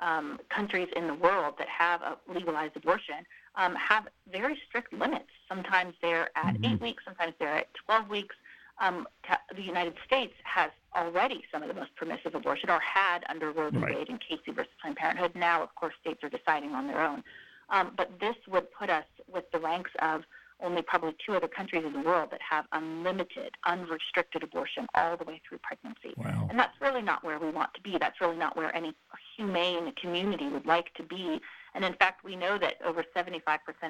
um, 0.01 0.39
countries 0.51 0.89
in 0.95 1.07
the 1.07 1.15
world 1.15 1.55
that 1.59 1.69
have 1.69 2.03
a 2.03 2.17
legalized 2.33 2.77
abortion 2.77 3.27
um, 3.57 3.75
have 3.75 4.07
very 4.31 4.57
strict 4.69 4.93
limits. 4.93 5.31
Sometimes 5.49 5.95
they're 6.03 6.31
at 6.37 6.55
Mm-hmm. 6.55 6.65
eight 6.75 6.81
weeks, 6.81 7.03
sometimes 7.05 7.33
they're 7.39 7.59
at 7.65 7.69
twelve 7.75 8.09
weeks. 8.11 8.37
Um, 8.81 9.07
the 9.55 9.63
United 9.63 9.95
States 10.07 10.35
has 10.45 10.71
already 10.95 11.43
some 11.53 11.63
of 11.63 11.69
the 11.69 11.75
most 11.75 11.95
permissive 11.97 12.35
abortion, 12.35 12.71
or 12.71 12.81
had 12.81 13.25
under 13.29 13.51
Roe 13.51 13.71
v. 13.71 13.79
Right. 13.79 13.97
Wade 13.97 14.09
and 14.09 14.21
Casey 14.21 14.53
versus 14.53 14.71
Planned 14.81 14.97
Parenthood. 14.97 15.33
Now, 15.35 15.63
of 15.63 15.75
course, 15.75 15.95
states 16.01 16.23
are 16.23 16.29
deciding 16.29 16.73
on 16.73 16.87
their 16.87 17.01
own. 17.01 17.23
Um, 17.71 17.93
but 17.97 18.19
this 18.21 18.37
would 18.49 18.73
put 18.73 18.89
us 18.89 19.05
with 19.33 19.51
the 19.53 19.59
ranks 19.59 19.91
of 20.01 20.23
only 20.61 20.83
probably 20.83 21.15
two 21.25 21.35
other 21.35 21.47
countries 21.47 21.85
in 21.85 21.93
the 21.93 22.01
world 22.01 22.31
that 22.31 22.41
have 22.49 22.65
unlimited, 22.73 23.53
unrestricted 23.65 24.43
abortion 24.43 24.87
all 24.95 25.17
the 25.17 25.25
way 25.25 25.41
through 25.49 25.59
pregnancy. 25.59 26.15
Wow. 26.17 26.49
And 26.51 26.59
that's 26.59 26.81
really 26.81 27.03
not 27.03 27.23
where 27.23 27.39
we 27.39 27.51
want 27.51 27.75
to 27.75 27.81
be. 27.81 27.97
That's 27.99 28.21
really 28.21 28.37
not 28.37 28.57
where 28.57 28.75
any 28.75 28.93
humane 29.37 29.93
community 30.01 30.49
would 30.49 30.67
like 30.67 30.93
to 30.95 31.03
be. 31.03 31.41
And 31.75 31.85
in 31.85 31.95
fact, 31.95 32.25
we 32.25 32.35
know 32.35 32.59
that 32.59 32.75
over 32.85 33.05
75% 33.17 33.37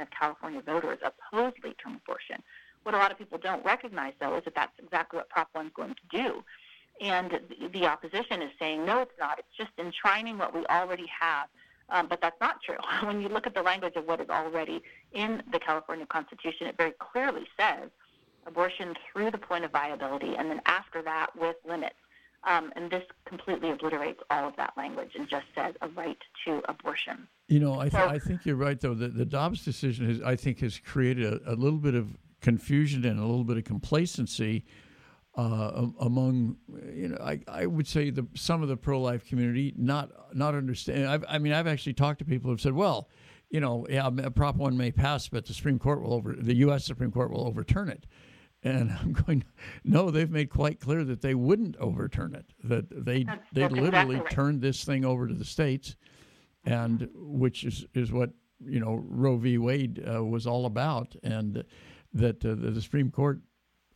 of 0.03 0.09
California 0.11 0.61
voters 0.61 0.99
oppose 1.03 1.55
late 1.65 1.77
term 1.83 2.01
abortion. 2.05 2.43
What 2.89 2.95
a 2.95 2.99
lot 2.99 3.13
of 3.13 3.19
people 3.19 3.37
don't 3.37 3.63
recognize, 3.67 4.15
though, 4.19 4.35
is 4.39 4.45
that 4.47 4.55
that's 4.55 4.73
exactly 4.83 5.19
what 5.19 5.29
Prop 5.29 5.51
1 5.53 5.67
is 5.67 5.73
going 5.77 5.95
to 5.95 6.17
do. 6.17 6.43
And 7.03 7.31
the, 7.31 7.69
the 7.69 7.85
opposition 7.85 8.41
is 8.41 8.51
saying, 8.59 8.87
no, 8.87 9.03
it's 9.03 9.13
not. 9.21 9.39
It's 9.39 9.55
just 9.59 9.73
enshrining 9.79 10.39
what 10.39 10.55
we 10.55 10.65
already 10.71 11.05
have. 11.21 11.49
Um, 11.91 12.07
but 12.09 12.23
that's 12.23 12.41
not 12.41 12.63
true. 12.63 12.79
When 13.07 13.21
you 13.21 13.29
look 13.29 13.47
at 13.47 13.53
the 13.55 13.61
language 13.61 13.93
of 13.97 14.07
what 14.07 14.23
is 14.23 14.31
already 14.31 14.83
in 15.13 15.43
the 15.53 15.59
California 15.59 16.07
Constitution, 16.07 16.67
it 16.67 16.79
very 16.79 16.95
clearly 16.99 17.43
says 17.61 17.91
abortion 18.47 18.95
through 19.13 19.33
the 19.33 19.39
point 19.39 19.67
of 19.67 19.71
viability, 19.71 20.35
and 20.39 20.51
then 20.51 20.63
after 20.65 21.03
that 21.03 21.37
with 21.39 21.57
limits. 21.69 21.97
Um, 22.45 22.73
and 22.75 22.91
this 22.91 23.05
completely 23.27 23.71
obliterates 23.71 24.21
all 24.31 24.49
of 24.49 24.57
that 24.57 24.73
language 24.79 25.11
and 25.15 25.29
just 25.29 25.45
says 25.55 25.75
a 25.83 25.89
right 25.89 26.17
to 26.47 26.63
abortion. 26.71 27.29
You 27.49 27.61
know, 27.61 27.75
I, 27.81 27.91
th- 27.91 28.03
So- 28.03 28.09
I 28.09 28.19
think 28.19 28.47
you're 28.47 28.57
right, 28.57 28.81
though. 28.81 28.95
The, 28.95 29.09
the 29.09 29.27
Dobbs 29.27 29.63
decision, 29.63 30.09
has, 30.09 30.23
I 30.23 30.37
think, 30.37 30.61
has 30.61 30.79
created 30.79 31.27
a, 31.35 31.53
a 31.53 31.55
little 31.55 31.79
bit 31.81 31.95
of 31.95 32.17
confusion 32.41 33.05
and 33.05 33.19
a 33.19 33.25
little 33.25 33.45
bit 33.45 33.57
of 33.57 33.65
complacency 33.65 34.65
uh, 35.37 35.87
among, 36.01 36.57
you 36.93 37.09
know, 37.09 37.19
I, 37.21 37.41
I 37.47 37.67
would 37.67 37.87
say 37.87 38.11
the 38.11 38.27
some 38.35 38.61
of 38.63 38.69
the 38.69 38.77
pro 38.77 39.01
life 39.01 39.25
community 39.27 39.73
not 39.77 40.11
not 40.35 40.55
understand. 40.57 41.07
I've, 41.07 41.25
I 41.29 41.39
mean, 41.39 41.53
I've 41.53 41.69
actually 41.69 41.93
talked 41.95 42.19
to 42.19 42.25
people 42.25 42.51
who've 42.51 42.61
said, 42.61 42.73
well, 42.73 43.09
you 43.51 43.61
know, 43.61 43.87
yeah, 43.89 44.11
Prop 44.35 44.57
One 44.57 44.77
may 44.77 44.91
pass, 44.91 45.29
but 45.29 45.47
the 45.47 45.55
Supreme 45.55 45.79
Court 45.79 46.03
will 46.03 46.13
over 46.15 46.35
the 46.35 46.57
U.S. 46.57 46.85
Supreme 46.85 47.13
Court 47.13 47.31
will 47.31 47.47
overturn 47.47 47.89
it. 47.89 48.07
And 48.65 48.91
I'm 49.01 49.13
going, 49.13 49.45
no, 49.85 50.11
they've 50.11 50.31
made 50.31 50.51
quite 50.51 50.81
clear 50.81 51.05
that 51.05 51.23
they 51.23 51.35
wouldn't 51.37 51.77
overturn 51.77 52.35
it. 52.35 52.47
That 52.65 53.05
they 53.05 53.23
That's- 53.23 53.47
they 53.53 53.61
that's 53.61 53.75
literally 53.75 54.17
exactly 54.17 54.35
turned 54.35 54.61
this 54.61 54.83
thing 54.83 55.05
over 55.05 55.29
to 55.29 55.35
the 55.35 55.45
states, 55.45 55.95
and 56.65 57.09
which 57.15 57.63
is 57.63 57.87
is 57.95 58.11
what 58.11 58.31
you 58.65 58.81
know 58.81 59.05
Roe 59.07 59.37
v. 59.37 59.57
Wade 59.59 60.05
uh, 60.13 60.25
was 60.25 60.49
all 60.49 60.67
about, 60.67 61.15
and 61.23 61.63
that 62.13 62.45
uh, 62.45 62.55
the, 62.55 62.81
Supreme 62.81 63.11
Court. 63.11 63.41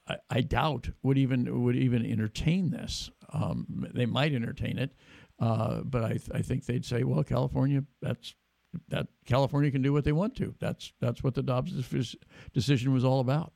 I, 0.09 0.17
I 0.31 0.41
doubt 0.41 0.91
would 1.03 1.17
even 1.19 1.63
would 1.63 1.77
even 1.77 2.05
entertain 2.05 2.71
this. 2.71 3.11
Um, 3.33 3.87
they 3.95 4.07
might 4.07 4.35
entertain 4.35 4.79
it, 4.79 4.95
uh, 5.39 5.83
but 5.85 6.05
I, 6.05 6.11
th- 6.11 6.31
I 6.35 6.43
think 6.43 6.67
they'd 6.67 6.85
say, 6.85 7.05
well, 7.05 7.23
California, 7.23 7.85
that's 8.01 8.35
that 8.89 9.07
California 9.27 9.71
can 9.71 9.83
do 9.83 9.93
what 9.93 10.05
they 10.05 10.13
want 10.13 10.35
to. 10.37 10.55
That's 10.59 10.93
that's 11.01 11.23
what 11.23 11.35
the 11.35 11.43
Dobbs 11.43 11.73
decision 12.53 12.93
was 12.93 13.05
all 13.05 13.21
about. 13.21 13.53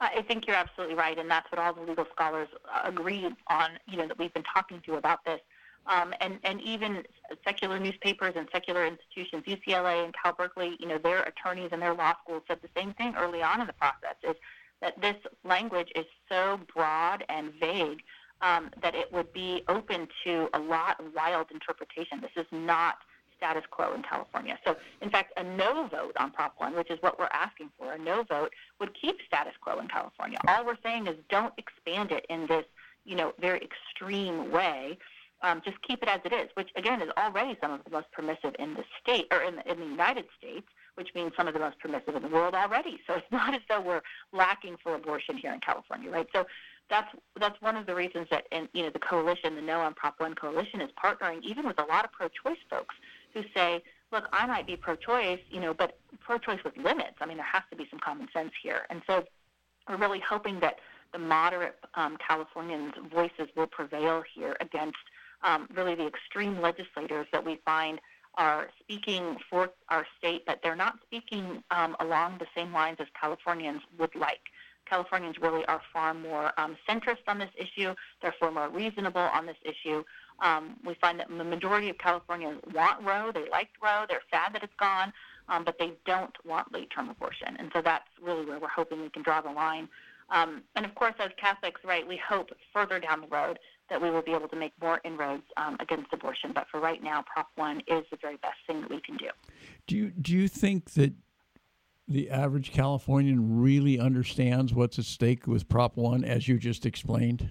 I 0.00 0.22
think 0.22 0.48
you're 0.48 0.56
absolutely 0.56 0.96
right, 0.96 1.16
and 1.16 1.30
that's 1.30 1.50
what 1.52 1.60
all 1.60 1.72
the 1.72 1.82
legal 1.82 2.06
scholars 2.12 2.48
agree 2.84 3.24
on. 3.46 3.70
You 3.86 3.98
know 3.98 4.08
that 4.08 4.18
we've 4.18 4.34
been 4.34 4.42
talking 4.42 4.82
to 4.86 4.94
about 4.94 5.24
this, 5.24 5.40
um, 5.86 6.14
and 6.20 6.38
and 6.44 6.60
even 6.60 7.02
secular 7.44 7.78
newspapers 7.78 8.34
and 8.36 8.48
secular 8.52 8.86
institutions, 8.86 9.44
UCLA 9.46 10.04
and 10.04 10.14
Cal 10.20 10.32
Berkeley, 10.32 10.76
you 10.78 10.86
know 10.86 10.98
their 10.98 11.22
attorneys 11.22 11.70
and 11.72 11.82
their 11.82 11.94
law 11.94 12.14
schools 12.22 12.42
said 12.48 12.58
the 12.62 12.68
same 12.76 12.92
thing 12.94 13.14
early 13.16 13.42
on 13.42 13.60
in 13.60 13.66
the 13.66 13.72
process. 13.74 14.16
Is 14.22 14.36
that 14.80 15.00
this 15.00 15.16
language 15.44 15.90
is 15.94 16.04
so 16.28 16.60
broad 16.74 17.24
and 17.28 17.52
vague 17.60 18.02
um, 18.42 18.70
that 18.82 18.94
it 18.94 19.12
would 19.12 19.32
be 19.32 19.62
open 19.68 20.08
to 20.24 20.48
a 20.54 20.58
lot 20.58 21.00
of 21.00 21.06
wild 21.14 21.46
interpretation. 21.52 22.20
This 22.20 22.32
is 22.36 22.46
not 22.50 22.96
status 23.36 23.64
quo 23.70 23.94
in 23.94 24.02
California. 24.02 24.56
So, 24.64 24.76
in 25.00 25.10
fact, 25.10 25.32
a 25.36 25.42
no 25.42 25.88
vote 25.88 26.12
on 26.16 26.30
Prop 26.30 26.54
1, 26.58 26.76
which 26.76 26.90
is 26.90 26.98
what 27.00 27.18
we're 27.18 27.28
asking 27.32 27.70
for, 27.76 27.92
a 27.92 27.98
no 27.98 28.22
vote 28.22 28.52
would 28.78 28.90
keep 29.00 29.16
status 29.26 29.54
quo 29.60 29.80
in 29.80 29.88
California. 29.88 30.38
All 30.46 30.64
we're 30.64 30.76
saying 30.82 31.08
is 31.08 31.16
don't 31.28 31.52
expand 31.58 32.12
it 32.12 32.24
in 32.28 32.46
this, 32.46 32.64
you 33.04 33.16
know, 33.16 33.32
very 33.40 33.60
extreme 33.60 34.52
way. 34.52 34.98
Um, 35.42 35.60
just 35.64 35.80
keep 35.82 36.02
it 36.02 36.08
as 36.08 36.20
it 36.24 36.32
is, 36.32 36.48
which 36.54 36.70
again 36.76 37.02
is 37.02 37.10
already 37.16 37.56
some 37.60 37.72
of 37.72 37.84
the 37.84 37.90
most 37.90 38.10
permissive 38.12 38.54
in 38.58 38.74
the 38.74 38.84
state 39.00 39.26
or 39.32 39.42
in 39.42 39.56
the, 39.56 39.70
in 39.70 39.80
the 39.80 39.86
United 39.86 40.26
States, 40.38 40.66
which 40.94 41.08
means 41.14 41.32
some 41.36 41.48
of 41.48 41.54
the 41.54 41.60
most 41.60 41.78
permissive 41.78 42.14
in 42.14 42.22
the 42.22 42.28
world 42.28 42.54
already. 42.54 43.00
So 43.06 43.14
it's 43.14 43.26
not 43.32 43.54
as 43.54 43.60
though 43.68 43.80
we're 43.80 44.02
lacking 44.32 44.76
for 44.82 44.94
abortion 44.94 45.36
here 45.36 45.52
in 45.52 45.60
California, 45.60 46.10
right? 46.10 46.28
So 46.34 46.46
that's 46.90 47.08
that's 47.40 47.60
one 47.60 47.76
of 47.76 47.86
the 47.86 47.94
reasons 47.94 48.26
that 48.30 48.46
and 48.52 48.68
you 48.72 48.82
know 48.82 48.90
the 48.90 48.98
coalition, 48.98 49.56
the 49.56 49.62
No 49.62 49.80
on 49.80 49.94
Prop 49.94 50.14
One 50.18 50.34
coalition, 50.34 50.80
is 50.80 50.90
partnering 51.02 51.42
even 51.42 51.66
with 51.66 51.80
a 51.80 51.84
lot 51.84 52.04
of 52.04 52.12
pro-choice 52.12 52.60
folks 52.68 52.94
who 53.34 53.42
say, 53.56 53.82
look, 54.12 54.28
I 54.32 54.46
might 54.46 54.66
be 54.66 54.76
pro-choice, 54.76 55.40
you 55.50 55.60
know, 55.60 55.72
but 55.72 55.98
pro-choice 56.20 56.58
with 56.64 56.76
limits. 56.76 57.16
I 57.20 57.26
mean, 57.26 57.38
there 57.38 57.46
has 57.50 57.62
to 57.70 57.76
be 57.76 57.86
some 57.90 57.98
common 57.98 58.28
sense 58.32 58.52
here, 58.62 58.82
and 58.90 59.00
so 59.06 59.24
we're 59.88 59.96
really 59.96 60.20
hoping 60.20 60.60
that 60.60 60.76
the 61.12 61.18
moderate 61.18 61.76
um, 61.94 62.16
Californians' 62.26 62.94
voices 63.12 63.48
will 63.56 63.66
prevail 63.66 64.22
here 64.34 64.56
against 64.60 64.98
um, 65.44 65.68
really 65.74 65.94
the 65.94 66.06
extreme 66.06 66.60
legislators 66.60 67.26
that 67.32 67.44
we 67.44 67.60
find 67.64 68.00
are 68.36 68.68
speaking 68.80 69.36
for 69.50 69.70
our 69.90 70.06
state, 70.18 70.44
but 70.46 70.60
they're 70.62 70.76
not 70.76 70.98
speaking 71.06 71.62
um, 71.70 71.96
along 72.00 72.38
the 72.38 72.46
same 72.56 72.72
lines 72.72 72.96
as 73.00 73.06
Californians 73.20 73.82
would 73.98 74.14
like. 74.14 74.40
Californians 74.88 75.36
really 75.40 75.64
are 75.66 75.80
far 75.92 76.12
more 76.12 76.52
um, 76.58 76.76
centrist 76.88 77.22
on 77.28 77.38
this 77.38 77.50
issue. 77.56 77.94
They're 78.20 78.34
far 78.38 78.50
more 78.50 78.68
reasonable 78.68 79.20
on 79.20 79.46
this 79.46 79.56
issue. 79.64 80.02
Um, 80.40 80.76
we 80.84 80.94
find 80.94 81.20
that 81.20 81.28
the 81.28 81.44
majority 81.44 81.88
of 81.88 81.98
Californians 81.98 82.60
want 82.74 83.02
Roe. 83.02 83.30
They 83.32 83.48
liked 83.50 83.76
Roe. 83.82 84.04
They're 84.08 84.22
sad 84.30 84.54
that 84.54 84.62
it's 84.62 84.72
gone, 84.78 85.12
um, 85.48 85.64
but 85.64 85.78
they 85.78 85.92
don't 86.04 86.34
want 86.44 86.72
late-term 86.72 87.10
abortion. 87.10 87.56
And 87.58 87.70
so 87.74 87.80
that's 87.80 88.08
really 88.20 88.44
where 88.44 88.58
we're 88.58 88.68
hoping 88.68 89.02
we 89.02 89.10
can 89.10 89.22
draw 89.22 89.40
the 89.40 89.52
line. 89.52 89.88
Um, 90.30 90.62
and 90.76 90.84
of 90.84 90.94
course, 90.94 91.14
as 91.18 91.30
Catholics, 91.36 91.82
right, 91.84 92.06
we 92.06 92.16
hope 92.16 92.50
further 92.72 92.98
down 92.98 93.20
the 93.20 93.26
road 93.28 93.58
that 93.92 94.00
we 94.00 94.10
will 94.10 94.22
be 94.22 94.32
able 94.32 94.48
to 94.48 94.56
make 94.56 94.72
more 94.80 95.00
inroads 95.04 95.42
um, 95.58 95.76
against 95.78 96.12
abortion. 96.12 96.50
But 96.54 96.66
for 96.70 96.80
right 96.80 97.02
now, 97.02 97.22
Prop 97.22 97.48
1 97.56 97.82
is 97.86 98.04
the 98.10 98.16
very 98.20 98.36
best 98.38 98.56
thing 98.66 98.80
that 98.80 98.90
we 98.90 99.00
can 99.00 99.18
do. 99.18 99.28
Do 99.86 99.96
you 99.96 100.10
do 100.10 100.32
you 100.32 100.48
think 100.48 100.92
that 100.92 101.12
the 102.08 102.30
average 102.30 102.72
Californian 102.72 103.60
really 103.60 104.00
understands 104.00 104.72
what's 104.72 104.98
at 104.98 105.04
stake 105.04 105.46
with 105.46 105.68
Prop 105.68 105.96
One, 105.96 106.24
as 106.24 106.48
you 106.48 106.58
just 106.58 106.86
explained? 106.86 107.50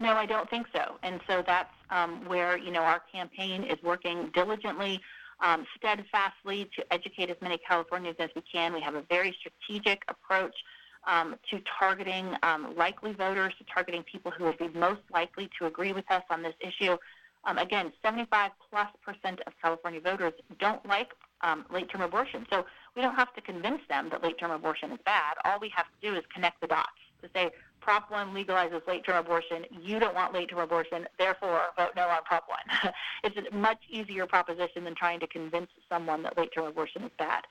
No, 0.00 0.12
I 0.12 0.26
don't 0.26 0.48
think 0.48 0.66
so. 0.74 0.96
And 1.02 1.20
so 1.28 1.42
that's 1.46 1.74
um, 1.90 2.26
where, 2.26 2.56
you 2.56 2.70
know, 2.70 2.82
our 2.82 3.02
campaign 3.12 3.64
is 3.64 3.76
working 3.82 4.30
diligently, 4.34 5.00
um, 5.40 5.66
steadfastly 5.76 6.70
to 6.76 6.92
educate 6.92 7.30
as 7.30 7.36
many 7.40 7.58
Californians 7.58 8.16
as 8.18 8.30
we 8.34 8.42
can. 8.50 8.72
We 8.72 8.80
have 8.80 8.94
a 8.94 9.02
very 9.08 9.36
strategic 9.38 10.02
approach 10.08 10.54
um, 11.06 11.36
to 11.50 11.60
targeting 11.78 12.34
um, 12.42 12.74
likely 12.76 13.12
voters, 13.12 13.52
to 13.58 13.64
targeting 13.72 14.02
people 14.02 14.30
who 14.30 14.44
would 14.44 14.58
be 14.58 14.68
most 14.68 15.00
likely 15.12 15.48
to 15.58 15.66
agree 15.66 15.92
with 15.92 16.10
us 16.10 16.22
on 16.30 16.42
this 16.42 16.54
issue. 16.60 16.96
Um, 17.44 17.58
again, 17.58 17.92
75 18.02 18.52
plus 18.70 18.88
percent 19.04 19.40
of 19.46 19.52
California 19.60 20.00
voters 20.00 20.32
don't 20.58 20.84
like 20.86 21.10
um, 21.42 21.66
late-term 21.70 22.00
abortion. 22.00 22.46
So 22.50 22.64
we 22.96 23.02
don't 23.02 23.14
have 23.14 23.34
to 23.34 23.40
convince 23.40 23.80
them 23.88 24.08
that 24.10 24.22
late-term 24.22 24.50
abortion 24.50 24.90
is 24.92 24.98
bad. 25.04 25.34
All 25.44 25.58
we 25.60 25.70
have 25.74 25.86
to 25.86 26.10
do 26.10 26.16
is 26.16 26.24
connect 26.32 26.60
the 26.60 26.66
dots 26.66 26.88
to 27.22 27.30
say 27.34 27.50
Prop 27.80 28.10
1 28.10 28.34
legalizes 28.34 28.86
late-term 28.86 29.16
abortion. 29.16 29.66
You 29.70 29.98
don't 29.98 30.14
want 30.14 30.32
late-term 30.32 30.58
abortion, 30.58 31.06
therefore 31.18 31.60
vote 31.76 31.90
no 31.96 32.08
on 32.08 32.22
Prop 32.24 32.44
1. 32.82 32.92
it's 33.24 33.36
a 33.36 33.54
much 33.54 33.78
easier 33.90 34.26
proposition 34.26 34.84
than 34.84 34.94
trying 34.94 35.20
to 35.20 35.26
convince 35.26 35.68
someone 35.88 36.22
that 36.22 36.38
late-term 36.38 36.66
abortion 36.66 37.02
is 37.02 37.10
bad. 37.18 37.44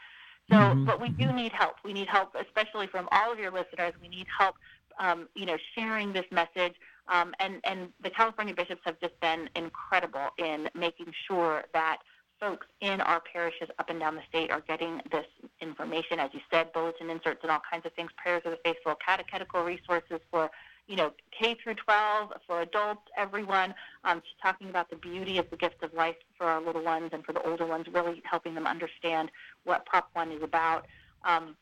So, 0.51 0.75
but 0.85 1.01
we 1.01 1.09
do 1.09 1.31
need 1.31 1.51
help. 1.53 1.75
We 1.85 1.93
need 1.93 2.07
help, 2.07 2.35
especially 2.35 2.87
from 2.87 3.07
all 3.11 3.31
of 3.31 3.39
your 3.39 3.51
listeners. 3.51 3.93
We 4.01 4.09
need 4.09 4.27
help, 4.37 4.55
um, 4.99 5.27
you 5.35 5.45
know, 5.45 5.57
sharing 5.75 6.13
this 6.13 6.25
message. 6.31 6.75
Um, 7.07 7.33
and, 7.39 7.59
and 7.63 7.89
the 8.01 8.09
California 8.09 8.53
bishops 8.53 8.81
have 8.85 8.99
just 8.99 9.19
been 9.19 9.49
incredible 9.55 10.29
in 10.37 10.69
making 10.75 11.13
sure 11.27 11.63
that 11.73 11.97
folks 12.39 12.67
in 12.81 12.99
our 13.01 13.21
parishes 13.31 13.69
up 13.79 13.89
and 13.89 13.99
down 13.99 14.15
the 14.15 14.21
state 14.27 14.51
are 14.51 14.61
getting 14.61 15.01
this 15.11 15.25
information. 15.61 16.19
As 16.19 16.29
you 16.33 16.41
said, 16.51 16.73
bulletin 16.73 17.09
inserts 17.09 17.39
and 17.43 17.51
all 17.51 17.61
kinds 17.69 17.85
of 17.85 17.93
things, 17.93 18.09
prayers 18.17 18.41
of 18.45 18.51
the 18.51 18.59
faithful, 18.65 18.95
catechetical 19.05 19.63
resources 19.63 20.19
for, 20.29 20.49
you 20.87 20.97
know, 20.97 21.13
K 21.37 21.55
through 21.63 21.75
12, 21.75 22.33
for 22.45 22.61
adults, 22.61 23.03
everyone, 23.17 23.73
um, 24.03 24.19
just 24.19 24.35
talking 24.41 24.69
about 24.69 24.89
the 24.89 24.97
beauty 24.97 25.37
of 25.37 25.49
the 25.49 25.57
gift 25.57 25.83
of 25.83 25.93
life 25.93 26.15
for 26.43 26.49
our 26.49 26.61
little 26.61 26.83
ones 26.83 27.11
and 27.13 27.23
for 27.23 27.31
the 27.31 27.41
older 27.43 27.65
ones, 27.65 27.85
really 27.93 28.21
helping 28.29 28.53
them 28.53 28.67
understand 28.67 29.31
what 29.63 29.85
Prop 29.85 30.09
1 30.11 30.33
is 30.33 30.43
about. 30.43 30.85
Um, 31.23 31.55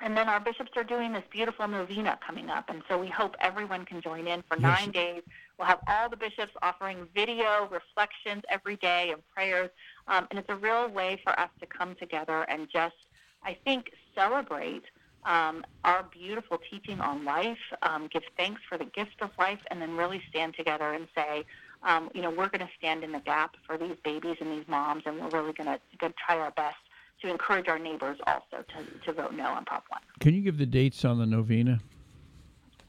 and 0.00 0.16
then 0.16 0.28
our 0.28 0.38
bishops 0.38 0.70
are 0.76 0.84
doing 0.84 1.12
this 1.12 1.24
beautiful 1.32 1.66
novena 1.66 2.16
coming 2.24 2.48
up. 2.48 2.70
And 2.70 2.82
so 2.88 2.96
we 2.96 3.08
hope 3.08 3.34
everyone 3.40 3.84
can 3.84 4.00
join 4.00 4.28
in 4.28 4.44
for 4.48 4.56
nine 4.56 4.92
days. 4.92 5.22
We'll 5.58 5.66
have 5.66 5.80
all 5.88 6.08
the 6.08 6.16
bishops 6.16 6.52
offering 6.62 7.08
video 7.12 7.68
reflections 7.72 8.44
every 8.48 8.76
day 8.76 9.10
and 9.12 9.20
prayers. 9.34 9.70
Um, 10.06 10.28
and 10.30 10.38
it's 10.38 10.48
a 10.48 10.56
real 10.56 10.88
way 10.88 11.20
for 11.24 11.38
us 11.38 11.50
to 11.58 11.66
come 11.66 11.96
together 11.96 12.42
and 12.48 12.68
just, 12.72 12.94
I 13.42 13.56
think, 13.64 13.90
celebrate 14.14 14.84
um, 15.24 15.64
our 15.84 16.04
beautiful 16.04 16.58
teaching 16.70 17.00
on 17.00 17.24
life, 17.24 17.58
um, 17.82 18.08
give 18.12 18.22
thanks 18.36 18.62
for 18.68 18.78
the 18.78 18.86
gift 18.86 19.20
of 19.20 19.30
life, 19.38 19.58
and 19.70 19.82
then 19.82 19.96
really 19.96 20.22
stand 20.30 20.54
together 20.54 20.92
and 20.92 21.08
say, 21.14 21.44
um, 21.82 22.10
you 22.14 22.22
know, 22.22 22.30
we're 22.30 22.48
going 22.48 22.60
to 22.66 22.70
stand 22.78 23.04
in 23.04 23.12
the 23.12 23.20
gap 23.20 23.54
for 23.66 23.78
these 23.78 23.96
babies 24.04 24.36
and 24.40 24.50
these 24.50 24.66
moms, 24.68 25.02
and 25.06 25.18
we're 25.18 25.28
really 25.30 25.52
going 25.52 25.68
to 25.68 25.80
try 26.26 26.38
our 26.38 26.50
best 26.52 26.76
to 27.22 27.28
encourage 27.28 27.68
our 27.68 27.78
neighbors 27.78 28.18
also 28.26 28.64
to, 28.68 29.00
to 29.04 29.12
vote 29.12 29.34
no 29.34 29.44
on 29.46 29.64
Prop 29.64 29.84
1. 29.88 30.00
Can 30.20 30.34
you 30.34 30.40
give 30.42 30.58
the 30.58 30.66
dates 30.66 31.04
on 31.04 31.18
the 31.18 31.26
novena? 31.26 31.78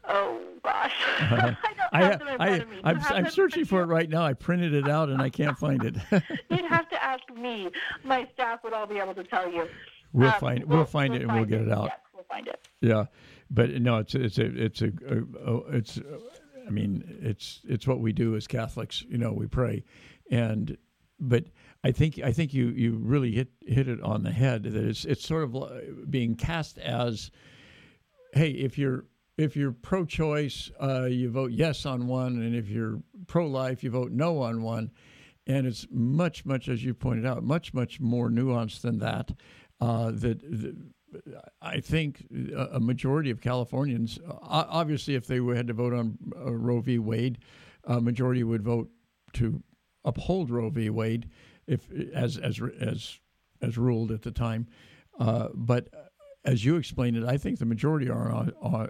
Oh, 0.08 0.40
gosh. 0.64 0.94
I 1.20 1.38
don't 1.42 1.58
I, 1.94 2.02
have 2.04 2.20
them 2.20 2.28
in 2.30 2.38
front 2.38 2.42
I. 2.42 2.56
You 2.56 2.66
I'm, 2.84 3.00
I'm 3.26 3.30
searching 3.30 3.66
for 3.66 3.82
it 3.82 3.86
right 3.86 4.10
now. 4.10 4.24
I 4.24 4.34
printed 4.34 4.74
it 4.74 4.90
out 4.90 5.10
and 5.10 5.22
I 5.22 5.30
can't 5.30 5.58
find 5.58 5.84
it. 5.84 5.96
you? 6.12 6.22
You'd 6.50 6.66
have 6.66 6.90
to 6.90 7.04
ask 7.04 7.22
me. 7.36 7.70
My 8.04 8.28
staff 8.34 8.64
would 8.64 8.74
all 8.74 8.88
be 8.88 8.98
able 9.00 9.14
to 9.16 9.24
tell 9.24 9.52
you. 9.52 9.68
We'll 10.14 10.30
Um, 10.30 10.40
find- 10.40 10.64
we'll 10.66 10.86
find 10.86 11.14
it 11.16 11.22
and 11.22 11.34
we'll 11.34 11.46
get 11.46 11.62
it 11.62 11.72
out. 11.72 11.86
Yes, 11.86 12.00
we'll 12.14 12.24
find 12.26 12.48
it. 12.48 12.68
yeah, 12.82 13.06
but 13.50 13.70
no, 13.82 13.98
it's 13.98 14.16
it's 14.16 14.38
a 14.40 14.46
it's 14.46 14.82
a, 14.82 14.92
a, 15.08 15.54
a 15.54 15.58
it's. 15.78 16.00
I 16.72 16.74
mean, 16.74 17.20
it's 17.22 17.60
it's 17.68 17.86
what 17.86 18.00
we 18.00 18.14
do 18.14 18.38
as 18.38 18.48
Catholics. 18.48 19.04
You 19.10 19.18
know, 19.18 19.34
we 19.34 19.46
pray, 19.46 19.84
and 20.32 20.78
but 21.20 21.44
I 21.84 21.92
think 21.92 22.18
I 22.20 22.32
think 22.32 22.54
you 22.54 22.70
you 22.70 22.94
really 22.94 23.34
hit 23.34 23.50
hit 23.60 23.90
it 23.90 24.02
on 24.02 24.24
the 24.24 24.32
head. 24.32 24.64
That 24.64 24.76
it's 24.76 25.04
it's 25.04 25.28
sort 25.28 25.44
of 25.44 26.10
being 26.10 26.36
cast 26.36 26.78
as, 26.78 27.30
hey, 28.34 28.52
if 28.52 28.78
you're 28.78 29.04
if 29.38 29.58
you're 29.58 29.74
pro-choice, 29.74 30.72
uh, 30.82 31.08
you 31.10 31.30
vote 31.30 31.52
yes 31.52 31.86
on 31.86 32.08
one, 32.08 32.42
and 32.42 32.56
if 32.56 32.70
you're 32.70 33.02
pro-life, 33.28 33.84
you 33.84 33.92
vote 33.92 34.12
no 34.12 34.40
on 34.40 34.64
one. 34.64 34.92
And 35.48 35.66
it's 35.68 35.88
much, 35.92 36.46
much 36.46 36.70
as 36.70 36.86
you 36.86 36.94
pointed 36.94 37.26
out, 37.26 37.44
much, 37.44 37.74
much 37.74 38.00
more 38.00 38.30
nuanced 38.30 38.82
than 38.82 39.00
that. 39.00 39.32
Uh, 39.80 40.12
that, 40.12 40.40
that 40.42 40.76
I 41.62 41.80
think 41.80 42.26
a 42.74 42.80
majority 42.80 43.32
of 43.32 43.42
Californians, 43.42 44.20
obviously, 44.42 45.16
if 45.16 45.28
they 45.28 45.40
had 45.56 45.68
to 45.68 45.74
vote 45.74 45.94
on 45.94 46.18
uh, 46.36 46.54
Roe 46.54 46.82
v. 46.82 47.00
Wade, 47.00 47.40
a 47.84 48.00
majority 48.00 48.44
would 48.44 48.64
vote 48.64 48.90
to 49.34 49.62
uphold 50.06 50.50
Roe 50.50 50.70
v. 50.70 50.90
Wade, 50.90 51.30
if 51.68 51.90
as 52.14 52.38
as 52.38 52.62
as 52.80 53.20
as 53.62 53.78
ruled 53.78 54.12
at 54.12 54.22
the 54.22 54.32
time. 54.32 54.68
Uh, 55.20 55.50
but 55.54 55.90
as 56.46 56.66
you 56.66 56.76
explained 56.78 57.18
it, 57.18 57.24
I 57.24 57.38
think 57.38 57.60
the 57.60 57.66
majority 57.66 58.10
are, 58.10 58.52
are 58.62 58.90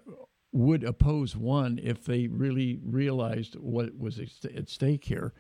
would 0.54 0.84
oppose 0.84 1.36
one 1.36 1.80
if 1.82 2.06
they 2.06 2.28
really 2.28 2.80
realized 2.84 3.56
what 3.56 3.98
was 3.98 4.20
at 4.20 4.70
stake 4.70 5.06
here. 5.06 5.34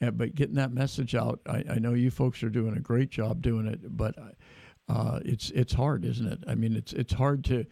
Uh, 0.00 0.10
but 0.10 0.34
getting 0.34 0.56
that 0.56 0.72
message 0.72 1.14
out, 1.14 1.40
I, 1.46 1.64
I, 1.70 1.78
know 1.78 1.94
you 1.94 2.10
folks 2.10 2.42
are 2.42 2.48
doing 2.48 2.76
a 2.76 2.80
great 2.80 3.10
job 3.10 3.40
doing 3.40 3.66
it, 3.66 3.96
but 3.96 4.16
uh, 4.92 5.20
it's 5.24 5.50
it's 5.50 5.72
hard, 5.72 6.04
isn't 6.04 6.26
it? 6.26 6.40
I 6.46 6.54
mean, 6.54 6.76
it's 6.76 6.92
it's 6.92 7.14
hard 7.14 7.44
to. 7.44 7.64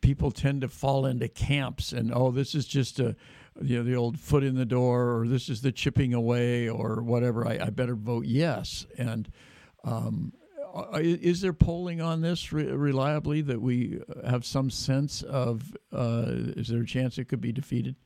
People 0.00 0.30
tend 0.30 0.60
to 0.60 0.68
fall 0.68 1.06
into 1.06 1.28
camps, 1.28 1.92
and 1.92 2.12
oh, 2.14 2.30
this 2.30 2.54
is 2.54 2.66
just 2.66 3.00
a, 3.00 3.16
you 3.60 3.78
know, 3.78 3.82
the 3.82 3.96
old 3.96 4.18
foot 4.18 4.44
in 4.44 4.54
the 4.54 4.64
door, 4.64 5.18
or 5.18 5.26
this 5.26 5.48
is 5.48 5.60
the 5.60 5.72
chipping 5.72 6.14
away, 6.14 6.68
or 6.68 7.02
whatever. 7.02 7.46
I, 7.46 7.58
I 7.60 7.70
better 7.70 7.94
vote 7.94 8.24
yes, 8.26 8.86
and 8.96 9.30
um, 9.84 10.32
uh, 10.74 10.98
is 11.02 11.40
there 11.40 11.52
polling 11.52 12.00
on 12.00 12.20
this 12.20 12.52
re- 12.52 12.70
reliably 12.70 13.40
that 13.42 13.60
we 13.60 14.00
have 14.26 14.44
some 14.44 14.70
sense 14.70 15.22
of? 15.22 15.76
Uh, 15.92 16.24
is 16.56 16.68
there 16.68 16.82
a 16.82 16.86
chance 16.86 17.18
it 17.18 17.28
could 17.28 17.40
be 17.40 17.52
defeated? 17.52 17.96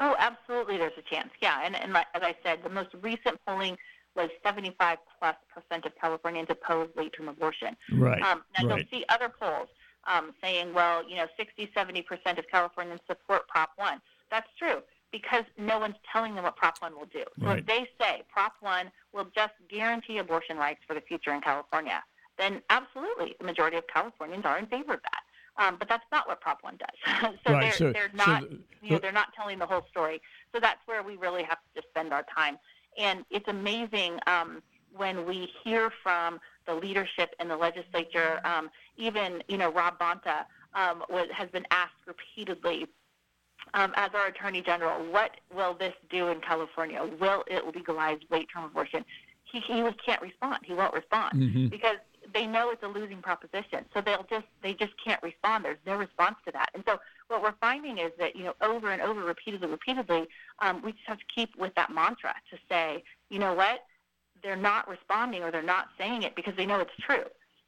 Oh, 0.00 0.16
absolutely. 0.18 0.76
There's 0.76 0.98
a 0.98 1.14
chance. 1.14 1.30
Yeah, 1.40 1.60
and, 1.64 1.76
and 1.76 1.96
as 1.96 2.22
I 2.22 2.34
said, 2.42 2.58
the 2.62 2.70
most 2.70 2.90
recent 3.00 3.38
polling 3.46 3.76
was 4.16 4.30
75 4.44 4.98
plus 5.18 5.36
percent 5.52 5.86
of 5.86 5.92
Californians 6.00 6.48
oppose 6.50 6.88
late-term 6.96 7.28
abortion. 7.28 7.76
Right. 7.92 8.22
Um, 8.22 8.42
now 8.58 8.68
right. 8.68 8.78
you'll 8.78 9.00
see 9.00 9.04
other 9.08 9.28
polls 9.28 9.68
um, 10.06 10.32
saying, 10.42 10.74
well, 10.74 11.08
you 11.08 11.16
know, 11.16 11.26
60, 11.36 11.70
70 11.74 12.02
percent 12.02 12.38
of 12.38 12.44
Californians 12.50 13.00
support 13.06 13.48
Prop 13.48 13.70
One. 13.76 14.00
That's 14.30 14.48
true 14.58 14.82
because 15.14 15.44
no 15.56 15.78
one's 15.78 15.94
telling 16.12 16.34
them 16.34 16.42
what 16.42 16.56
Prop 16.56 16.74
1 16.80 16.92
will 16.92 17.06
do. 17.06 17.22
So 17.38 17.46
right. 17.46 17.60
if 17.60 17.66
they 17.66 17.86
say 18.00 18.24
Prop 18.32 18.54
1 18.60 18.90
will 19.12 19.28
just 19.32 19.52
guarantee 19.70 20.18
abortion 20.18 20.56
rights 20.56 20.80
for 20.88 20.94
the 20.94 21.00
future 21.00 21.32
in 21.32 21.40
California, 21.40 22.02
then 22.36 22.60
absolutely 22.68 23.36
the 23.38 23.46
majority 23.46 23.76
of 23.76 23.84
Californians 23.86 24.44
are 24.44 24.58
in 24.58 24.66
favor 24.66 24.94
of 24.94 25.00
that. 25.02 25.22
Um, 25.56 25.76
but 25.78 25.88
that's 25.88 26.04
not 26.10 26.26
what 26.26 26.40
Prop 26.40 26.58
1 26.62 26.78
does. 26.78 27.32
so, 27.46 27.52
right. 27.52 27.62
they're, 27.62 27.72
so, 27.72 27.92
they're 27.92 28.10
not, 28.12 28.42
so 28.42 28.48
the, 28.48 28.58
you 28.82 28.90
know, 28.90 28.98
they're 28.98 29.12
not 29.12 29.28
telling 29.36 29.60
the 29.60 29.66
whole 29.66 29.86
story. 29.88 30.20
So 30.52 30.58
that's 30.60 30.80
where 30.86 31.04
we 31.04 31.14
really 31.14 31.44
have 31.44 31.58
to 31.76 31.82
spend 31.90 32.12
our 32.12 32.26
time. 32.36 32.58
And 32.98 33.24
it's 33.30 33.48
amazing 33.48 34.18
um, 34.26 34.62
when 34.96 35.26
we 35.26 35.50
hear 35.62 35.90
from 36.02 36.40
the 36.66 36.74
leadership 36.74 37.34
in 37.40 37.48
the 37.48 37.56
legislature, 37.56 38.40
um, 38.44 38.70
even, 38.96 39.42
you 39.48 39.58
know, 39.58 39.72
Rob 39.72 39.98
Bonta 39.98 40.44
um, 40.74 41.02
was, 41.10 41.28
has 41.32 41.48
been 41.50 41.66
asked 41.70 41.92
repeatedly 42.06 42.86
um, 43.72 43.92
as 43.96 44.10
our 44.14 44.26
Attorney 44.26 44.60
General, 44.60 45.04
what 45.10 45.32
will 45.54 45.74
this 45.74 45.94
do 46.10 46.28
in 46.28 46.40
California? 46.40 47.02
Will 47.18 47.44
it 47.46 47.64
legalize 47.74 48.18
late-term 48.30 48.64
abortion? 48.64 49.04
He, 49.44 49.60
he 49.60 49.82
can't 50.04 50.20
respond. 50.20 50.58
He 50.64 50.74
won't 50.74 50.94
respond 50.94 51.40
mm-hmm. 51.40 51.68
because 51.68 51.96
they 52.32 52.46
know 52.46 52.70
it's 52.70 52.82
a 52.82 52.88
losing 52.88 53.22
proposition. 53.22 53.84
So 53.92 54.00
they'll 54.00 54.26
just 54.28 54.46
they 54.62 54.74
just 54.74 54.92
can't 55.04 55.22
respond. 55.22 55.64
There's 55.64 55.78
no 55.86 55.96
response 55.96 56.36
to 56.46 56.52
that. 56.52 56.70
And 56.74 56.82
so 56.86 56.98
what 57.28 57.42
we're 57.42 57.54
finding 57.60 57.98
is 57.98 58.12
that 58.18 58.36
you 58.36 58.44
know 58.44 58.54
over 58.60 58.90
and 58.90 59.02
over, 59.02 59.20
repeatedly, 59.24 59.68
repeatedly, 59.68 60.26
um, 60.60 60.82
we 60.82 60.92
just 60.92 61.04
have 61.06 61.18
to 61.18 61.24
keep 61.34 61.56
with 61.56 61.74
that 61.74 61.92
mantra 61.92 62.34
to 62.50 62.58
say, 62.68 63.02
you 63.30 63.38
know 63.38 63.54
what, 63.54 63.80
they're 64.42 64.56
not 64.56 64.88
responding 64.88 65.42
or 65.42 65.50
they're 65.50 65.62
not 65.62 65.88
saying 65.98 66.22
it 66.22 66.34
because 66.36 66.54
they 66.56 66.66
know 66.66 66.80
it's 66.80 66.92
true 67.00 67.24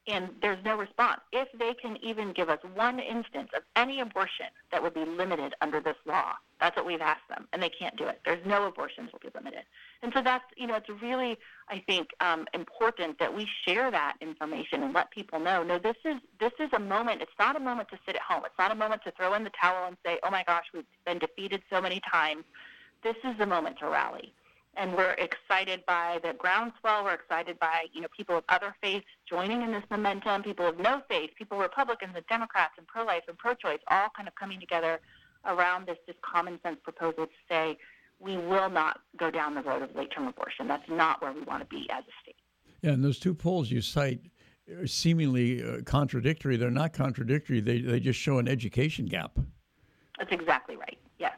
and 0.08 0.30
there's 0.40 0.62
no 0.64 0.76
response. 0.76 1.20
If 1.32 1.48
they 1.58 1.74
can 1.74 1.96
even 2.02 2.32
give 2.32 2.48
us 2.48 2.58
one 2.74 2.98
instance 2.98 3.50
of 3.56 3.62
any 3.74 4.00
abortion 4.00 4.46
that 4.70 4.82
would 4.82 4.94
be 4.94 5.04
limited 5.04 5.54
under 5.60 5.80
this 5.80 5.96
law, 6.06 6.34
that's 6.60 6.76
what 6.76 6.86
we've 6.86 7.00
asked 7.00 7.28
them, 7.28 7.48
and 7.52 7.62
they 7.62 7.68
can't 7.68 7.96
do 7.96 8.06
it. 8.06 8.20
There's 8.24 8.44
no 8.46 8.66
abortions 8.66 9.10
will 9.12 9.18
be 9.18 9.28
limited, 9.34 9.64
and 10.02 10.12
so 10.14 10.22
that's 10.22 10.44
you 10.56 10.66
know 10.66 10.74
it's 10.74 10.88
really 11.02 11.36
I 11.68 11.82
think 11.86 12.08
um, 12.20 12.46
important 12.54 13.18
that 13.18 13.34
we 13.34 13.48
share 13.66 13.90
that 13.90 14.14
information 14.20 14.82
and 14.82 14.94
let 14.94 15.10
people 15.10 15.40
know. 15.40 15.62
No, 15.62 15.78
this 15.78 15.96
is 16.04 16.16
this 16.40 16.52
is 16.60 16.70
a 16.72 16.80
moment. 16.80 17.22
It's 17.22 17.38
not 17.38 17.56
a 17.56 17.60
moment 17.60 17.88
to 17.90 17.98
sit 18.06 18.16
at 18.16 18.22
home. 18.22 18.42
It's 18.46 18.58
not 18.58 18.72
a 18.72 18.76
moment 18.76 19.02
to 19.04 19.10
throw 19.12 19.34
in 19.34 19.44
the 19.44 19.52
towel 19.60 19.86
and 19.86 19.96
say, 20.04 20.18
oh 20.22 20.30
my 20.30 20.44
gosh, 20.46 20.64
we've 20.72 20.84
been 21.04 21.18
defeated 21.18 21.62
so 21.70 21.80
many 21.80 22.00
times. 22.10 22.44
This 23.02 23.16
is 23.24 23.36
the 23.38 23.46
moment 23.46 23.78
to 23.80 23.86
rally 23.86 24.32
and 24.76 24.94
we're 24.94 25.16
excited 25.18 25.84
by 25.86 26.20
the 26.22 26.34
groundswell. 26.34 27.04
We're 27.04 27.14
excited 27.14 27.58
by 27.58 27.86
you 27.92 28.00
know 28.00 28.08
people 28.16 28.36
of 28.36 28.44
other 28.48 28.74
faiths 28.82 29.06
joining 29.28 29.62
in 29.62 29.72
this 29.72 29.84
momentum, 29.90 30.42
people 30.42 30.66
of 30.66 30.78
no 30.78 31.02
faith, 31.08 31.30
people 31.36 31.58
Republicans 31.58 32.12
and 32.14 32.26
Democrats 32.26 32.74
and 32.78 32.86
pro-life 32.86 33.22
and 33.28 33.36
pro-choice, 33.38 33.80
all 33.88 34.08
kind 34.16 34.28
of 34.28 34.34
coming 34.34 34.60
together 34.60 35.00
around 35.46 35.86
this 35.86 35.98
just 36.06 36.20
common 36.22 36.58
sense 36.62 36.78
proposal 36.82 37.26
to 37.26 37.32
say 37.48 37.76
we 38.18 38.36
will 38.36 38.70
not 38.70 39.00
go 39.16 39.30
down 39.30 39.54
the 39.54 39.62
road 39.62 39.82
of 39.82 39.94
late-term 39.94 40.26
abortion. 40.26 40.66
That's 40.66 40.88
not 40.88 41.20
where 41.20 41.32
we 41.32 41.42
want 41.42 41.62
to 41.62 41.66
be 41.66 41.86
as 41.90 42.04
a 42.04 42.14
state. 42.22 42.36
Yeah, 42.82 42.92
and 42.92 43.04
those 43.04 43.18
two 43.18 43.34
polls 43.34 43.70
you 43.70 43.80
cite 43.80 44.20
are 44.70 44.86
seemingly 44.86 45.62
uh, 45.62 45.82
contradictory. 45.84 46.56
They're 46.56 46.70
not 46.70 46.92
contradictory. 46.92 47.60
They 47.60 47.80
they 47.80 48.00
just 48.00 48.18
show 48.18 48.38
an 48.38 48.48
education 48.48 49.06
gap. 49.06 49.38
That's 50.18 50.32
exactly 50.32 50.76
right. 50.76 50.98
Yes. 51.18 51.36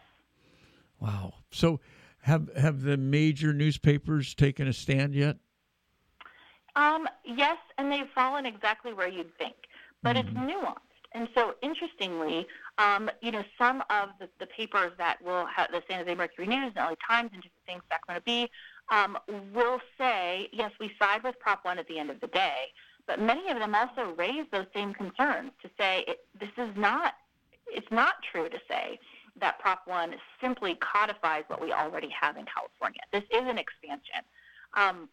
Wow. 1.01 1.34
So 1.51 1.80
have 2.21 2.55
have 2.57 2.83
the 2.83 2.97
major 2.97 3.53
newspapers 3.53 4.35
taken 4.35 4.69
a 4.69 4.73
stand 4.73 5.14
yet? 5.14 5.37
Um, 6.77 7.09
yes, 7.25 7.59
and 7.77 7.91
they've 7.91 8.09
fallen 8.14 8.47
exactly 8.47 8.93
where 8.93 9.09
you'd 9.09 9.37
think, 9.37 9.57
but 10.03 10.16
mm-hmm. 10.16 10.29
it's 10.29 10.53
nuanced. 10.53 10.75
And 11.12 11.29
so, 11.35 11.55
interestingly, 11.62 12.47
um, 12.77 13.11
you 13.23 13.33
know, 13.33 13.43
some 13.57 13.83
of 13.89 14.11
the, 14.21 14.29
the 14.39 14.47
papers 14.47 14.93
that 14.99 15.16
will 15.25 15.47
have 15.47 15.71
the 15.73 15.83
San 15.89 16.01
Jose 16.01 16.14
Mercury 16.14 16.47
News, 16.47 16.73
and 16.77 16.85
LA 16.85 16.95
Times, 17.09 17.31
and 17.33 17.43
different 17.43 17.66
things, 17.66 17.83
Sacramento 17.91 18.23
Bee, 18.27 18.51
um, 18.91 19.19
will 19.55 19.81
say, 19.99 20.49
yes, 20.53 20.71
we 20.79 20.93
side 21.01 21.25
with 21.25 21.39
Prop 21.41 21.64
1 21.64 21.79
at 21.79 21.89
the 21.89 21.99
end 21.99 22.11
of 22.11 22.21
the 22.21 22.27
day, 22.29 22.66
but 23.07 23.21
many 23.21 23.51
of 23.51 23.59
them 23.59 23.75
also 23.75 24.14
raise 24.16 24.45
those 24.53 24.66
same 24.75 24.93
concerns 24.93 25.51
to 25.62 25.71
say 25.79 26.05
it, 26.07 26.19
this 26.39 26.51
is 26.59 26.71
not, 26.77 27.14
it's 27.66 27.91
not 27.91 28.14
true 28.31 28.49
to 28.49 28.59
say 28.69 28.99
that 29.41 29.59
Prop 29.59 29.82
1 29.86 30.14
simply 30.41 30.76
codifies 30.76 31.45
what 31.49 31.61
we 31.61 31.72
already 31.72 32.09
have 32.09 32.36
in 32.36 32.45
California. 32.47 33.01
This 33.12 33.24
is 33.30 33.49
an 33.49 33.59
expansion. 33.59 34.22
Um, 34.74 35.09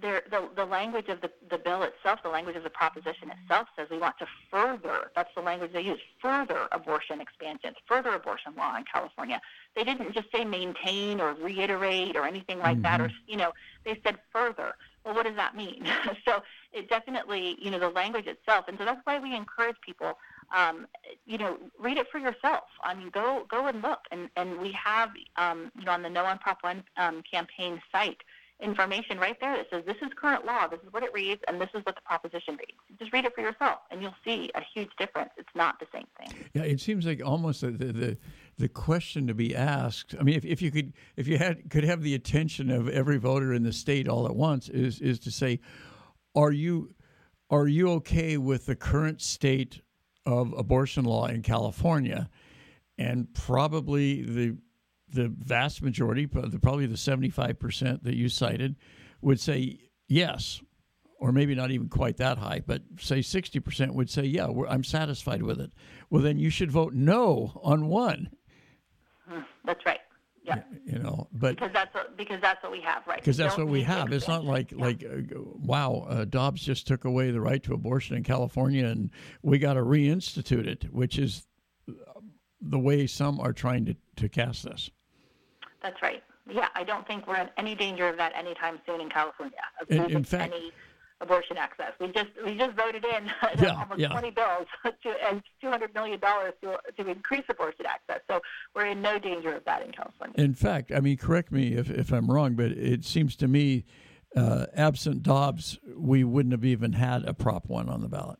there, 0.00 0.22
the, 0.30 0.48
the 0.54 0.64
language 0.64 1.08
of 1.08 1.20
the, 1.20 1.30
the 1.50 1.58
bill 1.58 1.82
itself, 1.82 2.20
the 2.22 2.28
language 2.28 2.56
of 2.56 2.62
the 2.62 2.70
proposition 2.70 3.30
itself 3.30 3.68
says 3.76 3.88
we 3.90 3.98
want 3.98 4.18
to 4.18 4.26
further, 4.50 5.10
that's 5.14 5.30
the 5.34 5.42
language 5.42 5.72
they 5.72 5.80
use, 5.80 6.00
further 6.20 6.68
abortion 6.72 7.20
expansions, 7.20 7.76
further 7.86 8.10
abortion 8.10 8.54
law 8.56 8.76
in 8.76 8.84
California. 8.92 9.40
They 9.74 9.84
didn't 9.84 10.12
just 10.12 10.30
say 10.32 10.44
maintain 10.44 11.20
or 11.20 11.34
reiterate 11.34 12.16
or 12.16 12.24
anything 12.26 12.58
like 12.58 12.76
mm-hmm. 12.76 12.82
that, 12.82 13.00
or, 13.00 13.10
you 13.26 13.36
know, 13.36 13.52
they 13.84 13.98
said 14.04 14.18
further. 14.32 14.74
Well, 15.04 15.14
what 15.14 15.24
does 15.24 15.36
that 15.36 15.56
mean? 15.56 15.86
so 16.26 16.42
it 16.72 16.88
definitely, 16.88 17.56
you 17.58 17.70
know, 17.70 17.78
the 17.78 17.88
language 17.88 18.26
itself. 18.26 18.66
And 18.68 18.76
so 18.78 18.84
that's 18.84 19.00
why 19.04 19.18
we 19.18 19.34
encourage 19.34 19.76
people 19.84 20.18
um, 20.54 20.86
you 21.26 21.38
know, 21.38 21.58
read 21.78 21.98
it 21.98 22.06
for 22.10 22.18
yourself. 22.18 22.64
I 22.82 22.94
mean, 22.94 23.10
go 23.10 23.46
go 23.48 23.66
and 23.66 23.82
look. 23.82 24.00
And 24.10 24.28
and 24.36 24.60
we 24.60 24.72
have, 24.72 25.10
um, 25.36 25.70
you 25.78 25.84
know, 25.84 25.92
on 25.92 26.02
the 26.02 26.10
No 26.10 26.24
on 26.24 26.38
Prop 26.38 26.58
One 26.62 26.84
um, 26.96 27.22
campaign 27.30 27.80
site, 27.92 28.18
information 28.60 29.18
right 29.18 29.38
there 29.40 29.56
that 29.56 29.66
says 29.70 29.84
this 29.86 29.96
is 30.00 30.08
current 30.16 30.46
law, 30.46 30.66
this 30.66 30.80
is 30.80 30.92
what 30.92 31.02
it 31.02 31.12
reads, 31.12 31.42
and 31.46 31.60
this 31.60 31.68
is 31.74 31.84
what 31.84 31.94
the 31.94 32.00
proposition 32.00 32.56
reads. 32.56 32.98
Just 32.98 33.12
read 33.12 33.24
it 33.24 33.34
for 33.34 33.42
yourself, 33.42 33.80
and 33.90 34.02
you'll 34.02 34.14
see 34.24 34.50
a 34.54 34.62
huge 34.74 34.90
difference. 34.98 35.30
It's 35.36 35.48
not 35.54 35.78
the 35.78 35.86
same 35.92 36.06
thing. 36.18 36.48
Yeah, 36.54 36.62
it 36.62 36.80
seems 36.80 37.06
like 37.06 37.22
almost 37.24 37.60
the 37.60 37.70
the, 37.70 38.16
the 38.58 38.68
question 38.68 39.26
to 39.26 39.34
be 39.34 39.54
asked. 39.54 40.14
I 40.18 40.22
mean, 40.22 40.36
if, 40.36 40.44
if 40.44 40.62
you 40.62 40.70
could 40.70 40.92
if 41.16 41.28
you 41.28 41.38
had 41.38 41.70
could 41.70 41.84
have 41.84 42.02
the 42.02 42.14
attention 42.14 42.70
of 42.70 42.88
every 42.88 43.18
voter 43.18 43.52
in 43.52 43.62
the 43.62 43.72
state 43.72 44.08
all 44.08 44.26
at 44.26 44.36
once, 44.36 44.68
is 44.68 45.00
is 45.00 45.18
to 45.20 45.30
say, 45.30 45.60
are 46.34 46.52
you 46.52 46.94
are 47.50 47.68
you 47.68 47.90
okay 47.90 48.36
with 48.38 48.66
the 48.66 48.74
current 48.76 49.20
state 49.20 49.82
of 50.26 50.52
abortion 50.52 51.04
law 51.04 51.26
in 51.26 51.40
California, 51.42 52.28
and 52.98 53.32
probably 53.32 54.22
the 54.22 54.56
the 55.08 55.32
vast 55.38 55.82
majority, 55.82 56.26
probably 56.26 56.86
the 56.86 56.96
seventy 56.96 57.30
five 57.30 57.58
percent 57.58 58.02
that 58.04 58.16
you 58.16 58.28
cited, 58.28 58.76
would 59.22 59.40
say 59.40 59.78
yes, 60.08 60.60
or 61.20 61.32
maybe 61.32 61.54
not 61.54 61.70
even 61.70 61.88
quite 61.88 62.16
that 62.16 62.38
high, 62.38 62.62
but 62.66 62.82
say 62.98 63.22
sixty 63.22 63.60
percent 63.60 63.94
would 63.94 64.10
say 64.10 64.24
yeah, 64.24 64.48
I'm 64.68 64.84
satisfied 64.84 65.42
with 65.42 65.60
it. 65.60 65.70
Well, 66.10 66.22
then 66.22 66.38
you 66.38 66.50
should 66.50 66.72
vote 66.72 66.92
no 66.92 67.58
on 67.62 67.86
one. 67.86 68.30
Hmm, 69.28 69.40
that's 69.64 69.84
right. 69.86 70.00
Yeah. 70.46 70.62
You 70.84 71.00
know, 71.00 71.26
but 71.32 71.56
because 71.56 71.72
that's 71.72 71.92
what, 71.92 72.16
because 72.16 72.40
that's 72.40 72.62
what 72.62 72.70
we 72.70 72.80
have, 72.80 73.02
right? 73.06 73.18
Because 73.18 73.36
that's 73.36 73.58
what 73.58 73.66
we 73.66 73.82
have. 73.82 74.12
It's 74.12 74.28
not 74.28 74.44
like 74.44 74.70
yeah. 74.70 74.84
like 74.84 75.04
uh, 75.04 75.40
wow, 75.60 76.06
uh, 76.08 76.24
Dobbs 76.24 76.62
just 76.62 76.86
took 76.86 77.04
away 77.04 77.32
the 77.32 77.40
right 77.40 77.62
to 77.64 77.74
abortion 77.74 78.16
in 78.16 78.22
California, 78.22 78.86
and 78.86 79.10
we 79.42 79.58
got 79.58 79.74
to 79.74 79.82
reinstitute 79.82 80.66
it, 80.66 80.84
which 80.92 81.18
is 81.18 81.46
the 82.60 82.78
way 82.78 83.06
some 83.06 83.40
are 83.40 83.52
trying 83.52 83.86
to 83.86 83.96
to 84.16 84.28
cast 84.28 84.62
this. 84.62 84.90
That's 85.82 86.00
right. 86.00 86.22
Yeah, 86.48 86.68
I 86.76 86.84
don't 86.84 87.06
think 87.08 87.26
we're 87.26 87.38
in 87.38 87.48
any 87.56 87.74
danger 87.74 88.08
of 88.08 88.16
that 88.18 88.32
anytime 88.36 88.78
soon 88.86 89.00
in 89.00 89.08
California. 89.08 89.58
In, 89.88 90.10
in 90.10 90.24
fact, 90.24 90.54
any 90.54 90.70
abortion 91.20 91.56
access. 91.56 91.92
We 92.00 92.08
just 92.08 92.28
we 92.44 92.56
just 92.56 92.76
voted 92.76 93.04
in 93.04 93.26
yeah, 93.62 93.74
almost 93.80 94.00
yeah. 94.00 94.08
20 94.08 94.30
bills 94.30 94.66
to, 94.84 95.14
and 95.28 95.42
200 95.60 95.94
million 95.94 96.20
dollars 96.20 96.52
to 96.62 96.78
to 96.96 97.08
increase 97.10 97.44
abortion 97.48 97.86
access. 97.86 98.20
So 98.28 98.40
we're 98.74 98.86
in 98.86 99.00
no 99.00 99.18
danger 99.18 99.54
of 99.54 99.64
that 99.64 99.82
in 99.82 99.92
California. 99.92 100.34
In 100.36 100.54
fact, 100.54 100.92
I 100.92 101.00
mean, 101.00 101.16
correct 101.16 101.52
me 101.52 101.74
if 101.74 101.90
if 101.90 102.12
I'm 102.12 102.30
wrong, 102.30 102.54
but 102.54 102.72
it 102.72 103.04
seems 103.04 103.36
to 103.36 103.48
me. 103.48 103.84
uh, 104.36 104.66
absent 104.74 105.22
Dobbs, 105.22 105.78
we 105.96 106.22
wouldn't 106.22 106.52
have 106.52 106.64
even 106.64 106.92
had 106.92 107.24
a 107.24 107.32
Prop 107.32 107.68
1 107.68 107.88
on 107.88 108.02
the 108.02 108.08
ballot. 108.08 108.38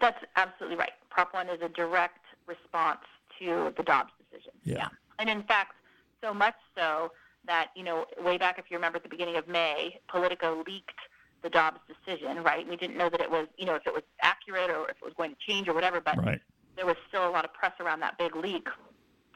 That's 0.00 0.18
absolutely 0.36 0.78
right. 0.78 0.92
Prop 1.10 1.34
1 1.34 1.48
is 1.50 1.60
a 1.62 1.68
direct 1.68 2.24
response 2.46 3.00
to 3.38 3.72
the 3.76 3.82
Dobbs 3.82 4.12
decision. 4.18 4.52
Yeah. 4.62 4.76
yeah. 4.76 4.88
And 5.18 5.28
in 5.28 5.42
fact, 5.42 5.74
so 6.22 6.32
much 6.32 6.54
so 6.74 7.12
that, 7.46 7.68
you 7.76 7.84
know, 7.84 8.06
way 8.22 8.38
back, 8.38 8.58
if 8.58 8.66
you 8.70 8.76
remember 8.76 8.96
at 8.96 9.02
the 9.02 9.08
beginning 9.08 9.36
of 9.36 9.46
May, 9.46 10.00
Politico 10.08 10.64
leaked 10.66 11.00
the 11.46 11.50
Dobbs 11.50 11.78
decision, 11.86 12.42
right? 12.42 12.68
We 12.68 12.76
didn't 12.76 12.96
know 12.96 13.08
that 13.08 13.20
it 13.20 13.30
was, 13.30 13.46
you 13.56 13.66
know, 13.66 13.76
if 13.76 13.86
it 13.86 13.94
was 13.94 14.02
accurate 14.20 14.68
or 14.68 14.90
if 14.90 14.96
it 14.96 15.04
was 15.04 15.14
going 15.16 15.30
to 15.30 15.36
change 15.46 15.68
or 15.68 15.74
whatever, 15.74 16.00
but 16.00 16.16
right. 16.18 16.40
there 16.74 16.86
was 16.86 16.96
still 17.06 17.28
a 17.28 17.30
lot 17.30 17.44
of 17.44 17.54
press 17.54 17.72
around 17.78 18.00
that 18.00 18.18
big 18.18 18.34
leak. 18.34 18.66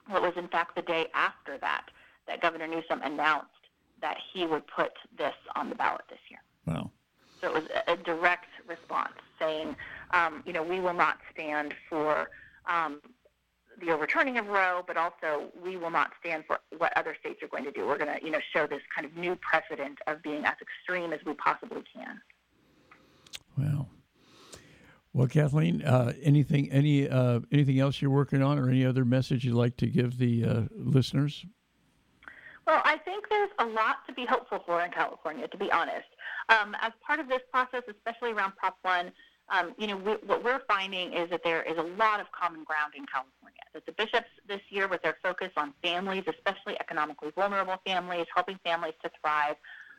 What 0.09 0.21
was, 0.21 0.33
in 0.37 0.49
fact, 0.49 0.75
the 0.75 0.83
day 0.83 1.07
after 1.15 1.57
that, 1.59 1.85
that 2.27 2.41
Governor 2.41 2.67
Newsom 2.67 3.01
announced 3.05 3.47
that 4.03 4.17
he 4.33 4.45
would 4.45 4.67
put 4.67 4.91
this 5.17 5.35
on 5.55 5.69
the 5.69 5.77
ballot 5.77 6.03
this 6.11 6.19
year. 6.29 6.41
Wow. 6.67 6.91
So 7.41 7.47
it 7.47 7.55
was 7.55 7.63
a, 7.87 7.93
a 7.93 7.97
direct 7.97 8.49
response 8.67 9.15
saying, 9.39 9.77
um, 10.11 10.43
you 10.45 10.53
know, 10.53 10.65
we 10.65 10.81
will 10.81 10.95
not 10.95 11.19
stand 11.33 11.75
for 11.89 12.29
um, 12.69 13.01
the 13.81 13.91
overturning 13.91 14.39
of 14.39 14.47
Roe, 14.47 14.83
but 14.87 14.97
also 14.97 15.51
we 15.63 15.77
will 15.77 15.91
not 15.91 16.13
stand 16.21 16.45
for 16.47 16.61
what 16.79 16.97
other 16.97 17.17
states 17.19 17.43
are 17.43 17.49
going 17.49 17.65
to 17.65 17.71
do. 17.71 17.87
We're 17.87 17.99
going 17.99 18.19
to, 18.19 18.25
you 18.25 18.31
know, 18.31 18.41
show 18.53 18.67
this 18.67 18.83
kind 18.95 19.07
of 19.07 19.17
new 19.17 19.37
precedent 19.37 19.99
of 20.07 20.23
being 20.23 20.45
as 20.45 20.55
extreme 20.61 21.13
as 21.13 21.21
we 21.25 21.35
possibly 21.35 21.83
can. 21.95 22.21
Well, 23.57 23.89
well, 25.13 25.27
Kathleen, 25.27 25.83
uh, 25.83 26.13
anything, 26.23 26.71
any, 26.71 27.09
uh, 27.09 27.41
anything 27.51 27.81
else 27.81 28.01
you're 28.01 28.11
working 28.11 28.43
on, 28.43 28.59
or 28.59 28.69
any 28.69 28.85
other 28.85 29.05
message 29.05 29.45
you'd 29.45 29.55
like 29.55 29.77
to 29.79 29.87
give 29.87 30.19
the 30.19 30.45
uh, 30.45 30.63
listeners? 30.73 31.45
Well, 32.67 32.81
I 32.85 32.99
think 32.99 33.29
there's 33.29 33.51
a 33.59 33.65
lot 33.65 34.07
to 34.07 34.13
be 34.13 34.25
hopeful 34.25 34.63
for 34.65 34.81
in 34.85 34.93
California, 34.93 35.49
to 35.49 35.57
be 35.57 35.73
honest. 35.73 36.07
Um, 36.49 36.77
as 36.81 36.93
part 37.05 37.19
of 37.19 37.29
this 37.29 37.41
process, 37.51 37.83
especially 37.89 38.33
around 38.33 38.57
Prop 38.57 38.77
1, 38.83 39.11
um, 39.51 39.75
you 39.79 39.87
know, 39.87 39.97
we, 39.97 40.13
what 40.27 40.45
we're 40.45 40.63
finding 40.69 41.13
is 41.13 41.29
that 41.31 41.43
there 41.43 41.63
is 41.63 41.77
a 41.77 41.83
lot 41.83 42.21
of 42.21 42.27
common 42.33 42.65
ground 42.65 42.95
in 42.97 43.05
California. 43.07 43.61
That 43.75 43.87
the 43.87 43.93
bishops 43.93 44.29
this 44.49 44.61
year, 44.71 44.89
with 44.89 45.03
their 45.03 45.17
focus 45.23 45.51
on 45.57 45.75
families, 45.83 46.25
especially 46.27 46.79
economically 46.81 47.31
vulnerable 47.35 47.77
families, 47.85 48.27
helping 48.35 48.59
families 48.65 48.95
to 49.03 49.11
thrive, 49.21 49.57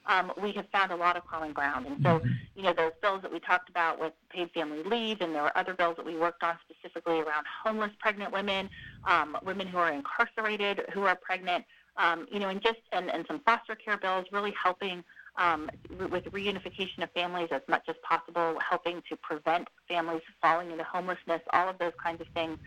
um, 0.08 0.32
we 0.42 0.52
have 0.54 0.68
found 0.72 0.92
a 0.92 0.96
lot 0.96 1.16
of 1.16 1.26
common 1.28 1.54
ground. 1.54 1.86
And 1.86 1.98
so, 2.04 2.20
mm-hmm. 2.20 2.30
you 2.56 2.64
know, 2.64 2.74
those 2.74 2.92
bills 3.02 3.22
that 3.22 3.32
we 3.32 3.40
talked 3.40 3.70
about 3.70 4.00
with 4.00 4.14
paid 4.30 4.50
family 4.52 4.84
leave, 4.84 5.22
and 5.22 5.34
there 5.36 5.44
were 5.44 5.58
other 5.58 5.74
bills 5.74 5.96
that 5.98 6.06
we 6.06 6.18
worked 6.18 6.44
on 6.44 6.58
specifically 6.70 7.20
around 7.20 7.46
homeless 7.64 7.92
pregnant 8.00 8.34
women, 8.34 8.70
um, 9.06 9.38
women 9.44 9.68
who 9.68 9.78
are 9.78 9.92
incarcerated 9.92 10.82
who 10.94 11.04
are 11.04 11.16
pregnant, 11.16 11.66
um, 11.98 12.28
you 12.32 12.40
know, 12.40 12.50
and 12.50 12.62
just 12.62 12.80
and, 12.92 13.12
and 13.12 13.26
some 13.28 13.40
foster 13.46 13.76
care 13.76 13.98
bills 13.98 14.26
really 14.32 14.54
helping 14.62 15.04
um, 15.38 15.70
with 16.12 16.26
reunification 16.26 17.04
of 17.04 17.12
families 17.12 17.50
as 17.52 17.62
much 17.68 17.84
as 17.88 17.96
possible, 18.04 18.58
helping 18.68 19.02
to 19.10 19.16
prevent 19.18 19.68
families 19.88 20.22
falling 20.42 20.72
into 20.72 20.84
homelessness, 20.84 21.42
all 21.52 21.70
of 21.70 21.78
those 21.80 21.94
kinds 22.04 22.22
of 22.22 22.28
things. 22.34 22.58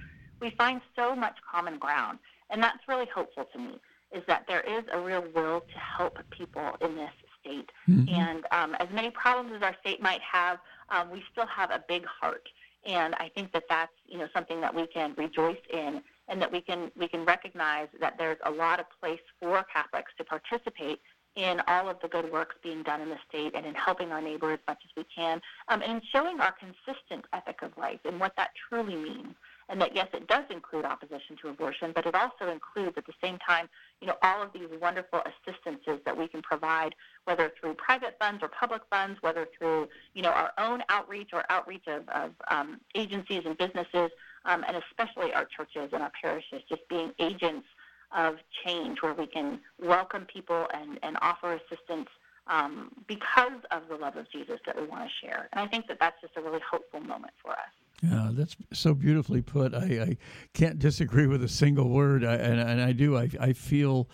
We 0.41 0.51
find 0.51 0.81
so 0.97 1.15
much 1.15 1.37
common 1.51 1.79
ground, 1.79 2.19
and 2.51 2.63
that's 2.63 2.89
really 2.89 3.07
hopeful 3.15 3.45
to 3.53 3.59
me. 3.59 3.81
Is 4.13 4.23
that 4.29 4.45
there 4.47 4.61
is 4.61 4.85
a 4.93 5.01
real 5.01 5.25
will 5.35 5.61
to 5.61 5.79
help 5.79 6.19
people 6.31 6.77
in 6.81 6.95
this 6.95 7.11
state, 7.41 7.71
mm-hmm. 7.89 8.15
and 8.15 8.45
um, 8.53 8.77
as 8.77 8.89
many 8.93 9.11
problems 9.11 9.53
as 9.57 9.63
our 9.63 9.75
state 9.81 10.01
might 10.01 10.21
have, 10.21 10.59
um, 10.91 11.11
we 11.11 11.23
still 11.33 11.47
have 11.47 11.71
a 11.71 11.83
big 11.89 12.05
heart, 12.05 12.49
and 12.87 13.15
I 13.17 13.29
think 13.35 13.53
that 13.53 13.65
that's 13.69 13.93
you 14.07 14.19
know 14.19 14.29
something 14.33 14.61
that 14.61 14.75
we 14.75 14.87
can 14.87 15.15
rejoice 15.17 15.59
in 15.73 16.03
and 16.29 16.41
that 16.41 16.51
we 16.51 16.61
can 16.61 16.91
we 16.99 17.09
can 17.09 17.25
recognize 17.25 17.89
that 18.01 18.15
there's 18.19 18.39
a 18.45 18.51
lot 18.51 18.81
of 18.81 18.87
place 19.01 19.21
for 19.41 19.65
Catholics 19.73 20.13
to 20.19 20.25
participate 20.25 21.01
in 21.37 21.61
all 21.67 21.89
of 21.89 21.97
the 22.01 22.09
good 22.09 22.31
works 22.33 22.55
being 22.63 22.83
done 22.83 23.01
in 23.01 23.09
the 23.09 23.19
state 23.29 23.55
and 23.55 23.67
in 23.67 23.75
helping 23.75 24.13
our 24.13 24.23
neighbor 24.23 24.53
as 24.53 24.61
much 24.69 24.79
as 24.85 24.91
we 24.97 25.05
can, 25.15 25.41
um, 25.69 25.83
and 25.83 25.93
in 25.93 26.03
showing 26.13 26.41
our 26.41 26.53
consistent 26.53 27.25
ethic 27.33 27.63
of 27.63 27.77
life 27.77 28.01
and 28.05 28.21
what 28.21 28.35
that 28.37 28.51
truly 28.69 28.97
means. 28.97 29.35
And 29.71 29.81
that 29.81 29.97
yes, 29.97 30.09
it 30.13 30.27
does 30.29 30.45
include 30.51 30.85
opposition 30.85 31.37
to 31.41 31.49
abortion, 31.49 31.93
but 31.95 32.05
it 32.05 32.15
also 32.15 32.53
includes 32.53 32.99
at 32.99 33.07
the 33.07 33.15
same 33.23 33.39
time, 33.39 33.69
you 34.01 34.07
know, 34.07 34.17
all 34.23 34.43
of 34.43 34.53
these 34.53 34.69
wonderful 34.81 35.23
assistances 35.25 36.01
that 36.05 36.17
we 36.17 36.29
can 36.29 36.43
provide, 36.43 36.95
whether 37.25 37.51
through 37.59 37.75
private 37.75 38.17
funds 38.21 38.43
or 38.43 38.49
public 38.49 38.83
funds, 38.91 39.19
whether 39.23 39.49
through 39.59 39.89
you 40.13 40.21
know 40.21 40.29
our 40.29 40.53
own 40.59 40.83
outreach 40.91 41.31
or 41.33 41.45
outreach 41.49 41.85
of, 41.87 42.07
of 42.11 42.33
um, 42.51 42.79
agencies 42.95 43.43
and 43.47 43.57
businesses, 43.57 44.11
um, 44.45 44.65
and 44.69 44.77
especially 44.77 45.33
our 45.33 45.47
churches 45.47 45.89
and 45.95 46.03
our 46.03 46.13
parishes, 46.21 46.61
just 46.69 46.87
being 46.91 47.13
agents 47.19 47.67
of 48.15 48.37
change 48.65 49.03
where 49.03 49.15
we 49.15 49.27
can 49.27 49.61
welcome 49.83 50.25
people 50.25 50.67
and, 50.73 50.99
and 51.03 51.17
offer 51.21 51.55
assistance 51.55 52.09
um, 52.47 52.91
because 53.07 53.61
of 53.71 53.89
the 53.89 53.97
love 53.97 54.17
of 54.17 54.31
Jesus 54.31 54.61
that 54.67 54.77
we 54.77 54.87
want 54.87 55.09
to 55.09 55.27
share. 55.27 55.49
And 55.53 55.61
I 55.61 55.67
think 55.67 55.87
that 55.89 55.99
that's 55.99 56.21
just 56.21 56.37
a 56.37 56.41
really 56.41 56.61
hopeful 56.69 57.01
moment 57.01 57.33
for 57.43 57.53
us. 57.53 57.59
Yeah, 58.03 58.31
that's 58.33 58.57
so 58.73 58.93
beautifully 58.93 59.41
put. 59.41 59.75
I, 59.75 59.79
I 59.79 60.17
can't 60.53 60.79
disagree 60.79 61.27
with 61.27 61.43
a 61.43 61.49
single 61.49 61.89
word, 61.89 62.25
I, 62.25 62.35
and, 62.35 62.61
and 62.61 62.81
I 62.81 62.93
do. 62.93 63.17
I, 63.17 63.31
I 63.41 63.53
feel 63.55 64.09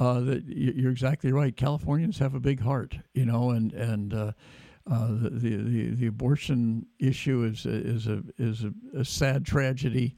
uh, 0.00 0.20
that 0.20 0.44
you're 0.46 0.90
exactly 0.90 1.30
right. 1.30 1.54
Californians 1.54 2.18
have 2.18 2.34
a 2.34 2.40
big 2.40 2.60
heart, 2.60 2.96
you 3.14 3.26
know, 3.26 3.50
and 3.50 3.72
and 3.74 4.14
uh, 4.14 4.32
uh, 4.90 5.08
the, 5.08 5.56
the 5.62 5.90
the 5.90 6.06
abortion 6.06 6.86
issue 6.98 7.44
is 7.44 7.66
is 7.66 8.06
a 8.06 8.22
is 8.38 8.64
a, 8.64 8.72
a 8.98 9.04
sad 9.04 9.44
tragedy, 9.44 10.16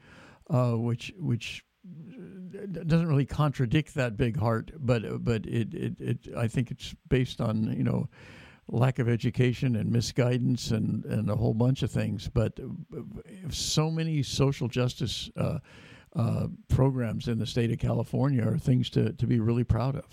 uh, 0.49 0.73
which 0.73 1.13
which 1.19 1.65
doesn't 2.53 3.09
really 3.09 3.27
contradict 3.27 3.95
that 3.95 4.17
big 4.17 4.37
heart, 4.37 4.71
but 4.79 5.25
but 5.25 5.47
it, 5.47 5.75
it, 5.75 6.01
it 6.01 6.19
I 6.37 6.49
think 6.49 6.71
it's 6.71 6.95
based 7.09 7.41
on 7.41 7.73
you 7.77 7.85
know 7.85 8.09
lack 8.69 8.99
of 8.99 9.09
education 9.09 9.77
and 9.77 9.91
misguidance 9.91 10.71
and, 10.71 11.05
and 11.05 11.31
a 11.31 11.37
whole 11.37 11.55
bunch 11.55 11.83
of 11.83 11.91
things. 11.91 12.29
But 12.33 12.59
so 13.51 13.91
many 13.91 14.23
social 14.23 14.69
justice 14.69 15.31
uh, 15.37 15.59
uh, 16.15 16.47
programs 16.69 17.29
in 17.29 17.39
the 17.39 17.47
state 17.47 17.71
of 17.71 17.79
California 17.79 18.47
are 18.47 18.59
things 18.59 18.91
to, 18.91 19.13
to 19.13 19.27
be 19.27 19.41
really 19.41 19.65
proud 19.65 19.97
of. 19.97 20.07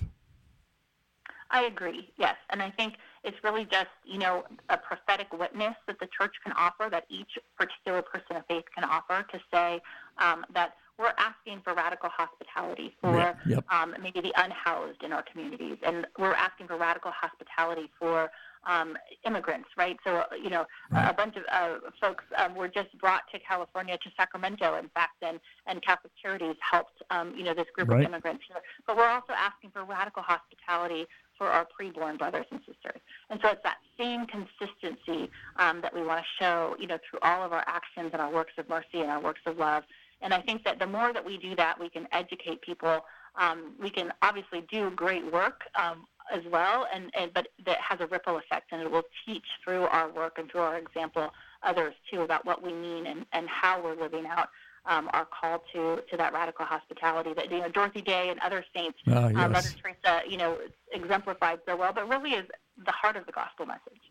I 1.52 1.64
agree, 1.64 2.12
yes. 2.18 2.36
And 2.52 2.62
I 2.62 2.70
think 2.70 2.96
it's 3.24 3.38
really 3.44 3.66
just, 3.66 3.88
you 4.06 4.20
know, 4.20 4.44
a 4.70 4.78
prophetic 4.78 5.34
witness 5.34 5.74
that 5.88 6.00
the 6.00 6.08
church 6.16 6.36
can 6.44 6.54
offer, 6.56 6.90
that 6.92 7.06
each 7.10 7.40
particular 7.58 8.04
person 8.04 8.36
of 8.36 8.46
faith 8.48 8.66
can 8.74 8.84
offer 8.84 9.26
to 9.32 9.40
say 9.52 9.82
um, 10.20 10.46
that 10.54 10.76
we're 11.00 11.14
asking 11.18 11.62
for 11.64 11.74
radical 11.74 12.10
hospitality 12.10 12.94
for 13.02 13.16
yeah, 13.16 13.34
yep. 13.48 13.66
um, 13.72 13.96
maybe 14.02 14.20
the 14.20 14.34
unhoused 14.36 15.02
in 15.02 15.14
our 15.14 15.24
communities, 15.24 15.78
and 15.82 16.06
we're 16.20 16.34
asking 16.34 16.68
for 16.68 16.78
radical 16.78 17.12
hospitality 17.12 17.90
for 17.98 18.30
um, 18.68 18.98
immigrants, 19.26 19.70
right? 19.78 19.98
So, 20.04 20.24
you 20.44 20.50
know, 20.50 20.66
right. 20.92 21.10
a 21.10 21.14
bunch 21.14 21.38
of 21.38 21.44
uh, 21.52 21.90
folks 22.02 22.26
um, 22.38 22.54
were 22.56 22.68
just 22.68 22.90
brought 23.00 23.22
to 23.32 23.40
California, 23.40 23.98
to 23.98 24.10
Sacramento, 24.18 24.78
in 24.78 24.90
fact, 24.90 25.16
and, 25.22 25.40
and 25.66 25.82
Catholic 25.82 26.12
Charities 26.22 26.58
helped, 26.60 27.02
um, 27.10 27.34
you 27.38 27.44
know, 27.44 27.54
this 27.54 27.68
group 27.74 27.88
right. 27.88 28.02
of 28.02 28.06
immigrants 28.06 28.44
here. 28.48 28.62
But 28.86 28.98
we're 28.98 29.08
also 29.08 29.32
asking 29.32 29.72
for 29.72 29.86
radical 29.86 30.24
hospitality 30.24 31.06
for 31.38 31.48
our 31.48 31.66
preborn 31.66 32.18
brothers 32.18 32.46
and 32.52 32.60
sisters. 32.60 33.00
And 33.30 33.40
so 33.42 33.48
it's 33.50 33.64
that 33.64 33.78
same 33.98 34.26
consistency 34.28 35.32
um, 35.56 35.80
that 35.82 35.96
we 35.96 36.04
want 36.04 36.20
to 36.20 36.26
show, 36.44 36.76
you 36.78 36.88
know, 36.88 36.98
through 37.10 37.20
all 37.22 37.44
of 37.44 37.54
our 37.54 37.64
actions 37.66 38.10
and 38.12 38.22
our 38.22 38.32
works 38.32 38.52
of 38.58 38.68
mercy 38.68 39.00
and 39.00 39.10
our 39.10 39.22
works 39.22 39.40
of 39.46 39.58
love 39.58 39.84
and 40.22 40.34
I 40.34 40.42
think 40.42 40.64
that 40.66 40.80
the 40.80 40.88
more 40.88 41.14
that 41.14 41.26
we 41.26 41.38
do 41.38 41.56
that, 41.56 41.80
we 41.80 41.90
can 41.90 42.08
educate 42.12 42.62
people. 42.62 43.06
Um, 43.40 43.74
we 43.82 43.90
can 43.90 44.12
obviously 44.22 44.66
do 44.72 44.90
great 44.92 45.32
work 45.32 45.62
um, 45.76 46.06
as 46.34 46.42
well, 46.52 46.88
and, 46.94 47.12
and 47.18 47.34
but 47.34 47.48
that 47.66 47.78
has 47.80 48.00
a 48.02 48.08
ripple 48.08 48.38
effect, 48.38 48.72
and 48.72 48.82
it 48.82 48.92
will 48.92 49.04
teach 49.26 49.46
through 49.64 49.84
our 49.84 50.10
work 50.12 50.38
and 50.38 50.50
through 50.52 50.62
our 50.62 50.78
example 50.78 51.32
others 51.64 51.94
too 52.12 52.22
about 52.22 52.46
what 52.46 52.64
we 52.64 52.74
mean 52.74 53.06
and, 53.06 53.26
and 53.34 53.48
how 53.50 53.82
we're 53.82 54.00
living 54.00 54.26
out 54.26 54.50
um, 54.86 55.10
our 55.14 55.26
call 55.26 55.64
to, 55.74 56.02
to 56.10 56.18
that 56.18 56.34
radical 56.34 56.66
hospitality 56.66 57.34
that 57.34 57.52
you 57.52 57.60
know 57.60 57.70
Dorothy 57.70 58.02
Day 58.02 58.30
and 58.30 58.40
other 58.40 58.66
saints, 58.76 58.98
ah, 59.08 59.26
um, 59.26 59.36
yes. 59.36 59.50
Mother 59.52 59.70
Teresa, 59.82 60.22
you 60.28 60.38
know, 60.38 60.58
exemplified 60.92 61.60
so 61.68 61.76
well, 61.76 61.94
but 61.94 62.08
really 62.10 62.32
is 62.32 62.46
the 62.86 62.92
heart 62.92 63.16
of 63.16 63.26
the 63.26 63.32
gospel 63.32 63.66
message. 63.66 64.02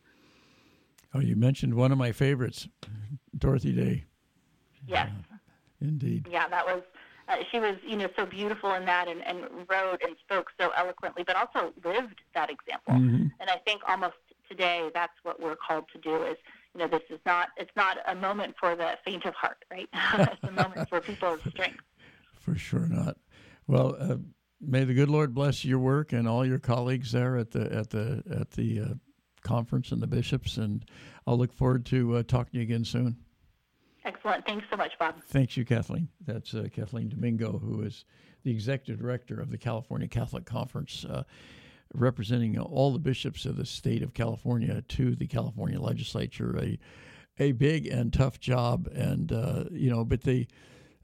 Oh, 1.15 1.21
you 1.21 1.37
mentioned 1.37 1.75
one 1.75 1.91
of 1.91 1.99
my 1.99 2.13
favorites, 2.13 2.69
Dorothy 3.37 3.73
Day. 3.73 4.05
Yes. 4.87 5.09
Uh, 5.33 5.37
Indeed. 5.81 6.27
Yeah, 6.31 6.49
that 6.49 6.67
was. 6.67 6.83
Uh, 7.29 7.37
she 7.53 7.61
was, 7.61 7.77
you 7.87 7.95
know, 7.95 8.09
so 8.17 8.25
beautiful 8.25 8.73
in 8.73 8.87
that, 8.87 9.07
and, 9.07 9.21
and 9.27 9.45
wrote 9.69 10.01
and 10.03 10.17
spoke 10.25 10.47
so 10.59 10.71
eloquently, 10.75 11.23
but 11.23 11.37
also 11.37 11.75
lived 11.85 12.23
that 12.35 12.49
example. 12.49 12.95
Mm-hmm. 12.95 13.27
And 13.39 13.51
I 13.51 13.57
think 13.67 13.83
almost 13.87 14.15
today, 14.49 14.89
that's 14.95 15.13
what 15.25 15.39
we're 15.39 15.57
called 15.57 15.85
to 15.93 15.99
do. 15.99 16.23
Is 16.25 16.39
you 16.75 16.81
know, 16.81 16.89
this 16.89 17.03
is 17.11 17.21
not. 17.27 17.49
It's 17.57 17.71
not 17.77 17.99
a 18.07 18.15
moment 18.15 18.55
for 18.59 18.75
the 18.77 18.93
faint 19.05 19.25
of 19.27 19.35
heart, 19.35 19.65
right? 19.71 19.89
it's 20.15 20.43
a 20.43 20.51
moment 20.51 20.89
for 20.89 21.01
people 21.01 21.35
of 21.35 21.41
strength. 21.51 21.81
For 22.41 22.55
sure 22.55 22.87
not. 22.89 23.19
Well, 23.67 23.95
uh, 24.01 24.17
may 24.59 24.85
the 24.85 24.95
good 24.95 25.11
Lord 25.11 25.35
bless 25.35 25.67
your 25.67 25.79
work 25.79 26.15
and 26.15 26.27
all 26.27 26.47
your 26.47 26.59
colleagues 26.59 27.13
there 27.13 27.37
at 27.37 27.51
the 27.51 27.71
at 27.71 27.91
the 27.91 28.23
at 28.31 28.53
the 28.53 28.81
uh, 28.81 28.95
conference 29.43 29.93
and 29.93 30.01
the 30.01 30.07
bishops, 30.07 30.57
and 30.57 30.85
I'll 31.27 31.37
look 31.37 31.53
forward 31.53 31.85
to 31.87 32.17
uh, 32.17 32.23
talking 32.23 32.53
to 32.53 32.57
you 32.59 32.63
again 32.63 32.85
soon. 32.85 33.17
Excellent. 34.05 34.47
Thanks 34.47 34.67
so 34.71 34.77
much, 34.77 34.93
Bob. 34.99 35.17
Thanks 35.29 35.57
you, 35.57 35.65
Kathleen. 35.65 36.09
That's 36.27 36.55
uh, 36.55 36.69
Kathleen 36.73 37.09
Domingo, 37.09 37.59
who 37.59 37.83
is 37.83 38.05
the 38.45 38.51
executive 38.51 39.01
director 39.01 39.41
of 39.41 39.51
the 39.51 39.59
California 39.59 40.09
Catholic 40.09 40.45
Conference. 40.45 41.05
Uh, 41.05 41.25
representing 41.95 42.59
all 42.59 42.93
the 42.93 42.99
bishops 42.99 43.47
of 43.47 43.57
the 43.57 43.65
state 43.65 44.03
of 44.03 44.13
California 44.13 44.83
to 44.89 45.15
the 45.15 45.27
California 45.27 45.81
legislature. 45.81 46.57
A 46.59 46.79
a 47.41 47.53
big 47.53 47.87
and 47.87 48.13
tough 48.13 48.41
job, 48.41 48.89
and 48.95 49.33
uh, 49.33 49.65
you 49.71 49.91
know, 49.91 50.05
but 50.05 50.23
they 50.23 50.49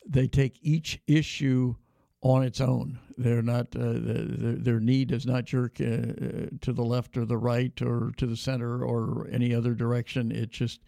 they 0.06 0.26
take 0.26 0.58
each 0.62 1.00
issue 1.06 1.74
on 2.20 2.42
its 2.42 2.60
own. 2.60 2.98
They're 3.16 3.42
not 3.42 3.74
uh, 3.76 3.92
their, 3.94 4.54
their 4.56 4.80
knee 4.80 5.04
does 5.04 5.26
not 5.26 5.44
jerk 5.44 5.80
uh, 5.80 5.84
to 6.60 6.72
the 6.72 6.84
left 6.84 7.16
or 7.16 7.24
the 7.24 7.38
right 7.38 7.80
or 7.82 8.12
to 8.16 8.26
the 8.26 8.36
center 8.36 8.84
or 8.84 9.28
any 9.30 9.54
other 9.54 9.74
direction. 9.74 10.32
It 10.32 10.50
just 10.50 10.80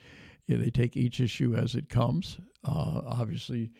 yeah, 0.46 0.56
they 0.58 0.70
take 0.70 0.96
each 0.96 1.20
issue 1.20 1.54
as 1.54 1.74
it 1.74 1.88
comes. 1.88 2.38
Uh, 2.64 3.02
obviously, 3.06 3.70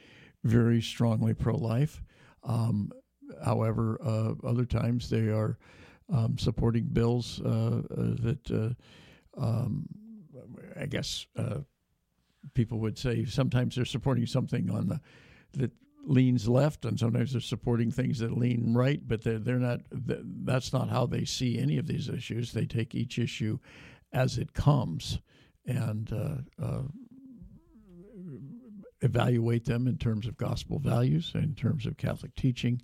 very 0.45 0.81
strongly 0.81 1.35
pro-life. 1.35 2.03
Um, 2.45 2.93
however, 3.45 3.99
uh, 4.03 4.35
other 4.47 4.65
times 4.65 5.11
they 5.11 5.29
are 5.29 5.59
um, 6.13 6.39
supporting 6.39 6.85
bills 6.85 7.41
uh, 7.45 7.83
uh, 7.91 8.15
that 8.23 8.75
um, 9.37 9.87
I 10.79 10.87
guess 10.87 11.27
people 12.55 12.79
would 12.81 12.99
say 12.99 13.25
sometimes 13.25 13.77
they're 13.77 13.85
supporting 13.85 14.27
something 14.27 14.71
on 14.71 14.89
the 14.89 15.01
that 15.53 15.73
leans 16.05 16.49
left, 16.49 16.85
and 16.85 16.99
sometimes 16.99 17.33
they're 17.33 17.41
supporting 17.41 17.91
things 17.91 18.19
that 18.21 18.37
lean 18.37 18.75
right. 18.75 19.01
But 19.07 19.23
they're 19.23 19.39
they're 19.39 19.59
not. 19.59 19.81
That's 19.91 20.73
not 20.73 20.89
how 20.89 21.07
they 21.07 21.25
see 21.25 21.59
any 21.59 21.79
of 21.79 21.87
these 21.87 22.09
issues. 22.09 22.53
They 22.53 22.67
take 22.67 22.95
each 22.95 23.19
issue 23.19 23.59
as 24.13 24.39
it 24.39 24.53
comes 24.53 25.19
and 25.67 26.13
uh, 26.13 26.65
uh, 26.65 26.83
evaluate 29.03 29.65
them 29.65 29.87
in 29.87 29.99
terms 29.99 30.27
of 30.27 30.37
gospel 30.37 30.79
values, 30.79 31.33
in 31.35 31.55
terms 31.55 31.87
of 31.87 31.97
Catholic 31.97 32.35
teaching, 32.35 32.81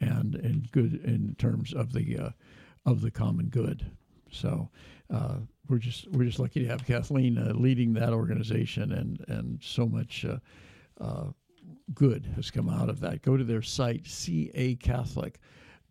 and 0.00 0.34
in 0.34 0.66
good 0.72 0.94
in 1.04 1.34
terms 1.38 1.72
of 1.72 1.92
the 1.92 2.18
uh, 2.18 2.30
of 2.84 3.00
the 3.00 3.10
common 3.10 3.46
good. 3.46 3.90
So 4.30 4.70
uh, 5.12 5.38
we're 5.68 5.78
just 5.78 6.10
we're 6.10 6.24
just 6.24 6.38
lucky 6.38 6.60
to 6.60 6.68
have 6.68 6.84
Kathleen 6.86 7.38
uh, 7.38 7.52
leading 7.54 7.92
that 7.94 8.12
organization, 8.12 8.92
and 8.92 9.24
and 9.28 9.62
so 9.62 9.86
much 9.86 10.26
uh, 11.00 11.24
good 11.94 12.26
has 12.36 12.50
come 12.50 12.68
out 12.68 12.88
of 12.88 13.00
that. 13.00 13.22
Go 13.22 13.36
to 13.36 13.44
their 13.44 13.62
site, 13.62 14.06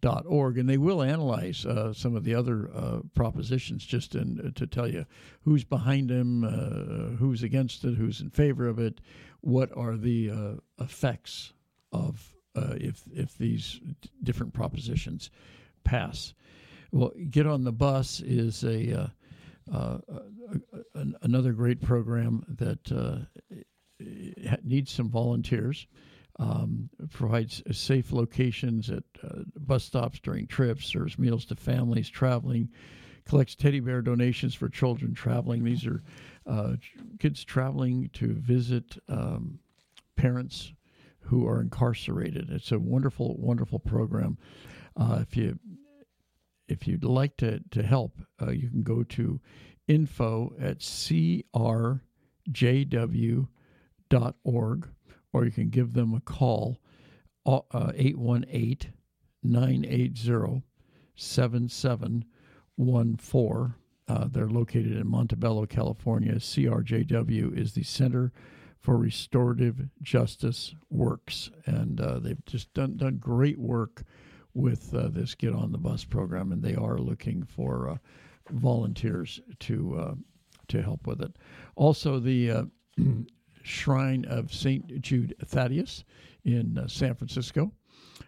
cacatholic.org, 0.02 0.58
and 0.58 0.70
they 0.70 0.78
will 0.78 1.02
analyze 1.02 1.66
uh, 1.66 1.94
some 1.94 2.16
of 2.16 2.24
the 2.24 2.36
other 2.36 2.70
uh, 2.74 3.00
propositions 3.14 3.86
just 3.86 4.16
in, 4.16 4.40
uh, 4.40 4.50
to 4.56 4.68
tell 4.68 4.88
you 4.88 5.06
who's 5.42 5.64
behind 5.64 6.10
them, 6.10 6.44
uh, 6.44 7.16
who's 7.18 7.44
against 7.44 7.84
it, 7.84 7.96
who's 7.96 8.22
in 8.22 8.30
favor 8.30 8.68
of 8.68 8.80
it, 8.80 9.02
what 9.42 9.76
are 9.76 9.98
the 9.98 10.30
uh, 10.32 10.84
effects 10.84 11.54
of 11.92 12.32
if 12.78 13.04
if 13.14 13.38
these 13.38 13.82
d- 14.02 14.10
different 14.24 14.54
propositions 14.54 15.30
pass. 15.84 16.34
Well, 16.92 17.12
get 17.30 17.46
on 17.46 17.66
the 17.66 17.74
bus 17.74 18.22
is 18.22 18.64
a 18.64 19.12
uh, 19.72 19.98
another 21.22 21.52
great 21.52 21.82
program 21.82 22.46
that 22.48 22.92
uh, 22.92 23.26
needs 24.64 24.92
some 24.92 25.10
volunteers. 25.10 25.88
Um, 26.38 26.90
provides 27.12 27.64
safe 27.72 28.12
locations 28.12 28.90
at 28.90 29.04
uh, 29.24 29.44
bus 29.56 29.86
stops 29.86 30.20
during 30.20 30.48
trips, 30.48 30.86
serves 30.86 31.18
meals 31.18 31.46
to 31.46 31.56
families 31.56 32.10
traveling, 32.10 32.68
collects 33.26 33.56
teddy 33.56 33.80
bear 33.80 34.02
donations 34.02 34.54
for 34.54 34.68
children 34.68 35.14
traveling. 35.14 35.64
These 35.64 35.86
are 35.86 36.04
uh, 36.46 36.74
kids 37.20 37.46
traveling 37.46 38.10
to 38.14 38.34
visit 38.34 38.98
um, 39.08 39.60
parents 40.18 40.74
who 41.22 41.48
are 41.48 41.62
incarcerated. 41.62 42.50
It's 42.50 42.72
a 42.72 42.80
wonderful, 42.80 43.36
wonderful 43.38 43.80
program. 43.80 44.38
Uh, 44.96 45.20
if 45.22 45.36
you 45.36 45.60
if 46.68 46.88
you'd 46.88 47.04
like 47.04 47.38
to 47.38 47.60
to 47.72 47.84
help, 47.84 48.18
uh, 48.42 48.52
you 48.52 48.70
can 48.70 48.84
go 48.84 49.04
to 49.04 49.40
info 49.88 50.54
at 50.60 50.80
crjw 50.80 51.78
org, 54.44 54.90
or 55.36 55.44
you 55.44 55.52
can 55.52 55.70
give 55.70 55.92
them 55.92 56.14
a 56.14 56.22
call, 56.22 56.80
uh, 57.46 57.92
818 57.94 58.94
980 59.44 60.64
7714. 61.16 63.74
Uh, 64.08 64.28
they're 64.32 64.48
located 64.48 64.94
in 64.94 65.06
Montebello, 65.06 65.66
California. 65.66 66.36
CRJW 66.36 67.58
is 67.58 67.74
the 67.74 67.84
Center 67.84 68.32
for 68.80 68.96
Restorative 68.96 69.90
Justice 70.02 70.74
Works, 70.90 71.52
and 71.66 72.00
uh, 72.00 72.20
they've 72.20 72.46
just 72.46 72.74
done 72.74 72.96
done 72.96 73.18
great 73.18 73.60
work 73.60 74.04
with 74.54 74.96
uh, 74.96 75.10
this 75.10 75.36
Get 75.36 75.54
on 75.54 75.74
the 75.74 75.78
Bus 75.78 76.06
program, 76.06 76.54
and 76.54 76.64
they 76.64 76.76
are 76.76 76.98
looking 76.98 77.44
for 77.44 77.90
uh, 77.90 77.98
volunteers 78.52 79.42
to 79.60 79.98
uh, 80.00 80.16
to 80.70 80.82
help 80.82 81.06
with 81.06 81.22
it. 81.22 81.36
Also, 81.76 82.22
the 82.22 82.52
uh, 82.52 82.64
shrine 83.66 84.26
of 84.26 84.54
St. 84.54 85.02
Jude 85.02 85.36
Thaddeus 85.44 86.04
in 86.44 86.78
uh, 86.78 86.88
San 86.88 87.16
Francisco. 87.16 87.72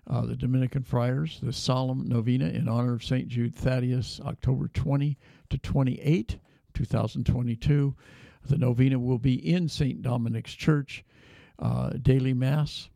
Uh, 0.07 0.25
the 0.25 0.35
Dominican 0.35 0.83
Friars, 0.83 1.39
the 1.41 1.53
solemn 1.53 2.07
novena 2.07 2.47
in 2.47 2.67
honor 2.67 2.93
of 2.93 3.03
St. 3.03 3.27
Jude 3.27 3.55
Thaddeus, 3.55 4.19
October 4.25 4.67
20 4.69 5.17
to 5.49 5.57
28, 5.57 6.38
2022. 6.73 7.95
The 8.45 8.57
novena 8.57 8.99
will 8.99 9.17
be 9.17 9.35
in 9.35 9.67
St. 9.67 10.01
Dominic's 10.01 10.53
Church, 10.53 11.03
uh, 11.59 11.91
daily 12.01 12.33
Mass 12.33 12.89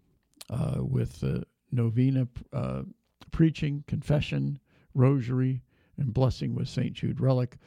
uh, 0.50 0.78
with 0.80 1.20
the 1.20 1.46
novena 1.72 2.28
uh, 2.54 2.84
preaching, 3.32 3.84
confession, 3.88 4.60
rosary, 4.94 5.62
and 5.98 6.14
blessing 6.14 6.56
with 6.56 6.68
St. 6.68 6.94
Jude 6.94 7.20
relic. 7.20 7.58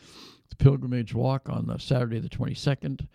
The 0.50 0.56
pilgrimage 0.56 1.14
walk 1.14 1.48
on 1.48 1.66
the 1.66 1.78
Saturday 1.78 2.18
the 2.18 2.28
22nd 2.28 3.06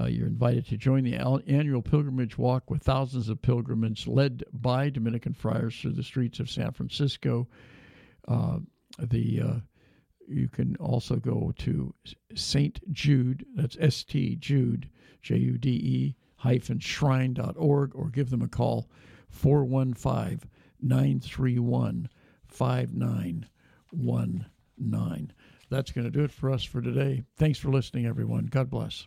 uh, 0.00 0.06
you're 0.06 0.28
invited 0.28 0.66
to 0.66 0.76
join 0.76 1.04
the 1.04 1.16
annual 1.48 1.82
pilgrimage 1.82 2.38
walk 2.38 2.70
with 2.70 2.82
thousands 2.82 3.28
of 3.28 3.42
pilgrims 3.42 4.06
led 4.06 4.44
by 4.52 4.90
Dominican 4.90 5.34
friars 5.34 5.80
through 5.80 5.92
the 5.92 6.02
streets 6.02 6.40
of 6.40 6.50
San 6.50 6.72
Francisco. 6.72 7.48
Uh, 8.26 8.58
the 8.98 9.40
uh, 9.40 9.54
you 10.28 10.48
can 10.48 10.76
also 10.76 11.16
go 11.16 11.52
to 11.58 11.92
St. 12.34 12.80
Jude, 12.92 13.44
that's 13.54 13.76
S 13.80 14.04
T 14.04 14.36
Jude, 14.36 14.88
J 15.22 15.36
U 15.36 15.58
D 15.58 15.70
E 15.70 16.16
hyphen 16.36 16.78
shrine.org, 16.78 17.94
or 17.94 18.10
give 18.10 18.30
them 18.30 18.42
a 18.42 18.48
call 18.48 18.88
415 19.30 20.48
931 20.80 22.08
5919. 22.46 25.32
That's 25.70 25.92
going 25.92 26.04
to 26.04 26.10
do 26.10 26.24
it 26.24 26.30
for 26.30 26.50
us 26.50 26.64
for 26.64 26.80
today. 26.80 27.24
Thanks 27.36 27.58
for 27.58 27.68
listening, 27.70 28.06
everyone. 28.06 28.46
God 28.46 28.70
bless. 28.70 29.06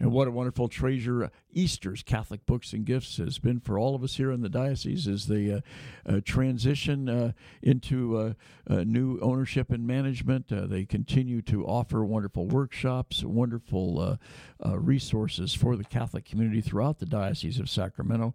And 0.00 0.12
what 0.12 0.28
a 0.28 0.30
wonderful 0.30 0.68
treasure 0.68 1.30
Easter's 1.52 2.02
Catholic 2.02 2.46
Books 2.46 2.72
and 2.72 2.84
Gifts 2.84 3.18
has 3.18 3.38
been 3.38 3.60
for 3.60 3.78
all 3.78 3.94
of 3.94 4.02
us 4.02 4.16
here 4.16 4.30
in 4.30 4.40
the 4.40 4.48
diocese 4.48 5.06
as 5.06 5.26
they 5.26 5.52
uh, 5.52 5.60
uh, 6.06 6.20
transition 6.24 7.08
uh, 7.08 7.32
into 7.62 8.16
uh, 8.16 8.32
uh, 8.68 8.84
new 8.84 9.18
ownership 9.20 9.70
and 9.70 9.86
management. 9.86 10.52
Uh, 10.52 10.66
they 10.66 10.84
continue 10.84 11.42
to 11.42 11.64
offer 11.64 12.04
wonderful 12.04 12.46
workshops, 12.46 13.22
wonderful 13.22 14.18
resources 14.64 15.54
for 15.54 15.76
the 15.76 15.84
Catholic 15.84 16.24
community 16.24 16.60
throughout 16.60 16.98
the 16.98 17.06
Diocese 17.06 17.60
of 17.60 17.68
Sacramento. 17.68 18.34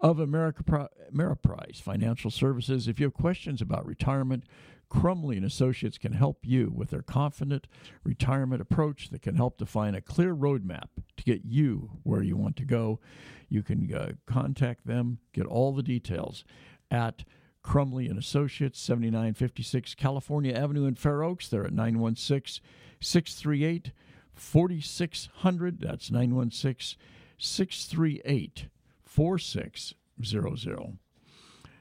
of 0.00 0.18
America 0.18 0.88
Ameriprise 1.14 1.80
Financial 1.80 2.30
Services. 2.30 2.88
If 2.88 3.00
you 3.00 3.06
have 3.06 3.14
questions 3.14 3.60
about 3.60 3.86
retirement, 3.86 4.44
Crumley 4.88 5.36
and 5.36 5.44
Associates 5.44 5.98
can 5.98 6.12
help 6.12 6.38
you 6.42 6.72
with 6.74 6.90
their 6.90 7.02
confident 7.02 7.66
retirement 8.04 8.62
approach 8.62 9.10
that 9.10 9.22
can 9.22 9.36
help 9.36 9.58
define 9.58 9.94
a 9.94 10.00
clear 10.00 10.34
roadmap 10.34 10.88
to 11.16 11.24
get 11.24 11.44
you 11.44 11.90
where 12.02 12.22
you 12.22 12.36
want 12.36 12.56
to 12.56 12.64
go. 12.64 13.00
You 13.48 13.62
can 13.62 13.92
uh, 13.92 14.12
contact 14.26 14.86
them, 14.86 15.18
get 15.32 15.46
all 15.46 15.72
the 15.72 15.82
details 15.82 16.44
at 16.90 17.24
Crumley 17.62 18.08
and 18.08 18.18
Associates, 18.18 18.80
7956 18.80 19.94
California 19.94 20.54
Avenue 20.54 20.86
in 20.86 20.94
Fair 20.94 21.24
Oaks. 21.24 21.48
They're 21.48 21.64
at 21.64 21.72
916 21.72 22.62
638 23.00 23.92
4600. 24.34 25.80
That's 25.80 26.10
916 26.10 26.98
638 27.38 28.66
4600. 29.16 30.98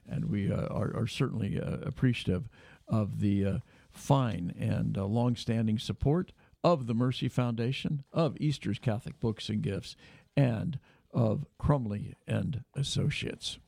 And 0.07 0.25
we 0.29 0.49
uh, 0.49 0.67
are, 0.67 0.95
are, 0.95 1.07
certainly 1.07 1.59
uh, 1.59 1.79
appreciative 1.81 2.47
of 2.87 3.19
the 3.19 3.45
uh, 3.45 3.57
fine 3.91 4.53
and 4.57 4.97
uh, 4.97 5.03
long-standing 5.03 5.77
support 5.77 6.31
of 6.63 6.87
the 6.87 6.93
Mercy 6.93 7.27
Foundation, 7.27 8.05
of 8.13 8.37
Easter's 8.39 8.79
Catholic 8.79 9.19
Books 9.19 9.49
and 9.49 9.61
Gifts, 9.61 9.97
and 10.37 10.79
of 11.11 11.45
Crumley 11.59 12.13
and 12.25 12.63
Associates. 12.73 13.59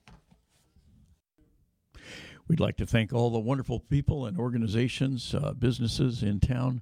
We'd 2.48 2.62
like 2.62 2.78
to 2.78 2.86
thank 2.86 3.12
all 3.12 3.32
the 3.32 3.40
wonderful 3.40 3.82
people 3.82 4.26
and 4.26 4.40
organizations, 4.40 5.36
uh, 5.36 5.52
businesses 5.52 6.24
in 6.24 6.40
town 6.40 6.82